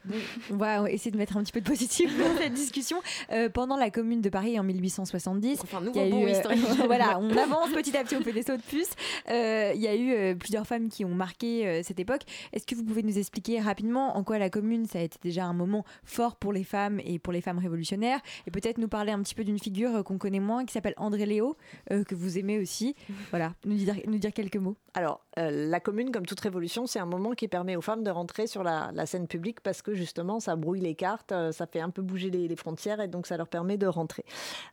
Donc, 0.05 0.19
on 0.51 0.57
va 0.57 0.89
essayer 0.91 1.09
de 1.09 1.17
mettre 1.17 1.35
un 1.37 1.41
petit 1.43 1.51
peu 1.51 1.61
de 1.61 1.67
positif 1.67 2.15
dans 2.19 2.37
cette 2.37 2.53
discussion. 2.53 3.01
Euh, 3.31 3.49
pendant 3.49 3.77
la 3.77 3.89
Commune 3.89 4.21
de 4.21 4.29
Paris 4.29 4.59
en 4.59 4.63
1870, 4.63 5.59
Enfin, 5.63 5.79
il 5.81 5.85
nouveau 5.85 5.99
y 5.99 6.03
a 6.03 6.09
bond 6.09 6.21
eu, 6.21 6.25
euh, 6.25 6.31
historique. 6.31 6.61
voilà, 6.85 7.17
on 7.19 7.29
avance 7.37 7.71
petit 7.71 7.97
à 7.97 8.03
petit, 8.03 8.15
on 8.15 8.21
fait 8.21 8.31
des 8.33 8.43
sauts 8.43 8.57
de 8.57 8.61
puce. 8.61 8.91
Euh, 9.29 9.71
il 9.73 9.81
y 9.81 9.87
a 9.87 9.95
eu 9.95 10.11
euh, 10.13 10.35
plusieurs 10.35 10.67
femmes 10.67 10.89
qui 10.89 11.03
ont 11.03 11.15
marqué 11.15 11.67
euh, 11.67 11.81
cette 11.83 11.99
époque. 11.99 12.21
Est-ce 12.53 12.65
que 12.67 12.75
vous 12.75 12.83
pouvez 12.83 13.01
nous 13.03 13.17
expliquer 13.17 13.59
rapidement 13.59 14.15
en 14.15 14.23
quoi 14.23 14.37
la 14.37 14.49
Commune 14.51 14.85
ça 14.85 14.99
a 14.99 15.01
été 15.01 15.17
déjà 15.23 15.45
un 15.45 15.53
moment 15.53 15.83
fort 16.03 16.35
pour 16.35 16.53
les 16.53 16.63
femmes 16.63 16.99
et 17.03 17.17
pour 17.17 17.33
les 17.33 17.41
femmes 17.41 17.57
révolutionnaires, 17.59 18.19
et 18.45 18.51
peut-être 18.51 18.77
nous 18.77 18.87
parler 18.87 19.11
un 19.11 19.21
petit 19.23 19.33
peu 19.35 19.43
d'une 19.43 19.59
figure 19.59 20.03
qu'on 20.03 20.17
connaît 20.19 20.39
moins 20.39 20.65
qui 20.65 20.73
s'appelle 20.73 20.93
André 20.97 21.25
Léo, 21.25 21.57
euh, 21.91 22.03
que 22.03 22.13
vous 22.13 22.37
aimez 22.37 22.59
aussi. 22.59 22.95
Voilà, 23.31 23.53
nous 23.65 23.75
dire, 23.75 23.95
nous 24.05 24.19
dire 24.19 24.31
quelques 24.31 24.57
mots. 24.57 24.75
Alors, 24.97 25.21
euh, 25.37 25.51
la 25.69 25.79
commune, 25.79 26.11
comme 26.11 26.25
toute 26.25 26.39
révolution, 26.39 26.87
c'est 26.87 26.97
un 26.97 27.05
moment 27.05 27.33
qui 27.33 27.47
permet 27.47 27.75
aux 27.75 27.81
femmes 27.81 28.03
de 28.03 28.09
rentrer 28.09 28.47
sur 28.47 28.63
la, 28.63 28.89
la 28.95 29.05
scène 29.05 29.27
publique 29.27 29.61
parce 29.61 29.83
que 29.83 29.93
justement, 29.93 30.39
ça 30.39 30.55
brouille 30.55 30.79
les 30.79 30.95
cartes, 30.95 31.31
euh, 31.31 31.51
ça 31.51 31.67
fait 31.67 31.79
un 31.81 31.91
peu 31.91 32.01
bouger 32.01 32.31
les, 32.31 32.47
les 32.47 32.55
frontières 32.55 32.99
et 32.99 33.07
donc 33.07 33.27
ça 33.27 33.37
leur 33.37 33.47
permet 33.47 33.77
de 33.77 33.85
rentrer. 33.85 34.25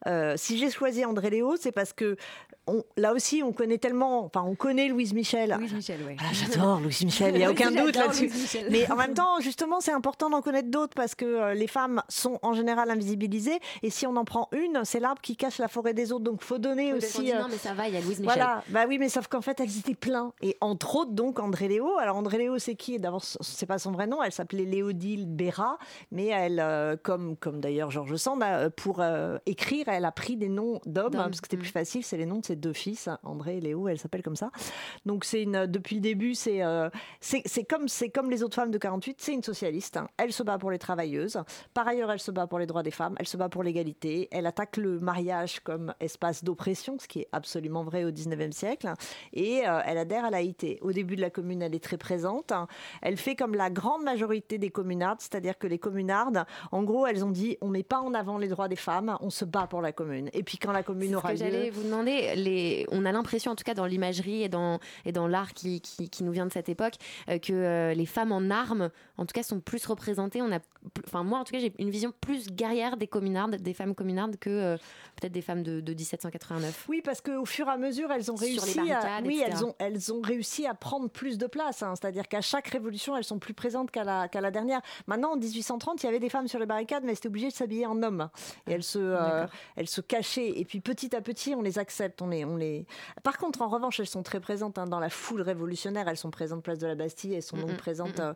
Euh, 0.06 0.32
si 0.38 0.56
j'ai 0.56 0.70
choisi 0.70 1.04
André 1.04 1.28
Léo, 1.28 1.56
c'est 1.60 1.72
parce 1.72 1.92
que 1.92 2.16
on- 2.66 2.82
là 2.96 3.12
aussi, 3.12 3.42
on 3.44 3.52
connaît 3.52 3.76
tellement, 3.76 4.24
enfin, 4.24 4.42
on 4.46 4.54
connaît 4.54 4.88
Louise 4.88 5.12
Michel. 5.12 5.54
Louise 5.58 5.74
Michel, 5.74 6.00
oui. 6.06 6.16
Ah, 6.20 6.32
J'adore 6.32 6.80
Louise 6.80 7.04
Michel, 7.04 7.34
il 7.34 7.38
n'y 7.40 7.44
a 7.44 7.50
aucun 7.50 7.70
doute 7.70 7.94
là-dessus. 7.96 8.30
Mais 8.70 8.90
en 8.90 8.96
même 8.96 9.12
temps, 9.12 9.40
justement, 9.40 9.80
c'est 9.80 9.92
important 9.92 10.30
d'en 10.30 10.40
connaître 10.40 10.70
d'autres 10.70 10.94
parce 10.94 11.14
que 11.14 11.52
les 11.52 11.66
femmes 11.66 12.02
sont 12.08 12.38
en 12.40 12.54
général 12.54 12.88
invisibilisées 12.90 13.58
et 13.82 13.90
si 13.90 14.06
on 14.06 14.16
en 14.16 14.24
prend 14.24 14.48
une, 14.52 14.80
c'est 14.84 15.00
l'arbre 15.00 15.20
qui 15.20 15.36
cache 15.36 15.58
la 15.58 15.68
forêt 15.68 15.92
des 15.92 16.12
autres. 16.12 16.24
Donc, 16.24 16.40
faut 16.42 16.56
donner 16.56 16.94
aussi. 16.94 17.30
non, 17.34 17.48
mais 17.50 17.58
ça 17.58 17.74
va, 17.74 17.88
il 17.88 17.92
y 17.94 17.98
a 17.98 18.00
Louise 18.00 18.20
Michel. 18.20 18.24
voilà, 18.38 18.64
bah 18.68 18.84
oui, 18.88 18.96
mais 18.96 19.10
sauf 19.10 19.26
qu'en 19.26 19.42
fait, 19.42 19.60
elles 19.60 19.76
étaient 19.78 19.94
plein. 19.94 20.13
Et 20.42 20.56
entre 20.60 20.96
autres, 20.96 21.12
donc, 21.12 21.38
André 21.40 21.68
Léo. 21.68 21.98
Alors, 21.98 22.16
André 22.16 22.38
Léo, 22.38 22.58
c'est 22.58 22.74
qui? 22.74 22.98
D'abord, 22.98 23.22
c'est 23.24 23.66
pas 23.66 23.78
son 23.78 23.92
vrai 23.92 24.06
nom. 24.06 24.22
Elle 24.22 24.32
s'appelait 24.32 24.64
Léodile 24.64 25.26
Béra. 25.26 25.78
Mais 26.10 26.26
elle, 26.26 26.60
euh, 26.60 26.96
comme, 27.02 27.36
comme 27.36 27.60
d'ailleurs 27.60 27.90
Georges 27.90 28.16
Sand, 28.16 28.42
euh, 28.42 28.70
pour 28.74 29.00
euh, 29.00 29.38
écrire, 29.46 29.88
elle 29.88 30.04
a 30.04 30.12
pris 30.12 30.36
des 30.36 30.48
noms 30.48 30.80
d'hommes, 30.86 31.14
hein, 31.14 31.24
parce 31.24 31.40
que 31.40 31.46
c'était 31.46 31.56
plus 31.56 31.68
facile. 31.70 32.04
C'est 32.04 32.16
les 32.16 32.26
noms 32.26 32.38
de 32.38 32.44
ses 32.44 32.56
deux 32.56 32.72
fils, 32.72 33.08
hein, 33.08 33.18
André 33.22 33.58
et 33.58 33.60
Léo. 33.60 33.88
Elle 33.88 33.98
s'appelle 33.98 34.22
comme 34.22 34.36
ça. 34.36 34.50
Donc, 35.06 35.24
c'est 35.24 35.42
une, 35.42 35.66
depuis 35.66 35.96
le 35.96 36.00
début, 36.02 36.34
c'est 36.34 36.62
euh, 36.62 36.88
c'est 37.20 37.42
c'est 37.46 37.64
comme, 37.64 37.88
c'est 37.88 38.10
comme 38.10 38.30
les 38.30 38.42
autres 38.42 38.54
femmes 38.56 38.70
de 38.70 38.78
48. 38.78 39.16
C'est 39.20 39.32
une 39.32 39.42
socialiste. 39.42 39.96
hein. 39.96 40.08
Elle 40.16 40.32
se 40.32 40.42
bat 40.42 40.58
pour 40.58 40.70
les 40.70 40.78
travailleuses. 40.78 41.38
Par 41.72 41.88
ailleurs, 41.88 42.10
elle 42.10 42.20
se 42.20 42.30
bat 42.30 42.46
pour 42.46 42.58
les 42.58 42.66
droits 42.66 42.82
des 42.82 42.90
femmes. 42.90 43.14
Elle 43.18 43.28
se 43.28 43.36
bat 43.36 43.48
pour 43.48 43.62
l'égalité. 43.62 44.28
Elle 44.30 44.46
attaque 44.46 44.76
le 44.76 45.00
mariage 45.00 45.60
comme 45.60 45.94
espace 46.00 46.44
d'oppression, 46.44 46.98
ce 46.98 47.08
qui 47.08 47.20
est 47.20 47.28
absolument 47.32 47.82
vrai 47.84 48.04
au 48.04 48.10
19e 48.10 48.52
siècle. 48.52 48.92
Et 49.32 49.62
elle 49.84 49.98
adhère 50.04 50.24
à 50.24 50.30
l'AIT. 50.30 50.78
Au 50.82 50.92
début 50.92 51.16
de 51.16 51.20
la 51.20 51.30
commune, 51.30 51.62
elle 51.62 51.74
est 51.74 51.82
très 51.82 51.96
présente. 51.96 52.52
Elle 53.02 53.16
fait 53.16 53.34
comme 53.34 53.54
la 53.54 53.70
grande 53.70 54.02
majorité 54.02 54.58
des 54.58 54.70
communardes, 54.70 55.20
c'est-à-dire 55.20 55.58
que 55.58 55.66
les 55.66 55.78
communardes, 55.78 56.44
en 56.72 56.82
gros, 56.82 57.06
elles 57.06 57.24
ont 57.24 57.30
dit 57.30 57.56
on 57.60 57.68
met 57.68 57.82
pas 57.82 58.00
en 58.00 58.14
avant 58.14 58.38
les 58.38 58.48
droits 58.48 58.68
des 58.68 58.76
femmes, 58.76 59.16
on 59.20 59.30
se 59.30 59.44
bat 59.44 59.66
pour 59.66 59.80
la 59.80 59.92
commune. 59.92 60.30
Et 60.32 60.42
puis 60.42 60.58
quand 60.58 60.72
la 60.72 60.82
commune 60.82 61.08
C'est 61.08 61.12
ce 61.12 61.16
aura 61.16 61.28
que 61.28 61.38
lieu, 61.38 61.38
j'allais 61.38 61.70
vous 61.70 61.82
demander. 61.82 62.34
Les... 62.36 62.86
On 62.90 63.04
a 63.04 63.12
l'impression, 63.12 63.52
en 63.52 63.56
tout 63.56 63.64
cas 63.64 63.74
dans 63.74 63.86
l'imagerie 63.86 64.42
et 64.42 64.48
dans, 64.48 64.78
et 65.04 65.12
dans 65.12 65.26
l'art 65.26 65.54
qui, 65.54 65.80
qui, 65.80 66.08
qui 66.08 66.24
nous 66.24 66.32
vient 66.32 66.46
de 66.46 66.52
cette 66.52 66.68
époque, 66.68 66.94
euh, 67.28 67.38
que 67.38 67.52
euh, 67.52 67.94
les 67.94 68.06
femmes 68.06 68.32
en 68.32 68.50
armes, 68.50 68.90
en 69.16 69.26
tout 69.26 69.32
cas, 69.32 69.42
sont 69.42 69.60
plus 69.60 69.84
représentées. 69.86 70.42
On 70.42 70.52
a, 70.52 70.58
enfin, 71.06 71.22
moi, 71.22 71.38
en 71.38 71.44
tout 71.44 71.52
cas, 71.52 71.58
j'ai 71.58 71.72
une 71.78 71.90
vision 71.90 72.12
plus 72.20 72.50
guerrière 72.50 72.96
des 72.96 73.06
communardes, 73.06 73.56
des 73.56 73.74
femmes 73.74 73.94
communardes, 73.94 74.36
que 74.36 74.50
euh, 74.50 74.76
peut-être 75.16 75.32
des 75.32 75.42
femmes 75.42 75.62
de, 75.62 75.80
de 75.80 75.94
1789. 75.94 76.86
Oui, 76.88 77.02
parce 77.02 77.20
qu'au 77.20 77.44
fur 77.44 77.66
et 77.68 77.70
à 77.70 77.76
mesure, 77.76 78.10
elles 78.12 78.30
ont 78.30 78.36
Sur 78.36 78.46
les 78.46 78.58
réussi 78.60 78.92
à, 78.92 79.20
oui, 79.24 79.40
etc. 79.40 79.52
elles 79.52 79.64
ont, 79.64 79.74
elles 79.86 80.12
ont 80.12 80.20
réussi 80.20 80.66
à 80.66 80.74
prendre 80.74 81.08
plus 81.08 81.38
de 81.38 81.46
place. 81.46 81.82
hein. 81.82 81.94
C'est-à-dire 81.96 82.28
qu'à 82.28 82.40
chaque 82.40 82.68
révolution, 82.68 83.16
elles 83.16 83.24
sont 83.24 83.38
plus 83.38 83.54
présentes 83.54 83.90
qu'à 83.90 84.04
la, 84.04 84.28
la 84.32 84.50
dernière. 84.50 84.80
Maintenant, 85.06 85.32
en 85.32 85.36
1830, 85.36 86.02
il 86.02 86.06
y 86.06 86.08
avait 86.08 86.18
des 86.18 86.28
femmes 86.28 86.48
sur 86.48 86.58
les 86.58 86.66
barricades, 86.66 87.04
mais 87.04 87.12
elles 87.12 87.18
étaient 87.18 87.28
obligées 87.28 87.48
de 87.48 87.52
s'habiller 87.54 87.86
en 87.86 88.02
homme. 88.02 88.28
Et 88.66 88.72
elles 88.72 88.82
se, 88.82 88.98
euh, 88.98 89.46
elles 89.76 89.88
se 89.88 90.00
cachaient. 90.00 90.52
Et 90.58 90.64
puis 90.64 90.80
petit 90.80 91.14
à 91.14 91.20
petit, 91.20 91.54
on 91.54 91.62
les 91.62 91.78
accepte. 91.78 92.20
On 92.22 92.28
les, 92.28 92.44
on 92.44 92.56
les... 92.56 92.86
Par 93.22 93.38
contre, 93.38 93.62
en 93.62 93.68
revanche, 93.68 94.00
elles 94.00 94.06
sont 94.06 94.22
très 94.22 94.40
présentes 94.40 94.78
hein, 94.78 94.86
dans 94.86 95.00
la 95.00 95.10
foule 95.10 95.40
révolutionnaire. 95.42 96.08
Elles 96.08 96.16
sont 96.16 96.30
présentes 96.30 96.62
place 96.62 96.78
de 96.78 96.86
la 96.86 96.94
Bastille. 96.94 97.34
Elles 97.34 97.42
sont 97.42 97.56
donc 97.56 97.76
présentes. 97.76 98.20
euh, 98.20 98.34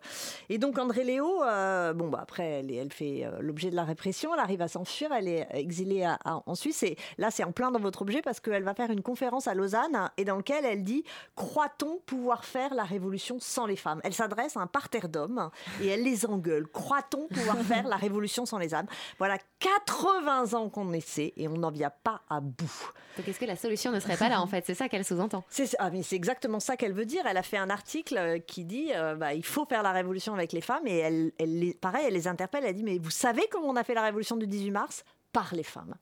Et 0.48 0.58
donc 0.58 0.78
André 0.78 1.04
Léo, 1.04 1.42
euh, 1.42 1.92
bon 1.92 2.08
bah 2.08 2.20
après, 2.22 2.44
elle, 2.60 2.70
elle 2.72 2.92
fait 2.92 3.24
l'objet 3.40 3.70
de 3.70 3.76
la 3.76 3.84
répression. 3.84 4.34
Elle 4.34 4.40
arrive 4.40 4.62
à 4.62 4.68
s'enfuir. 4.68 5.10
Elle 5.12 5.28
est 5.28 5.46
exilée 5.52 6.04
à- 6.04 6.18
à- 6.24 6.42
en 6.46 6.54
Suisse. 6.54 6.82
Et 6.82 6.96
là, 7.18 7.30
c'est 7.30 7.44
en 7.44 7.52
plein 7.52 7.70
dans 7.70 7.78
votre 7.80 8.02
objet 8.02 8.22
parce 8.22 8.40
qu'elle 8.40 8.62
va 8.64 8.74
faire 8.74 8.90
une 8.90 9.02
conférence 9.02 9.46
à 9.48 9.54
Lausanne 9.54 10.10
et 10.16 10.24
dans 10.24 10.36
laquelle 10.36 10.64
elle 10.64 10.82
dit 10.84 11.04
croit-on 11.38 12.00
pouvoir 12.04 12.44
faire 12.44 12.74
la 12.74 12.82
révolution 12.82 13.38
sans 13.38 13.64
les 13.64 13.76
femmes? 13.76 14.00
Elle 14.02 14.12
s'adresse 14.12 14.56
à 14.56 14.60
un 14.60 14.66
parterre 14.66 15.08
d'hommes 15.08 15.50
et 15.80 15.86
elle 15.86 16.02
les 16.02 16.26
engueule. 16.26 16.66
Croit-on 16.66 17.28
pouvoir 17.28 17.56
faire 17.58 17.86
la 17.86 17.94
révolution 17.94 18.44
sans 18.44 18.58
les 18.58 18.74
âmes? 18.74 18.88
Voilà 19.18 19.38
80 19.60 20.54
ans 20.54 20.68
qu'on 20.68 20.92
essaie 20.92 21.32
et 21.36 21.46
on 21.46 21.56
n'en 21.56 21.70
vient 21.70 21.92
pas 22.02 22.22
à 22.28 22.40
bout. 22.40 22.92
Donc, 23.16 23.28
est-ce 23.28 23.38
que 23.38 23.44
la 23.44 23.54
solution 23.54 23.92
ne 23.92 24.00
serait 24.00 24.16
pas 24.16 24.28
là, 24.28 24.40
en 24.40 24.48
fait? 24.48 24.64
C'est 24.66 24.74
ça 24.74 24.88
qu'elle 24.88 25.04
sous-entend. 25.04 25.44
C'est 25.48 25.76
ah, 25.78 25.90
mais 25.90 26.02
c'est 26.02 26.16
exactement 26.16 26.58
ça 26.58 26.76
qu'elle 26.76 26.92
veut 26.92 27.06
dire. 27.06 27.24
Elle 27.26 27.36
a 27.36 27.44
fait 27.44 27.56
un 27.56 27.70
article 27.70 28.18
euh, 28.18 28.38
qui 28.40 28.64
dit 28.64 28.90
euh, 28.94 29.14
bah, 29.14 29.32
il 29.32 29.44
faut 29.44 29.64
faire 29.64 29.84
la 29.84 29.92
révolution 29.92 30.34
avec 30.34 30.52
les 30.52 30.60
femmes 30.60 30.86
et 30.86 30.98
elle, 30.98 31.32
elle 31.38 31.58
les, 31.60 31.74
pareil, 31.74 32.04
elle 32.08 32.14
les 32.14 32.26
interpelle. 32.26 32.64
Elle 32.66 32.74
dit 32.74 32.82
mais 32.82 32.98
vous 32.98 33.10
savez 33.10 33.42
comment 33.48 33.68
on 33.68 33.76
a 33.76 33.84
fait 33.84 33.94
la 33.94 34.02
révolution 34.02 34.36
du 34.36 34.48
18 34.48 34.72
mars? 34.72 35.04
Par 35.30 35.54
les 35.54 35.62
femmes. 35.62 35.94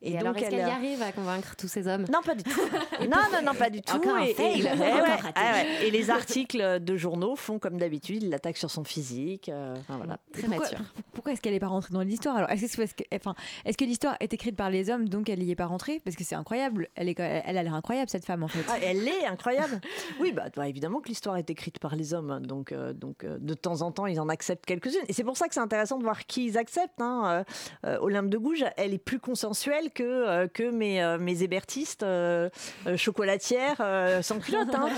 Et, 0.00 0.16
alors, 0.16 0.36
est-ce 0.36 0.44
elle, 0.44 0.50
qu'elle 0.50 0.58
y 0.60 0.62
arrive 0.62 1.02
à 1.02 1.10
convaincre 1.10 1.56
tous 1.56 1.66
ces 1.66 1.88
hommes? 1.88 2.04
Non, 2.12 2.20
pas 2.24 2.36
du 2.36 2.44
tout. 2.44 2.60
non, 3.00 3.16
non, 3.32 3.42
non, 3.44 3.54
pas 3.54 3.68
du 3.68 3.82
tout. 3.82 3.96
Encore 3.96 4.14
un 4.14 4.22
et, 4.22 4.34
fail. 4.34 4.60
et- 4.60 4.70
Encore 4.70 4.86
eh 4.86 5.00
ouais, 5.02 5.30
ah 5.34 5.52
ouais. 5.54 5.86
Et 5.86 5.90
les 5.90 6.10
articles 6.10 6.78
de 6.80 6.96
journaux 6.96 7.34
font 7.34 7.58
comme 7.58 7.78
d'habitude, 7.78 8.22
ils 8.22 8.30
l'attaquent 8.30 8.56
sur 8.58 8.70
son 8.70 8.84
physique. 8.84 9.48
euh, 9.48 9.74
enfin, 9.80 9.96
voilà. 9.96 10.18
Très 10.32 10.42
pourquoi, 10.42 10.58
mature. 10.66 10.78
Pourquoi 11.12 11.32
est-ce 11.32 11.40
qu'elle 11.40 11.54
n'est 11.54 11.58
pas 11.60 11.66
rentrée 11.66 11.92
dans 11.92 12.02
l'histoire? 12.02 12.36
Alors, 12.36 12.50
est-ce 12.50 12.62
que, 12.62 12.68
c'est 12.68 12.76
parce 12.78 12.92
que, 12.92 13.02
enfin, 13.12 13.34
est-ce 13.64 13.76
que 13.76 13.84
l'histoire 13.84 14.16
est 14.20 14.32
écrite 14.32 14.54
par 14.54 14.70
les 14.70 14.88
hommes, 14.88 15.08
donc 15.08 15.28
elle 15.28 15.40
n'y 15.40 15.50
est 15.50 15.56
pas 15.56 15.66
rentrée? 15.66 16.00
Parce 16.04 16.14
que 16.14 16.22
c'est 16.22 16.36
incroyable. 16.36 16.88
Elle, 16.94 17.08
est, 17.08 17.18
elle 17.18 17.58
a 17.58 17.62
l'air 17.64 17.74
incroyable, 17.74 18.08
cette 18.08 18.24
femme, 18.24 18.44
en 18.44 18.48
fait. 18.48 18.64
Ah, 18.68 18.76
elle 18.82 19.06
est 19.08 19.26
incroyable. 19.26 19.80
Oui, 20.20 20.32
bah, 20.32 20.44
bah, 20.54 20.68
évidemment 20.68 21.00
que 21.00 21.08
l'histoire 21.08 21.36
est 21.36 21.50
écrite 21.50 21.78
par 21.78 21.94
les 21.96 22.12
hommes, 22.14 22.40
donc, 22.44 22.72
euh, 22.72 22.92
donc 22.92 23.24
euh, 23.24 23.36
de 23.40 23.54
temps 23.54 23.82
en 23.82 23.92
temps 23.92 24.06
ils 24.06 24.20
en 24.20 24.28
acceptent 24.28 24.64
quelques-unes. 24.66 25.04
Et 25.08 25.12
c'est 25.12 25.22
pour 25.24 25.36
ça 25.36 25.46
que 25.48 25.54
c'est 25.54 25.60
intéressant 25.60 25.96
de 25.98 26.02
voir 26.02 26.26
qui 26.26 26.46
ils 26.46 26.58
acceptent. 26.58 27.00
Hein. 27.00 27.44
Olympe 27.84 28.28
de 28.28 28.38
Gouges, 28.38 28.64
elle 28.76 28.94
est 28.94 28.98
plus 28.98 29.18
consensuelle 29.20 29.87
que, 29.90 30.02
euh, 30.02 30.48
que 30.48 30.70
mes, 30.70 31.02
euh, 31.02 31.18
mes 31.18 31.42
hébertistes 31.42 32.02
euh, 32.02 32.48
chocolatières 32.96 33.78
sans 34.22 34.38
culotte. 34.38 34.74
Hein. 34.74 34.88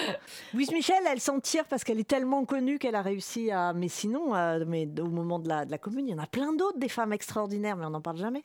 Louise 0.54 0.72
Michel, 0.72 1.02
elle 1.10 1.20
s'en 1.20 1.40
tire 1.40 1.64
parce 1.66 1.84
qu'elle 1.84 2.00
est 2.00 2.08
tellement 2.08 2.44
connue 2.44 2.78
qu'elle 2.78 2.94
a 2.94 3.02
réussi 3.02 3.50
à. 3.50 3.72
Mais 3.72 3.88
sinon, 3.88 4.32
mais 4.66 4.88
au 5.00 5.08
moment 5.08 5.38
de 5.38 5.48
la, 5.48 5.64
de 5.64 5.70
la 5.70 5.78
commune, 5.78 6.08
il 6.08 6.12
y 6.12 6.14
en 6.14 6.22
a 6.22 6.26
plein 6.26 6.52
d'autres, 6.52 6.78
des 6.78 6.88
femmes 6.88 7.12
extraordinaires, 7.12 7.76
mais 7.76 7.86
on 7.86 7.90
n'en 7.90 8.00
parle 8.00 8.18
jamais. 8.18 8.44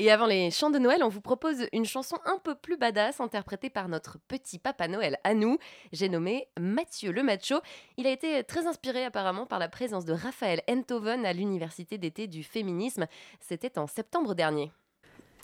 Et 0.00 0.12
avant 0.12 0.26
les 0.26 0.52
chants 0.52 0.70
de 0.70 0.78
Noël, 0.78 1.02
on 1.02 1.08
vous 1.08 1.20
propose 1.20 1.66
une 1.72 1.84
chanson 1.84 2.18
un 2.24 2.38
peu 2.38 2.54
plus 2.54 2.76
badass 2.76 3.20
interprétée 3.20 3.68
par 3.68 3.88
notre 3.88 4.20
petit 4.28 4.60
papa 4.60 4.86
Noël 4.86 5.18
à 5.24 5.34
nous. 5.34 5.58
J'ai 5.90 6.08
nommé 6.08 6.46
Mathieu 6.56 7.10
le 7.10 7.24
Macho. 7.24 7.56
Il 7.96 8.06
a 8.06 8.12
été 8.12 8.44
très 8.44 8.68
inspiré 8.68 9.04
apparemment 9.04 9.44
par 9.44 9.58
la 9.58 9.68
présence 9.68 10.04
de 10.04 10.12
Raphaël 10.12 10.62
Enthoven 10.70 11.26
à 11.26 11.32
l'université 11.32 11.98
d'été 11.98 12.28
du 12.28 12.44
féminisme. 12.44 13.08
C'était 13.40 13.76
en 13.76 13.88
septembre 13.88 14.36
dernier. 14.36 14.70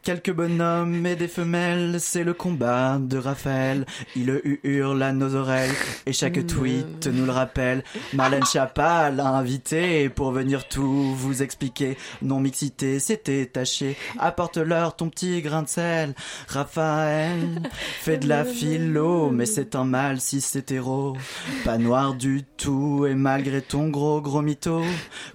Quelques 0.05 0.33
bonhommes 0.33 1.07
et 1.07 1.17
des 1.17 1.29
femelles, 1.29 1.97
c'est 1.99 2.25
le 2.25 2.35
combat 2.35 2.99
de 3.01 3.17
Raphaël. 3.17 3.87
Il 4.15 4.39
hurle 4.63 5.03
à 5.03 5.15
nos 5.15 5.35
oreilles 5.35 5.73
et 6.05 6.13
chaque 6.13 6.47
tweet 6.47 7.07
nous 7.07 7.25
le 7.25 7.33
rappelle. 7.33 7.83
Marlène 8.13 8.45
Schiappa 8.45 9.11
l'a 9.11 9.29
invité 9.29 10.11
pour 10.11 10.31
venir 10.31 10.69
tout 10.69 11.15
vous 11.15 11.43
expliquer. 11.43 11.97
Non 12.21 12.39
mixité, 12.39 13.01
c'était 13.01 13.47
taché. 13.47 13.97
Apporte-leur 14.19 14.95
ton 14.95 15.09
petit 15.09 15.41
grain 15.41 15.63
de 15.63 15.69
sel. 15.69 16.15
Raphaël 16.49 17.63
fait 17.73 18.19
de 18.19 18.29
la 18.29 18.45
philo, 18.45 19.31
mais 19.31 19.47
c'est 19.47 19.75
un 19.75 19.85
mal 19.85 20.21
si 20.21 20.43
c'est 20.43 20.71
héros. 20.71 21.17
Pas 21.65 21.79
noir 21.79 22.13
du 22.13 22.43
tout 22.59 23.07
et 23.07 23.15
malgré 23.15 23.63
ton 23.63 23.89
gros 23.89 24.21
gros 24.21 24.43
mytho, 24.43 24.83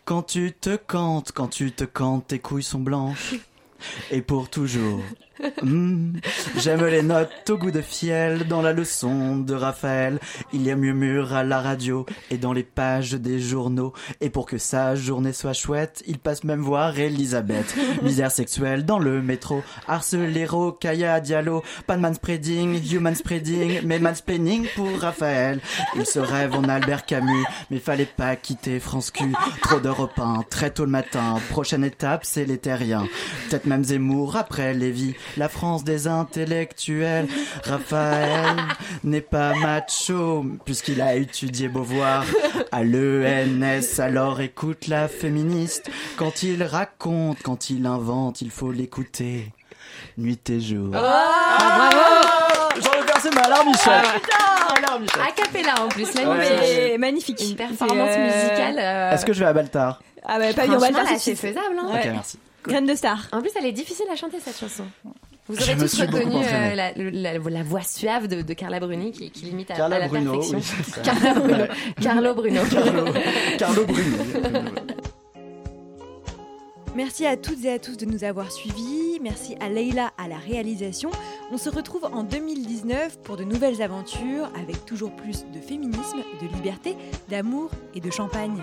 quand 0.05 0.21
tu 0.21 0.53
te 0.53 0.75
cantes, 0.75 1.31
quand 1.31 1.47
tu 1.47 1.71
te 1.71 1.85
cantes, 1.85 2.27
tes 2.27 2.37
couilles 2.37 2.61
sont 2.61 2.79
blanches. 2.79 3.33
Et 4.11 4.21
pour 4.21 4.49
toujours. 4.49 5.01
Hmm, 5.61 6.13
J'aime 6.57 6.85
les 6.85 7.01
notes 7.01 7.49
au 7.49 7.57
goût 7.57 7.71
de 7.71 7.81
fiel 7.81 8.47
dans 8.47 8.61
la 8.61 8.73
leçon 8.73 9.37
de 9.37 9.53
Raphaël. 9.53 10.19
Il 10.53 10.63
y 10.63 10.71
a 10.71 10.75
murmure 10.75 11.33
à 11.33 11.43
la 11.43 11.61
radio 11.61 12.05
et 12.29 12.37
dans 12.37 12.51
les 12.53 12.63
pages 12.63 13.13
des 13.13 13.39
journaux. 13.39 13.93
Et 14.21 14.29
pour 14.29 14.45
que 14.45 14.57
sa 14.57 14.95
journée 14.95 15.31
soit 15.33 15.53
chouette, 15.53 16.03
il 16.07 16.19
passe 16.19 16.43
même 16.43 16.61
voir 16.61 16.97
Elisabeth. 16.99 17.75
Misère 18.01 18.31
sexuelle 18.31 18.85
dans 18.85 18.99
le 18.99 19.21
métro. 19.21 19.63
Arcelero, 19.87 20.71
Kaya 20.73 21.19
Diallo. 21.21 21.63
Pas 21.87 21.95
de 21.95 22.01
manspreading, 22.01 22.81
human 22.91 23.15
spreading, 23.15 23.79
mais 23.85 23.99
mansplaining 23.99 24.67
pour 24.75 24.89
Raphaël. 24.99 25.61
Il 25.95 26.05
se 26.05 26.19
rêve 26.19 26.53
en 26.55 26.63
Albert 26.65 27.05
Camus, 27.05 27.45
mais 27.71 27.79
fallait 27.79 28.05
pas 28.05 28.35
quitter 28.35 28.79
France 28.79 29.11
Q. 29.11 29.33
Trop 29.61 29.79
d'Europe 29.79 30.17
1, 30.19 30.43
très 30.49 30.71
tôt 30.71 30.85
le 30.85 30.91
matin. 30.91 31.35
Prochaine 31.49 31.83
étape, 31.83 32.25
c'est 32.25 32.45
les 32.45 32.57
terriens. 32.57 33.07
Peut-être 33.49 33.65
même 33.65 33.83
Zemmour 33.83 34.35
après 34.35 34.73
Lévy. 34.73 35.15
La 35.37 35.49
France 35.49 35.83
des 35.83 36.07
intellectuels. 36.07 37.27
Raphaël 37.63 38.55
n'est 39.03 39.21
pas 39.21 39.53
macho, 39.55 40.45
puisqu'il 40.65 41.01
a 41.01 41.15
étudié 41.15 41.67
Beauvoir 41.67 42.23
à 42.71 42.83
l'ENS. 42.83 43.99
Alors 43.99 44.41
écoute 44.41 44.87
la 44.87 45.07
féministe. 45.07 45.89
Quand 46.17 46.43
il 46.43 46.63
raconte, 46.63 47.37
quand 47.43 47.69
il 47.69 47.85
invente, 47.85 48.41
il 48.41 48.51
faut 48.51 48.71
l'écouter. 48.71 49.51
Nuit 50.17 50.49
et 50.49 50.59
jour. 50.59 50.91
Ah, 50.95 51.89
bravo 51.89 52.81
J'en 52.83 53.01
ai 53.01 53.05
percé 53.05 53.29
ma 53.31 53.41
alarme, 53.41 53.69
Michel. 53.69 54.01
Ah. 54.33 54.55
A 55.27 55.31
cappella 55.31 55.83
en 55.83 55.87
plus, 55.87 56.13
là, 56.15 56.29
Ouais. 56.31 56.97
magnifique. 56.97 57.39
Une 57.47 57.55
performance 57.55 58.09
euh, 58.11 58.25
musicale. 58.25 58.75
euh, 58.79 59.11
Est-ce 59.11 59.25
que 59.25 59.33
je 59.33 59.39
vais 59.39 59.45
à 59.45 59.53
Baltar? 59.53 60.01
Ah 60.25 60.37
bah 60.39 60.51
franchement, 60.51 60.79
Baltar, 60.79 61.05
c'est 61.17 61.35
faisable. 61.35 61.75
Hein. 61.79 61.87
Ok, 61.93 62.05
merci. 62.11 62.39
Graine 62.63 62.85
de 62.85 62.95
star. 62.95 63.27
En 63.31 63.41
plus, 63.41 63.51
elle 63.57 63.65
est 63.65 63.71
difficile 63.71 64.05
à 64.11 64.15
chanter 64.15 64.37
cette 64.39 64.57
chanson. 64.59 64.83
Vous 65.47 65.55
aurez 65.61 65.75
tous 65.77 65.99
reconnu 66.01 66.35
euh, 66.45 66.75
la, 66.75 66.91
la- 66.93 67.37
la 67.39 67.63
voix 67.63 67.81
suave 67.81 68.27
de, 68.27 68.41
de 68.43 68.53
Carla 68.53 68.79
Bruni 68.79 69.11
qui, 69.11 69.31
qui 69.31 69.45
limite 69.45 69.71
à, 69.71 69.75
Carla 69.75 69.95
à 69.95 69.99
la 69.99 70.07
Bruno, 70.07 70.33
perfection. 70.33 70.57
oui. 70.59 71.01
Carla 71.03 71.33
Bruno. 71.33 71.55
Ouais. 71.63 71.69
Carlo 72.01 72.33
Bruno. 72.35 72.61
Carlo, 72.69 73.13
Carlo 73.57 73.85
Bruno. 73.85 74.17
Merci 76.95 77.25
à 77.25 77.37
toutes 77.37 77.63
et 77.65 77.71
à 77.71 77.79
tous 77.79 77.97
de 77.97 78.05
nous 78.05 78.23
avoir 78.23 78.51
suivis. 78.51 79.19
Merci 79.21 79.55
à 79.59 79.69
Leïla 79.69 80.11
à 80.17 80.27
la 80.27 80.37
réalisation. 80.37 81.09
On 81.51 81.57
se 81.57 81.69
retrouve 81.69 82.05
en 82.11 82.23
2019 82.23 83.19
pour 83.21 83.37
de 83.37 83.43
nouvelles 83.43 83.81
aventures 83.81 84.49
avec 84.59 84.85
toujours 84.85 85.15
plus 85.15 85.45
de 85.53 85.59
féminisme, 85.61 86.19
de 86.41 86.47
liberté, 86.55 86.95
d'amour 87.29 87.69
et 87.95 88.01
de 88.01 88.09
champagne. 88.11 88.61